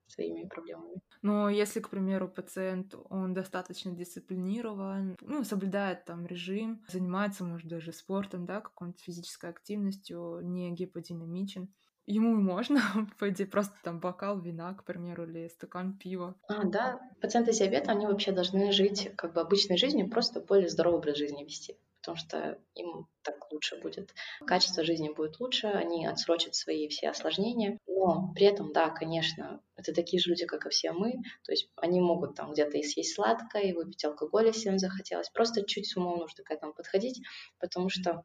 своими 0.09 0.47
проблемами. 0.47 1.01
Но 1.23 1.49
если, 1.49 1.81
к 1.81 1.91
примеру, 1.91 2.29
пациент, 2.29 2.95
он 3.11 3.35
достаточно 3.35 3.93
дисциплинирован, 3.93 5.17
ну, 5.21 5.45
соблюдает 5.45 6.05
там 6.05 6.27
режим, 6.27 6.85
занимается, 6.89 7.45
может, 7.45 7.69
даже 7.69 7.93
спортом, 7.93 8.47
да, 8.47 8.61
какой-нибудь 8.61 9.01
физической 9.01 9.51
активностью, 9.51 10.41
не 10.43 10.71
гиподинамичен, 10.71 11.69
ему 12.07 12.35
можно, 12.37 12.81
по 13.19 13.29
идее, 13.31 13.47
просто 13.47 13.75
там 13.83 14.01
бокал 14.01 14.41
вина, 14.41 14.75
к 14.75 14.85
примеру, 14.85 15.25
или 15.25 15.49
стакан 15.49 15.99
пива. 15.99 16.37
А, 16.49 16.65
да, 16.65 17.01
пациенты 17.21 17.53
с 17.53 17.59
диабетом, 17.59 17.97
они 17.97 18.07
вообще 18.07 18.33
должны 18.33 18.73
жить 18.73 19.11
как 19.17 19.35
бы 19.35 19.41
обычной 19.41 19.77
жизнью, 19.77 20.09
просто 20.09 20.41
более 20.41 20.69
здоровый 20.69 21.01
образ 21.01 21.17
жизни 21.17 21.45
вести 21.45 21.77
потому 22.07 22.17
что 22.17 22.59
им 22.75 23.09
так 23.23 23.51
лучше 23.51 23.81
будет. 23.81 24.15
Качество 24.47 24.85
жизни 24.85 25.09
будет 25.09 25.41
лучше, 25.41 25.67
они 25.67 26.07
отсрочат 26.07 26.55
свои 26.55 26.87
все 26.89 27.09
осложнения, 27.09 27.79
но 27.89 28.33
при 28.35 28.47
этом, 28.47 28.73
да, 28.73 28.91
конечно, 28.91 29.61
это 29.75 29.93
такие 29.93 30.21
же 30.21 30.31
люди, 30.31 30.47
как 30.47 30.67
и 30.67 30.71
все 30.71 30.93
мы, 30.93 31.15
то 31.43 31.51
есть 31.51 31.69
они 31.75 32.01
могут 32.01 32.37
там 32.37 32.53
где-то 32.53 32.79
и 32.79 32.85
съесть 32.85 33.15
сладкое, 33.15 33.63
и 33.63 33.73
выпить 33.73 34.05
алкоголь, 34.05 34.47
если 34.47 34.69
им 34.69 34.79
захотелось, 34.79 35.31
просто 35.31 35.65
чуть 35.65 35.89
с 35.89 35.97
умом 35.97 36.19
нужно 36.21 36.45
к 36.45 36.51
этому 36.53 36.73
подходить, 36.73 37.21
потому 37.59 37.89
что 37.89 38.23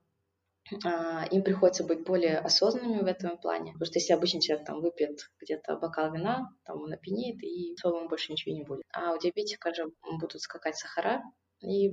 а, 0.85 1.25
им 1.31 1.41
приходится 1.41 1.83
быть 1.83 2.03
более 2.03 2.37
осознанными 2.37 3.01
в 3.01 3.07
этом 3.07 3.39
плане, 3.39 3.73
потому 3.73 3.87
что 3.87 3.97
если 3.97 4.13
обычный 4.13 4.41
человек 4.41 4.67
там 4.67 4.81
выпьет 4.81 5.31
где-то 5.39 5.75
бокал 5.77 6.13
вина, 6.13 6.49
там 6.65 6.83
он 6.83 6.93
опьянеет, 6.93 7.41
и 7.41 7.73
особо 7.73 7.97
ему 7.97 8.09
больше 8.09 8.31
ничего 8.31 8.53
не 8.53 8.63
будет. 8.63 8.83
А 8.93 9.15
у 9.15 9.17
диабетика 9.17 9.73
же 9.73 9.85
будут 10.03 10.39
скакать 10.39 10.77
сахара, 10.77 11.23
и 11.61 11.91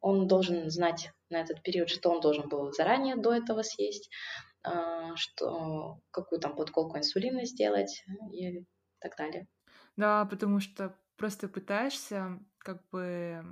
он 0.00 0.28
должен 0.28 0.70
знать 0.70 1.10
на 1.30 1.40
этот 1.40 1.62
период, 1.62 1.88
что 1.88 2.10
он 2.10 2.20
должен 2.20 2.48
был 2.48 2.72
заранее 2.72 3.16
до 3.16 3.32
этого 3.32 3.62
съесть, 3.62 4.10
а, 4.62 5.16
что, 5.16 6.00
какую 6.10 6.40
там 6.40 6.54
подколку 6.54 6.98
инсулина 6.98 7.44
сделать 7.44 8.04
и 8.32 8.64
так 9.00 9.16
далее. 9.16 9.46
Да, 9.96 10.24
потому 10.26 10.60
что 10.60 10.96
просто 11.16 11.48
пытаешься 11.48 12.38
как 12.58 12.88
бы 12.90 13.42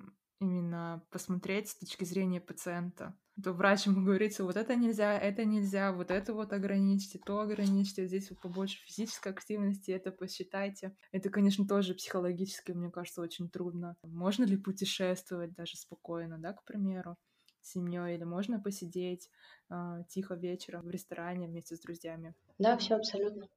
именно 0.40 1.02
посмотреть 1.10 1.70
с 1.70 1.78
точки 1.78 2.04
зрения 2.04 2.40
пациента 2.40 3.16
то 3.43 3.53
врач 3.53 3.87
ему 3.87 4.05
говорит, 4.05 4.39
вот 4.39 4.57
это 4.57 4.76
нельзя, 4.76 5.18
это 5.18 5.45
нельзя, 5.45 5.93
вот 5.93 6.11
это 6.11 6.32
вот 6.35 6.53
ограничьте, 6.53 7.18
то 7.18 7.41
ограничьте, 7.41 8.07
здесь 8.07 8.30
вот 8.30 8.41
побольше 8.41 8.78
физической 8.87 9.32
активности, 9.32 9.91
это 9.91 10.12
посчитайте. 10.12 10.97
Это, 11.11 11.30
конечно, 11.30 11.66
тоже 11.66 11.95
психологически, 11.95 12.72
мне 12.72 12.91
кажется, 12.91 13.22
очень 13.22 13.49
трудно. 13.49 13.97
Можно 14.03 14.45
ли 14.45 14.57
путешествовать 14.57 15.55
даже 15.55 15.76
спокойно, 15.76 16.39
да, 16.39 16.53
к 16.53 16.64
примеру, 16.64 17.16
семьей, 17.61 18.14
или 18.14 18.24
можно 18.24 18.61
посидеть 18.61 19.30
э, 19.70 20.05
тихо 20.09 20.35
вечером 20.35 20.82
в 20.82 20.91
ресторане 20.91 21.49
вместе 21.49 21.76
с 21.76 21.80
друзьями? 21.80 22.35
Да, 22.59 22.76
все 22.76 22.95
абсолютно. 22.95 23.49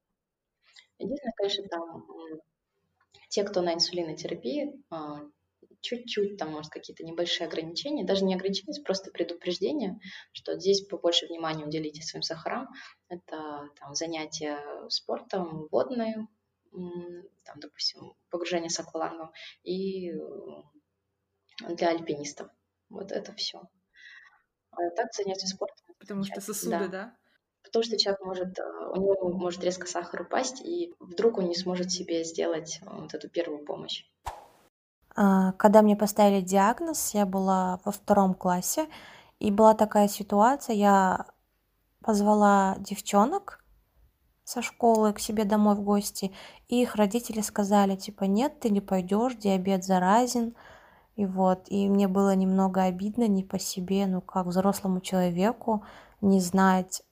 Единственное, 0.98 1.34
конечно, 1.36 1.64
там 1.68 2.06
те, 3.28 3.44
кто 3.44 3.62
на 3.62 3.74
инсулинотерапии, 3.74 4.72
а, 4.90 5.20
чуть-чуть 5.80 6.36
там, 6.36 6.52
может, 6.52 6.70
какие-то 6.70 7.04
небольшие 7.04 7.46
ограничения, 7.46 8.04
даже 8.04 8.24
не 8.24 8.34
ограничения, 8.34 8.82
просто 8.82 9.10
предупреждение, 9.10 10.00
что 10.32 10.58
здесь 10.58 10.82
побольше 10.82 11.26
внимания 11.26 11.64
уделите 11.64 12.02
своим 12.02 12.22
сахарам. 12.22 12.68
Это 13.08 13.70
там, 13.78 13.94
занятия 13.94 14.58
спортом, 14.88 15.68
водные, 15.70 16.26
там, 16.72 17.56
допустим, 17.56 18.14
погружение 18.30 18.70
с 18.70 18.78
аквалангом 18.78 19.32
и 19.62 20.10
э, 20.10 20.16
для 21.70 21.90
альпинистов. 21.90 22.50
Вот 22.88 23.12
это 23.12 23.32
все. 23.34 23.62
А 24.70 24.90
так 24.96 25.12
занятия 25.14 25.46
спортом. 25.46 25.84
Потому 25.98 26.24
что 26.24 26.40
сосуды, 26.40 26.70
да? 26.70 26.88
да? 26.88 27.16
Потому 27.62 27.82
что 27.84 27.98
человек 27.98 28.20
может, 28.22 28.58
э, 28.58 28.62
у 28.62 28.96
него 28.96 29.28
может 29.30 29.64
резко 29.64 29.86
сахар 29.86 30.22
упасть, 30.22 30.60
и 30.64 30.94
вдруг 30.98 31.38
он 31.38 31.48
не 31.48 31.54
сможет 31.54 31.90
себе 31.90 32.24
сделать 32.24 32.80
э, 32.82 32.86
вот 32.88 33.14
эту 33.14 33.28
первую 33.28 33.64
помощь. 33.64 34.04
А, 35.20 35.50
когда 35.54 35.82
мне 35.82 35.96
поставили 35.96 36.40
диагноз, 36.40 37.12
я 37.12 37.26
была 37.26 37.80
во 37.84 37.90
втором 37.90 38.34
классе, 38.34 38.86
и 39.40 39.50
была 39.50 39.74
такая 39.74 40.06
ситуация, 40.06 40.76
я 40.76 41.26
позвала 42.04 42.76
девчонок 42.78 43.64
со 44.44 44.62
школы 44.62 45.12
к 45.12 45.18
себе 45.18 45.44
домой 45.44 45.74
в 45.74 45.80
гости, 45.82 46.32
и 46.68 46.80
их 46.80 46.94
родители 46.94 47.40
сказали, 47.40 47.96
типа, 47.96 48.24
нет, 48.24 48.60
ты 48.60 48.70
не 48.70 48.80
пойдешь, 48.80 49.34
диабет 49.34 49.84
заразен. 49.84 50.54
И 51.16 51.26
вот, 51.26 51.64
и 51.66 51.88
мне 51.88 52.06
было 52.06 52.36
немного 52.36 52.84
обидно 52.84 53.26
не 53.26 53.42
по 53.42 53.58
себе, 53.58 54.06
ну 54.06 54.20
как 54.20 54.46
взрослому 54.46 55.00
человеку 55.00 55.82
не 56.20 56.40
знать 56.40 57.02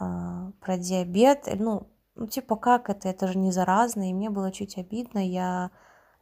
э, 0.00 0.50
про 0.60 0.76
диабет, 0.76 1.48
ну, 1.54 1.86
ну 2.16 2.26
типа 2.26 2.56
как 2.56 2.90
это, 2.90 3.08
это 3.08 3.28
же 3.28 3.38
не 3.38 3.52
заразно, 3.52 4.10
и 4.10 4.12
мне 4.12 4.28
было 4.28 4.50
чуть 4.50 4.76
обидно, 4.76 5.20
я 5.20 5.70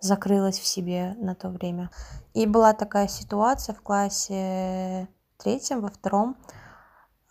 закрылась 0.00 0.58
в 0.58 0.66
себе 0.66 1.14
на 1.18 1.34
то 1.34 1.48
время. 1.48 1.90
И 2.34 2.46
была 2.46 2.72
такая 2.72 3.08
ситуация 3.08 3.74
в 3.74 3.82
классе 3.82 5.08
третьем, 5.36 5.80
во 5.80 5.88
втором, 5.88 6.36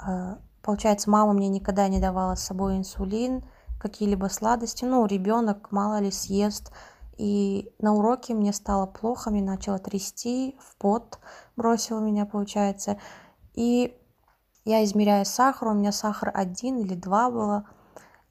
э, 0.05 0.35
получается, 0.61 1.09
мама 1.09 1.33
мне 1.33 1.49
никогда 1.49 1.87
не 1.87 1.99
давала 1.99 2.35
с 2.35 2.43
собой 2.43 2.77
инсулин, 2.77 3.43
какие-либо 3.79 4.27
сладости, 4.27 4.85
ну, 4.85 5.05
ребенок 5.05 5.71
мало 5.71 5.99
ли 5.99 6.11
съест, 6.11 6.71
и 7.17 7.73
на 7.79 7.93
уроке 7.95 8.33
мне 8.33 8.53
стало 8.53 8.85
плохо, 8.85 9.29
мне 9.29 9.41
начало 9.41 9.77
трясти, 9.77 10.57
в 10.61 10.77
пот 10.77 11.19
бросил 11.57 11.99
меня, 11.99 12.25
получается. 12.25 12.97
И 13.53 13.97
я 14.63 14.83
измеряю 14.85 15.25
сахар, 15.25 15.69
у 15.69 15.73
меня 15.73 15.91
сахар 15.91 16.31
один 16.33 16.77
или 16.79 16.95
два 16.95 17.29
было. 17.29 17.65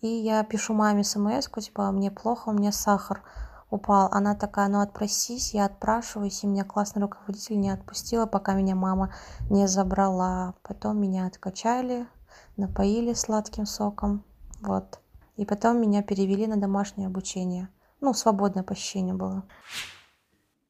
И 0.01 0.07
я 0.07 0.43
пишу 0.43 0.73
маме 0.73 1.05
смс, 1.05 1.49
типа, 1.61 1.91
мне 1.91 2.11
плохо, 2.11 2.49
у 2.49 2.53
меня 2.53 2.73
сахар 2.73 3.23
упал. 3.71 4.09
Она 4.13 4.35
такая, 4.35 4.69
ну 4.69 4.81
отпросись, 4.81 5.55
я 5.55 5.67
отпрашиваюсь, 5.67 6.43
и 6.43 6.47
меня 6.47 6.65
классный 6.65 7.03
руководитель 7.03 7.59
не 7.59 7.71
отпустила, 7.71 8.27
пока 8.27 8.55
меня 8.55 8.75
мама 8.75 9.15
не 9.51 9.67
забрала. 9.67 10.55
Потом 10.63 11.01
меня 11.01 11.27
откачали, 11.27 12.07
напоили 12.57 13.13
сладким 13.13 13.67
соком, 13.67 14.25
вот. 14.61 15.01
И 15.37 15.45
потом 15.45 15.81
меня 15.81 16.03
перевели 16.03 16.47
на 16.47 16.57
домашнее 16.57 17.07
обучение 17.07 17.69
ну, 18.01 18.15
свободное 18.15 18.63
посещение 18.63 19.15
было. 19.15 19.47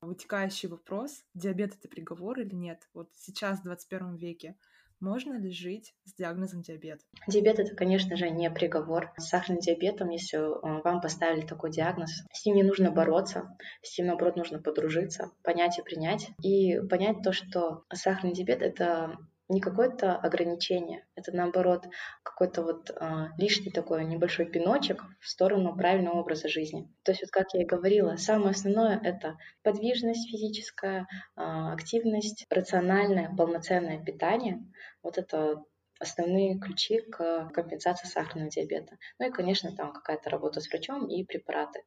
Вытекающий 0.01 0.69
вопрос, 0.69 1.25
диабет 1.35 1.75
это 1.75 1.89
приговор 1.89 2.39
или 2.39 2.55
нет? 2.55 2.89
Вот 2.95 3.11
сейчас, 3.15 3.61
в 3.61 3.65
21 3.65 4.17
веке, 4.17 4.57
можно 5.01 5.39
ли 5.39 5.51
жить 5.51 5.95
с 6.05 6.15
диагнозом 6.15 6.63
диабет? 6.63 7.01
Диабет 7.27 7.59
это, 7.59 7.75
конечно 7.75 8.17
же, 8.17 8.31
не 8.31 8.51
приговор. 8.51 9.13
С 9.17 9.29
сахарным 9.29 9.61
диабетом, 9.61 10.11
если 10.11 10.39
э, 10.39 10.83
вам 10.83 11.01
поставили 11.01 11.47
такой 11.47 11.71
диагноз, 11.71 12.11
с 12.33 12.47
ним 12.47 12.57
не 12.57 12.63
нужно 12.63 12.91
бороться, 12.91 13.57
с 13.83 13.97
ним, 13.99 14.09
наоборот, 14.09 14.37
нужно 14.37 14.61
подружиться, 14.61 15.31
понять 15.43 15.79
и 15.79 15.83
принять. 15.83 16.31
И 16.43 16.81
понять 16.89 17.23
то, 17.23 17.33
что 17.33 17.85
сахарный 17.93 18.33
диабет— 18.33 18.63
это 18.63 19.17
не 19.49 19.61
какое-то 19.61 20.15
ограничение, 20.15 21.07
это 21.15 21.33
наоборот 21.33 21.87
какой-то 22.23 22.63
вот 22.63 22.91
э, 22.91 23.29
лишний 23.39 23.71
такой 23.71 24.05
небольшой 24.05 24.45
пиночек 24.45 25.03
в 25.21 25.29
сторону 25.29 25.75
правильного 25.75 26.21
образа 26.21 26.49
жизни. 26.49 26.93
То 27.03 27.13
есть 27.13 27.23
вот 27.23 27.31
как 27.31 27.55
я 27.55 27.63
и 27.63 27.67
говорила, 27.67 28.17
самое 28.17 28.51
основное 28.51 29.01
это 29.03 29.39
подвижность 29.63 30.31
физическая, 30.31 31.07
э, 31.37 31.41
активность, 31.41 32.45
рациональное, 32.51 33.35
полноценное 33.35 34.03
питание. 34.03 34.63
Вот 35.03 35.17
это 35.17 35.65
основные 35.99 36.59
ключи 36.59 37.01
к 37.01 37.49
компенсации 37.55 38.07
сахарного 38.07 38.51
диабета. 38.51 38.99
Ну 39.19 39.29
и, 39.29 39.33
конечно, 39.33 39.75
там 39.75 39.93
какая-то 39.93 40.31
работа 40.31 40.61
с 40.61 40.69
врачом 40.69 41.07
и 41.07 41.25
препараты. 41.25 41.83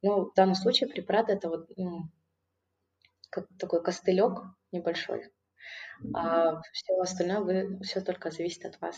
Но 0.00 0.24
в 0.24 0.34
данном 0.34 0.54
случае 0.54 0.88
препараты 0.88 1.32
это 1.32 1.48
вот 1.48 1.68
ну, 1.76 2.08
как 3.30 3.46
такой 3.58 3.82
костылек 3.82 4.42
небольшой, 4.72 5.30
а 6.14 6.60
все 6.72 7.00
остальное 7.00 7.40
вы, 7.40 7.78
все 7.82 8.00
только 8.00 8.30
зависит 8.30 8.64
от 8.64 8.80
вас. 8.80 8.96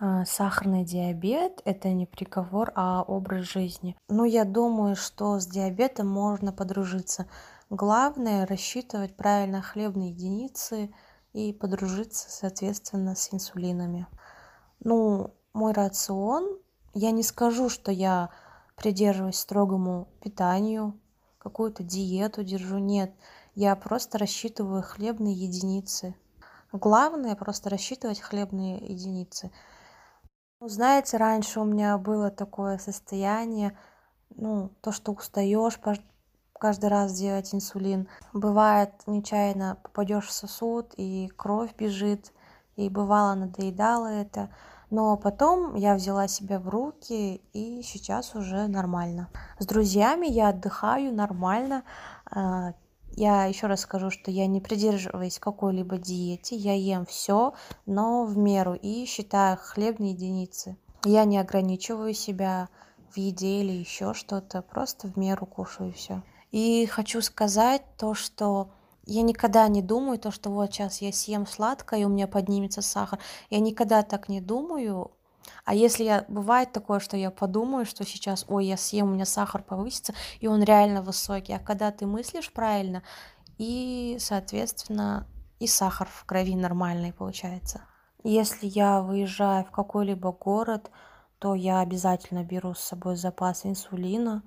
А, 0.00 0.24
сахарный 0.24 0.84
диабет– 0.84 1.60
это 1.64 1.88
не 1.88 2.06
приговор, 2.06 2.72
а 2.74 3.02
образ 3.02 3.46
жизни. 3.46 3.96
Ну, 4.08 4.24
я 4.24 4.44
думаю, 4.44 4.94
что 4.94 5.40
с 5.40 5.46
диабетом 5.46 6.08
можно 6.08 6.52
подружиться. 6.52 7.26
Главное– 7.68 8.46
рассчитывать 8.48 9.16
правильно 9.16 9.60
хлебные 9.60 10.10
единицы 10.10 10.94
и 11.32 11.52
подружиться, 11.52 12.30
соответственно, 12.30 13.14
с 13.14 13.34
инсулинами. 13.34 14.06
Ну, 14.80 15.34
мой 15.52 15.72
рацион, 15.72 16.58
я 16.94 17.10
не 17.10 17.24
скажу, 17.24 17.68
что 17.68 17.90
я 17.90 18.30
придерживаюсь 18.76 19.36
строгому 19.36 20.08
питанию, 20.22 20.98
какую-то 21.38 21.82
диету 21.82 22.44
держу, 22.44 22.78
нет– 22.78 23.12
я 23.58 23.74
просто 23.74 24.18
рассчитываю 24.18 24.84
хлебные 24.84 25.34
единицы. 25.34 26.14
Главное 26.70 27.34
просто 27.34 27.68
рассчитывать 27.68 28.20
хлебные 28.20 28.76
единицы. 28.76 29.50
Ну, 30.60 30.68
знаете, 30.68 31.16
раньше 31.16 31.58
у 31.58 31.64
меня 31.64 31.98
было 31.98 32.30
такое 32.30 32.78
состояние, 32.78 33.76
ну, 34.30 34.68
то, 34.80 34.92
что 34.92 35.10
устаешь 35.10 35.80
каждый 36.52 36.88
раз 36.88 37.12
делать 37.14 37.52
инсулин. 37.52 38.08
Бывает, 38.32 38.92
нечаянно 39.08 39.76
попадешь 39.82 40.28
в 40.28 40.32
сосуд, 40.32 40.94
и 40.96 41.28
кровь 41.36 41.74
бежит, 41.76 42.32
и 42.76 42.88
бывало 42.88 43.34
надоедало 43.34 44.06
это. 44.06 44.54
Но 44.90 45.16
потом 45.16 45.74
я 45.74 45.96
взяла 45.96 46.28
себя 46.28 46.60
в 46.60 46.68
руки, 46.68 47.42
и 47.52 47.82
сейчас 47.82 48.36
уже 48.36 48.68
нормально. 48.68 49.30
С 49.58 49.66
друзьями 49.66 50.28
я 50.28 50.50
отдыхаю 50.50 51.12
нормально, 51.12 51.82
а, 52.30 52.74
я 53.18 53.46
еще 53.46 53.66
раз 53.66 53.80
скажу, 53.80 54.10
что 54.10 54.30
я 54.30 54.46
не 54.46 54.60
придерживаюсь 54.60 55.40
какой-либо 55.40 55.98
диете, 55.98 56.54
я 56.54 56.74
ем 56.74 57.04
все, 57.04 57.54
но 57.84 58.24
в 58.24 58.38
меру 58.38 58.74
и 58.74 59.06
считаю 59.06 59.58
хлебные 59.60 60.12
единицы. 60.12 60.76
Я 61.04 61.24
не 61.24 61.38
ограничиваю 61.38 62.14
себя 62.14 62.68
в 63.10 63.16
еде 63.18 63.60
или 63.62 63.72
еще 63.72 64.14
что-то, 64.14 64.62
просто 64.62 65.08
в 65.08 65.16
меру 65.16 65.46
кушаю 65.46 65.92
все. 65.92 66.22
И 66.52 66.86
хочу 66.86 67.20
сказать 67.20 67.82
то, 67.98 68.14
что 68.14 68.70
я 69.04 69.22
никогда 69.22 69.66
не 69.66 69.82
думаю, 69.82 70.20
то, 70.20 70.30
что 70.30 70.50
вот 70.50 70.72
сейчас 70.72 71.00
я 71.00 71.12
съем 71.12 71.44
сладкое, 71.44 72.00
и 72.00 72.04
у 72.04 72.08
меня 72.08 72.28
поднимется 72.28 72.82
сахар. 72.82 73.18
Я 73.50 73.58
никогда 73.58 74.02
так 74.02 74.28
не 74.28 74.40
думаю, 74.40 75.10
а 75.64 75.74
если 75.74 76.04
я, 76.04 76.24
бывает 76.28 76.72
такое, 76.72 77.00
что 77.00 77.16
я 77.16 77.30
подумаю, 77.30 77.86
что 77.86 78.04
сейчас, 78.04 78.44
ой, 78.48 78.66
я 78.66 78.76
съем, 78.76 79.10
у 79.10 79.14
меня 79.14 79.24
сахар 79.24 79.62
повысится, 79.62 80.14
и 80.40 80.46
он 80.46 80.62
реально 80.62 81.02
высокий. 81.02 81.52
А 81.52 81.58
когда 81.58 81.90
ты 81.90 82.06
мыслишь 82.06 82.52
правильно, 82.52 83.02
и, 83.58 84.16
соответственно, 84.20 85.26
и 85.58 85.66
сахар 85.66 86.08
в 86.10 86.24
крови 86.24 86.54
нормальный 86.54 87.12
получается. 87.12 87.82
Если 88.24 88.66
я 88.66 89.00
выезжаю 89.00 89.64
в 89.64 89.70
какой-либо 89.70 90.32
город, 90.32 90.90
то 91.38 91.54
я 91.54 91.80
обязательно 91.80 92.44
беру 92.44 92.74
с 92.74 92.80
собой 92.80 93.16
запас 93.16 93.64
инсулина 93.64 94.42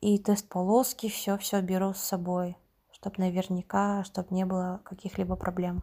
и 0.00 0.18
тест 0.18 0.48
полоски, 0.48 1.08
все-все 1.08 1.60
беру 1.60 1.92
с 1.92 1.98
собой, 1.98 2.56
чтобы 2.90 3.16
наверняка, 3.18 4.02
чтобы 4.04 4.28
не 4.34 4.44
было 4.44 4.80
каких-либо 4.84 5.36
проблем. 5.36 5.82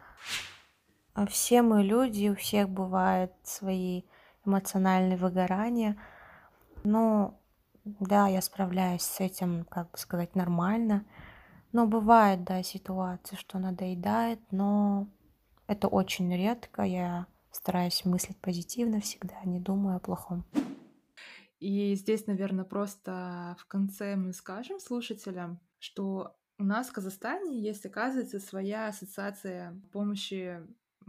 А 1.14 1.26
все 1.26 1.62
мы 1.62 1.82
люди, 1.82 2.28
у 2.28 2.36
всех 2.36 2.68
бывают 2.68 3.32
свои 3.42 4.02
эмоциональные 4.44 5.16
выгорания. 5.16 5.96
Ну, 6.84 7.38
да, 7.84 8.28
я 8.28 8.40
справляюсь 8.42 9.02
с 9.02 9.20
этим, 9.20 9.64
как 9.64 9.90
бы 9.90 9.98
сказать, 9.98 10.34
нормально. 10.34 11.04
Но 11.72 11.86
бывает, 11.86 12.44
да, 12.44 12.62
ситуации, 12.62 13.36
что 13.36 13.58
надоедает, 13.58 14.40
но 14.50 15.06
это 15.66 15.88
очень 15.88 16.34
редко. 16.34 16.82
Я 16.82 17.26
стараюсь 17.52 18.04
мыслить 18.04 18.38
позитивно 18.38 19.00
всегда, 19.00 19.36
не 19.44 19.60
думаю 19.60 19.96
о 19.96 20.00
плохом. 20.00 20.44
И 21.60 21.94
здесь, 21.94 22.26
наверное, 22.26 22.64
просто 22.64 23.56
в 23.58 23.66
конце 23.66 24.16
мы 24.16 24.32
скажем 24.32 24.80
слушателям, 24.80 25.60
что 25.78 26.36
у 26.58 26.64
нас 26.64 26.88
в 26.88 26.92
Казахстане 26.92 27.58
есть, 27.60 27.84
оказывается, 27.86 28.40
своя 28.40 28.88
ассоциация 28.88 29.80
помощи 29.92 30.60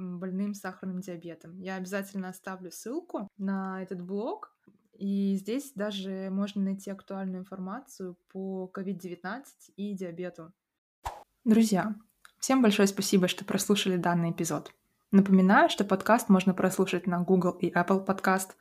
больным 0.02 0.54
сахарным 0.54 1.02
диабетом. 1.02 1.60
Я 1.60 1.76
обязательно 1.76 2.30
оставлю 2.30 2.72
ссылку 2.72 3.28
на 3.38 3.82
этот 3.82 4.02
блог. 4.02 4.56
И 4.94 5.36
здесь 5.36 5.72
даже 5.74 6.30
можно 6.30 6.62
найти 6.62 6.92
актуальную 6.92 7.42
информацию 7.42 8.18
по 8.32 8.72
COVID-19 8.76 9.44
и 9.76 9.96
диабету. 9.96 10.52
Друзья, 11.44 11.96
всем 12.40 12.62
большое 12.62 12.88
спасибо, 12.88 13.28
что 13.28 13.44
прослушали 13.44 13.98
данный 13.98 14.32
эпизод. 14.32 14.72
Напоминаю, 15.12 15.70
что 15.70 15.84
подкаст 15.84 16.30
можно 16.30 16.54
прослушать 16.54 17.08
на 17.08 17.20
Google 17.22 17.52
и 17.52 17.72
Apple 17.72 18.06
Podcast, 18.06 18.52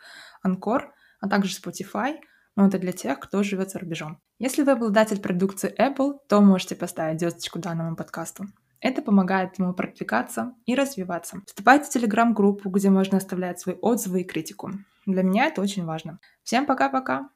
Anchor, 0.45 0.89
а 1.21 1.29
также 1.29 1.57
Spotify, 1.57 2.17
но 2.57 2.67
это 2.67 2.79
для 2.79 2.93
тех, 2.93 3.21
кто 3.21 3.43
живет 3.43 3.71
за 3.71 3.79
рубежом. 3.79 4.19
Если 4.39 4.63
вы 4.63 4.73
обладатель 4.73 5.21
продукции 5.21 5.75
Apple, 5.79 6.19
то 6.29 6.41
можете 6.41 6.75
поставить 6.75 7.21
звездочку 7.21 7.59
данному 7.59 7.97
подкасту. 7.97 8.47
Это 8.81 9.03
помогает 9.03 9.59
ему 9.59 9.75
продвигаться 9.75 10.55
и 10.65 10.75
развиваться. 10.75 11.43
Вступайте 11.47 11.85
в 11.85 11.91
телеграм-группу, 11.91 12.71
где 12.71 12.89
можно 12.89 13.19
оставлять 13.19 13.61
свои 13.61 13.77
отзывы 13.81 14.23
и 14.23 14.25
критику. 14.25 14.73
Для 15.05 15.23
меня 15.23 15.47
это 15.47 15.61
очень 15.61 15.85
важно. 15.85 16.19
Всем 16.43 16.67
пока-пока! 16.67 17.29